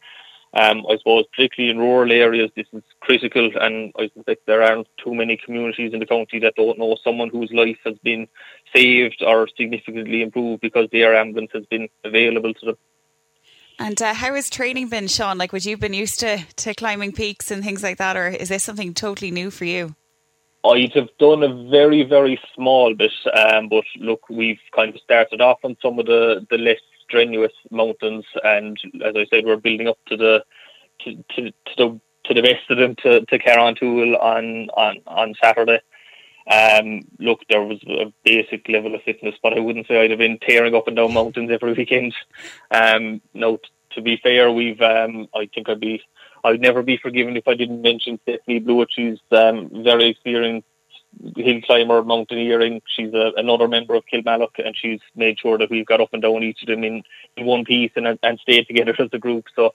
Um, 0.52 0.84
I 0.90 0.96
suppose 0.98 1.26
particularly 1.30 1.70
in 1.70 1.78
rural 1.78 2.10
areas, 2.10 2.50
this 2.56 2.66
is 2.72 2.82
critical, 2.98 3.50
and 3.60 3.92
I 3.96 4.10
suspect 4.14 4.46
there 4.46 4.62
aren't 4.62 4.88
too 5.02 5.14
many 5.14 5.36
communities 5.36 5.92
in 5.92 6.00
the 6.00 6.06
county 6.06 6.40
that 6.40 6.56
don't 6.56 6.78
know 6.78 6.96
someone 7.04 7.28
whose 7.28 7.52
life 7.52 7.78
has 7.84 7.96
been 8.02 8.26
saved 8.74 9.22
or 9.24 9.46
significantly 9.56 10.22
improved 10.22 10.60
because 10.60 10.88
their 10.90 11.14
ambulance 11.14 11.52
has 11.54 11.66
been 11.66 11.88
available 12.04 12.52
to 12.54 12.66
them. 12.66 12.76
And 13.78 14.02
uh, 14.02 14.12
how 14.12 14.34
has 14.34 14.50
training 14.50 14.88
been, 14.88 15.06
Sean? 15.06 15.38
Like, 15.38 15.52
would 15.52 15.64
you 15.64 15.72
have 15.72 15.80
been 15.80 15.94
used 15.94 16.20
to, 16.20 16.44
to 16.56 16.74
climbing 16.74 17.12
peaks 17.12 17.50
and 17.50 17.62
things 17.62 17.82
like 17.82 17.98
that, 17.98 18.16
or 18.16 18.26
is 18.28 18.48
this 18.48 18.64
something 18.64 18.92
totally 18.92 19.30
new 19.30 19.50
for 19.50 19.64
you? 19.64 19.94
I'd 20.64 20.92
have 20.92 21.08
done 21.18 21.42
a 21.42 21.70
very, 21.70 22.02
very 22.02 22.38
small 22.54 22.94
bit, 22.94 23.12
um, 23.32 23.68
but 23.68 23.84
look, 23.96 24.28
we've 24.28 24.60
kind 24.74 24.94
of 24.94 25.00
started 25.00 25.40
off 25.40 25.60
on 25.62 25.76
some 25.80 25.98
of 25.98 26.06
the, 26.06 26.46
the 26.50 26.58
less 26.58 26.80
strenuous 27.10 27.52
mountains, 27.70 28.24
and 28.44 28.78
as 29.04 29.14
I 29.16 29.26
said, 29.26 29.44
we're 29.44 29.56
building 29.56 29.88
up 29.88 29.98
to 30.06 30.16
the 30.16 30.44
to, 31.00 31.24
to, 31.34 31.50
to 31.50 31.74
the 31.76 32.00
to 32.24 32.34
the 32.34 32.42
best 32.42 32.70
of 32.70 32.78
them 32.78 32.94
to 33.02 33.24
to 33.26 33.38
Carrauntoohil 33.38 34.18
on 34.20 34.70
on 34.70 34.98
on 35.06 35.34
Saturday. 35.42 35.80
Um, 36.50 37.02
look, 37.18 37.40
there 37.48 37.62
was 37.62 37.80
a 37.86 38.12
basic 38.24 38.68
level 38.68 38.94
of 38.94 39.02
fitness, 39.02 39.34
but 39.42 39.56
I 39.56 39.60
wouldn't 39.60 39.86
say 39.86 40.00
I'd 40.00 40.10
have 40.10 40.18
been 40.18 40.38
tearing 40.38 40.74
up 40.74 40.88
and 40.88 40.96
down 40.96 41.12
mountains 41.12 41.50
every 41.50 41.72
weekend. 41.76 42.14
Um, 42.70 43.20
no, 43.34 43.56
t- 43.56 43.68
to 43.92 44.00
be 44.00 44.16
fair, 44.22 44.50
we've 44.50 44.80
um, 44.80 45.28
I 45.34 45.48
think 45.52 45.68
I'd 45.68 45.80
be 45.80 46.02
I'd 46.44 46.60
never 46.60 46.82
be 46.82 46.96
forgiven 46.96 47.36
if 47.36 47.46
I 47.46 47.54
didn't 47.54 47.82
mention 47.82 48.20
Stephanie 48.22 48.60
Blewett. 48.60 48.88
She's 48.92 49.18
um, 49.32 49.70
very 49.84 50.08
experienced 50.08 50.66
hill 51.36 51.60
climber, 51.62 52.02
mountaineering. 52.02 52.82
She's 52.86 53.12
a, 53.14 53.32
another 53.36 53.68
member 53.68 53.94
of 53.94 54.04
Kilmallock, 54.12 54.58
and 54.58 54.76
she's 54.76 55.00
made 55.14 55.38
sure 55.38 55.58
that 55.58 55.70
we've 55.70 55.86
got 55.86 56.00
up 56.00 56.10
and 56.12 56.22
down 56.22 56.42
each 56.42 56.62
of 56.62 56.68
them 56.68 56.84
in, 56.84 57.02
in 57.36 57.46
one 57.46 57.64
piece 57.64 57.92
and 57.96 58.18
and 58.22 58.38
stayed 58.40 58.66
together 58.66 58.94
as 58.98 59.08
a 59.12 59.18
group. 59.18 59.46
So 59.54 59.74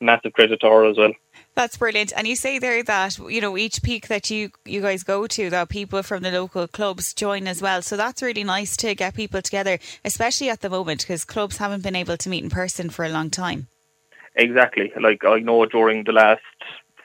massive 0.00 0.32
credit 0.32 0.60
to 0.60 0.66
her 0.66 0.84
as 0.84 0.96
well. 0.96 1.12
That's 1.54 1.76
brilliant. 1.76 2.12
And 2.16 2.26
you 2.26 2.36
say 2.36 2.58
there 2.58 2.82
that 2.82 3.18
you 3.18 3.40
know 3.40 3.56
each 3.56 3.82
peak 3.82 4.08
that 4.08 4.30
you 4.30 4.50
you 4.64 4.80
guys 4.80 5.02
go 5.02 5.26
to, 5.26 5.50
that 5.50 5.68
people 5.68 6.02
from 6.02 6.22
the 6.22 6.30
local 6.30 6.66
clubs 6.68 7.14
join 7.14 7.46
as 7.46 7.62
well. 7.62 7.82
So 7.82 7.96
that's 7.96 8.22
really 8.22 8.44
nice 8.44 8.76
to 8.78 8.94
get 8.94 9.14
people 9.14 9.42
together, 9.42 9.78
especially 10.04 10.50
at 10.50 10.60
the 10.60 10.70
moment 10.70 11.02
because 11.02 11.24
clubs 11.24 11.58
haven't 11.58 11.82
been 11.82 11.96
able 11.96 12.16
to 12.16 12.28
meet 12.28 12.44
in 12.44 12.50
person 12.50 12.90
for 12.90 13.04
a 13.04 13.08
long 13.08 13.30
time. 13.30 13.68
Exactly. 14.36 14.92
Like 15.00 15.24
I 15.24 15.38
know 15.40 15.64
during 15.66 16.04
the 16.04 16.12
last 16.12 16.42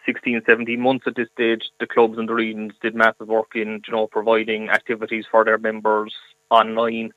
16, 0.10 0.42
17 0.44 0.80
months 0.82 1.06
at 1.06 1.16
this 1.16 1.28
stage, 1.34 1.62
the 1.80 1.86
clubs 1.86 2.18
and 2.18 2.28
the 2.28 2.34
regions 2.34 2.74
did 2.82 2.96
massive 2.96 3.28
work 3.28 3.52
in, 3.54 3.80
you 3.86 3.94
know, 3.94 4.08
providing 4.08 4.70
activities 4.70 5.26
for 5.30 5.46
their 5.46 5.60
members 5.60 6.16
online. 6.50 7.12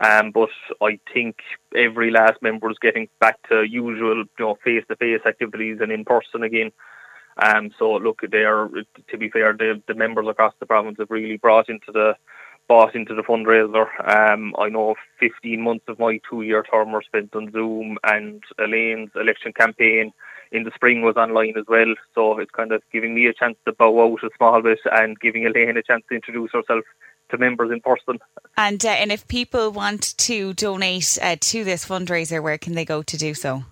Um, 0.00 0.30
but 0.30 0.50
I 0.80 1.00
think 1.12 1.38
every 1.74 2.12
last 2.12 2.40
member 2.40 2.70
is 2.70 2.78
getting 2.80 3.08
back 3.20 3.36
to 3.48 3.64
usual, 3.64 4.18
you 4.18 4.26
know, 4.38 4.56
face-to-face 4.62 5.22
activities 5.26 5.78
and 5.80 5.90
in 5.90 6.04
person 6.04 6.44
again. 6.44 6.70
Um, 7.42 7.70
so 7.76 7.94
look, 7.94 8.20
they 8.30 8.44
are, 8.44 8.68
to 9.08 9.18
be 9.18 9.30
fair, 9.30 9.52
the, 9.52 9.82
the 9.88 9.94
members 9.94 10.28
across 10.28 10.54
the 10.60 10.66
province 10.66 10.96
have 11.00 11.10
really 11.10 11.38
brought 11.38 11.68
into 11.68 11.90
the 11.92 12.14
bought 12.68 12.94
into 12.94 13.14
the 13.14 13.22
fundraiser. 13.22 13.86
Um, 14.06 14.54
I 14.58 14.68
know 14.68 14.94
15 15.18 15.60
months 15.60 15.86
of 15.88 15.98
my 15.98 16.20
two-year 16.28 16.62
term 16.70 16.92
were 16.92 17.02
spent 17.02 17.34
on 17.34 17.50
Zoom, 17.50 17.96
and 18.04 18.42
Elaine's 18.58 19.10
election 19.16 19.52
campaign 19.54 20.12
in 20.52 20.64
the 20.64 20.72
spring 20.74 21.02
was 21.02 21.16
online 21.16 21.54
as 21.58 21.64
well. 21.68 21.94
So 22.14 22.38
it's 22.38 22.50
kind 22.50 22.72
of 22.72 22.82
giving 22.92 23.14
me 23.14 23.26
a 23.26 23.32
chance 23.32 23.56
to 23.64 23.72
bow 23.72 24.04
out 24.04 24.22
a 24.22 24.30
small 24.36 24.62
bit 24.62 24.80
and 24.90 25.18
giving 25.20 25.46
Elaine 25.46 25.76
a 25.76 25.82
chance 25.82 26.04
to 26.08 26.14
introduce 26.14 26.52
herself 26.52 26.84
to 27.30 27.38
members 27.38 27.70
in 27.70 27.80
person. 27.80 28.18
And 28.56 28.84
uh, 28.84 28.88
and 28.88 29.12
if 29.12 29.28
people 29.28 29.70
want 29.70 30.16
to 30.18 30.54
donate 30.54 31.18
uh, 31.20 31.36
to 31.40 31.64
this 31.64 31.84
fundraiser, 31.84 32.42
where 32.42 32.58
can 32.58 32.74
they 32.74 32.84
go 32.84 33.02
to 33.02 33.16
do 33.16 33.34
so? 33.34 33.64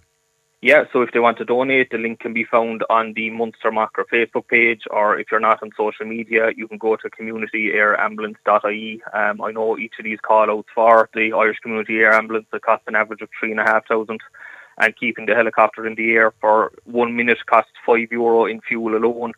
Yeah, 0.63 0.85
so 0.93 1.03
if 1.03 1.13
they 1.13 1.21
want 1.21 1.37
to 1.39 1.45
donate, 1.45 1.91
the 1.91 1.99
link 1.99 2.21
can 2.21 2.33
be 2.33 2.45
found 2.45 2.83
on 2.89 3.13
the 3.13 3.29
Munster 3.31 3.71
Macra 3.71 4.05
Facebook 4.13 4.49
page, 4.49 4.83
or 4.91 5.19
if 5.19 5.27
you're 5.31 5.39
not 5.39 5.63
on 5.63 5.71
social 5.77 6.07
media, 6.07 6.51
you 6.57 6.67
can 6.67 6.79
go 6.79 6.97
to 6.97 7.11
communityairambulance.ie. 7.11 9.03
Um, 9.13 9.43
I 9.43 9.53
know 9.53 9.79
each 9.79 9.93
of 9.99 10.05
these 10.05 10.19
call 10.21 10.51
outs 10.51 10.69
for 10.75 11.11
the 11.15 11.33
Irish 11.35 11.59
Community 11.59 11.99
Air 11.99 12.15
Ambulance 12.15 12.47
that 12.53 12.63
cost 12.63 12.83
an 12.87 12.97
average 12.97 13.21
of 13.21 13.29
three 13.39 13.51
and 13.51 13.61
a 13.61 13.65
half 13.65 13.87
thousand 13.87 14.21
and 14.79 14.97
keeping 14.97 15.27
the 15.27 15.35
helicopter 15.35 15.87
in 15.87 15.95
the 15.95 16.13
air 16.13 16.33
for 16.41 16.73
one 16.85 17.17
minute 17.17 17.39
costs 17.47 17.73
five 17.85 18.11
euro 18.11 18.47
in 18.47 18.61
fuel 18.61 18.97
alone. 18.97 19.33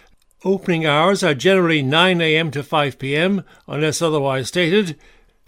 Opening 0.43 0.87
hours 0.87 1.23
are 1.23 1.35
generally 1.35 1.83
9am 1.83 2.51
to 2.53 2.63
5pm 2.63 3.45
unless 3.69 4.01
otherwise 4.01 4.49
stated. 4.49 4.99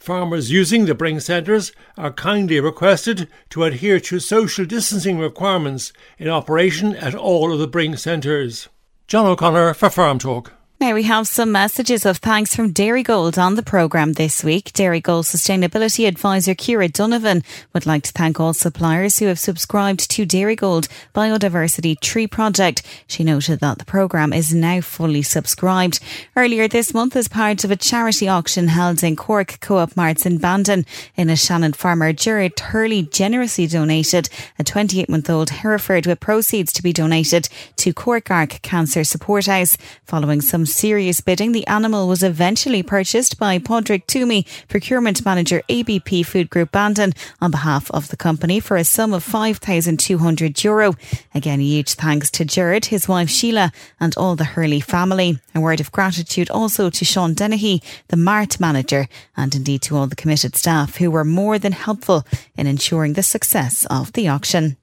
Farmers 0.02 0.50
using 0.50 0.86
the 0.86 0.96
Bring 0.96 1.20
Centres 1.20 1.70
are 1.96 2.10
kindly 2.10 2.58
requested 2.58 3.28
to 3.50 3.62
adhere 3.62 4.00
to 4.00 4.18
social 4.18 4.64
distancing 4.64 5.16
requirements 5.16 5.92
in 6.18 6.28
operation 6.28 6.96
at 6.96 7.14
all 7.14 7.52
of 7.52 7.60
the 7.60 7.68
Bring 7.68 7.96
Centres. 7.96 8.68
John 9.06 9.26
O'Connor 9.26 9.74
for 9.74 9.90
Farm 9.90 10.18
Talk. 10.18 10.54
Now 10.82 10.94
we 10.94 11.04
have 11.04 11.28
some 11.28 11.52
messages 11.52 12.04
of 12.04 12.16
thanks 12.16 12.56
from 12.56 12.72
Dairygold 12.72 13.40
on 13.40 13.54
the 13.54 13.62
programme 13.62 14.14
this 14.14 14.42
week. 14.42 14.72
Dairygold 14.72 15.22
Sustainability 15.22 16.08
Advisor 16.08 16.56
Kira 16.56 16.92
Donovan 16.92 17.44
would 17.72 17.86
like 17.86 18.02
to 18.02 18.10
thank 18.10 18.40
all 18.40 18.52
suppliers 18.52 19.20
who 19.20 19.26
have 19.26 19.38
subscribed 19.38 20.10
to 20.10 20.26
Dairygold 20.26 20.88
Biodiversity 21.14 22.00
Tree 22.00 22.26
Project. 22.26 22.82
She 23.06 23.22
noted 23.22 23.60
that 23.60 23.78
the 23.78 23.84
programme 23.84 24.32
is 24.32 24.52
now 24.52 24.80
fully 24.80 25.22
subscribed. 25.22 26.00
Earlier 26.34 26.66
this 26.66 26.92
month, 26.92 27.14
as 27.14 27.28
part 27.28 27.62
of 27.62 27.70
a 27.70 27.76
charity 27.76 28.26
auction 28.26 28.66
held 28.66 29.04
in 29.04 29.14
Cork 29.14 29.60
Co-op 29.60 29.96
Marts 29.96 30.26
in 30.26 30.38
Bandon, 30.38 30.84
Innishannon 31.16 31.76
farmer, 31.76 32.12
Jared 32.12 32.58
Hurley 32.58 33.02
generously 33.02 33.68
donated 33.68 34.28
a 34.58 34.64
28-month-old 34.64 35.50
Hereford 35.50 36.06
with 36.06 36.18
proceeds 36.18 36.72
to 36.72 36.82
be 36.82 36.92
donated 36.92 37.48
to 37.76 37.94
Cork 37.94 38.32
Arc 38.32 38.60
Cancer 38.62 39.04
Support 39.04 39.46
House 39.46 39.76
following 40.04 40.40
some 40.40 40.66
serious 40.72 41.20
bidding, 41.20 41.52
the 41.52 41.66
animal 41.66 42.08
was 42.08 42.22
eventually 42.22 42.82
purchased 42.82 43.38
by 43.38 43.58
Padraig 43.58 44.06
Toomey, 44.06 44.46
procurement 44.68 45.24
manager 45.24 45.62
ABP 45.68 46.22
Food 46.24 46.50
Group 46.50 46.72
Bandon, 46.72 47.12
on 47.40 47.50
behalf 47.50 47.90
of 47.90 48.08
the 48.08 48.16
company 48.16 48.58
for 48.58 48.76
a 48.76 48.84
sum 48.84 49.12
of 49.12 49.24
€5,200. 49.24 50.96
Again, 51.34 51.60
huge 51.60 51.94
thanks 51.94 52.30
to 52.32 52.44
Jared, 52.44 52.86
his 52.86 53.06
wife 53.06 53.30
Sheila, 53.30 53.70
and 54.00 54.16
all 54.16 54.34
the 54.34 54.44
Hurley 54.44 54.80
family. 54.80 55.38
A 55.54 55.60
word 55.60 55.80
of 55.80 55.92
gratitude 55.92 56.50
also 56.50 56.90
to 56.90 57.04
Sean 57.04 57.34
Dennehy, 57.34 57.82
the 58.08 58.16
Mart 58.16 58.58
manager, 58.58 59.06
and 59.36 59.54
indeed 59.54 59.82
to 59.82 59.96
all 59.96 60.06
the 60.06 60.16
committed 60.16 60.56
staff 60.56 60.96
who 60.96 61.10
were 61.10 61.24
more 61.24 61.58
than 61.58 61.72
helpful 61.72 62.24
in 62.56 62.66
ensuring 62.66 63.12
the 63.12 63.22
success 63.22 63.86
of 63.90 64.12
the 64.14 64.28
auction. 64.28 64.76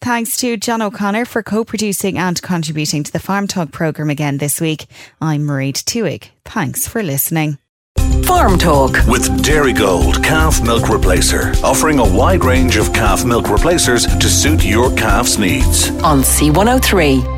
Thanks 0.00 0.36
to 0.38 0.56
John 0.56 0.82
O'Connor 0.82 1.24
for 1.24 1.42
co 1.42 1.64
producing 1.64 2.16
and 2.18 2.40
contributing 2.40 3.02
to 3.02 3.12
the 3.12 3.18
Farm 3.18 3.46
Talk 3.46 3.72
programme 3.72 4.10
again 4.10 4.38
this 4.38 4.60
week. 4.60 4.86
I'm 5.20 5.46
Mairead 5.46 5.84
Twohig. 5.84 6.28
Thanks 6.44 6.86
for 6.86 7.02
listening. 7.02 7.58
Farm 8.24 8.58
Talk 8.58 8.92
with 9.08 9.26
Dairygold 9.42 10.22
Calf 10.22 10.62
Milk 10.62 10.84
Replacer, 10.84 11.60
offering 11.62 11.98
a 11.98 12.04
wide 12.16 12.44
range 12.44 12.76
of 12.76 12.92
calf 12.92 13.24
milk 13.24 13.48
replacers 13.48 14.06
to 14.06 14.28
suit 14.28 14.64
your 14.64 14.94
calf's 14.94 15.38
needs. 15.38 15.90
on 16.02 16.20
C103. 16.20 17.37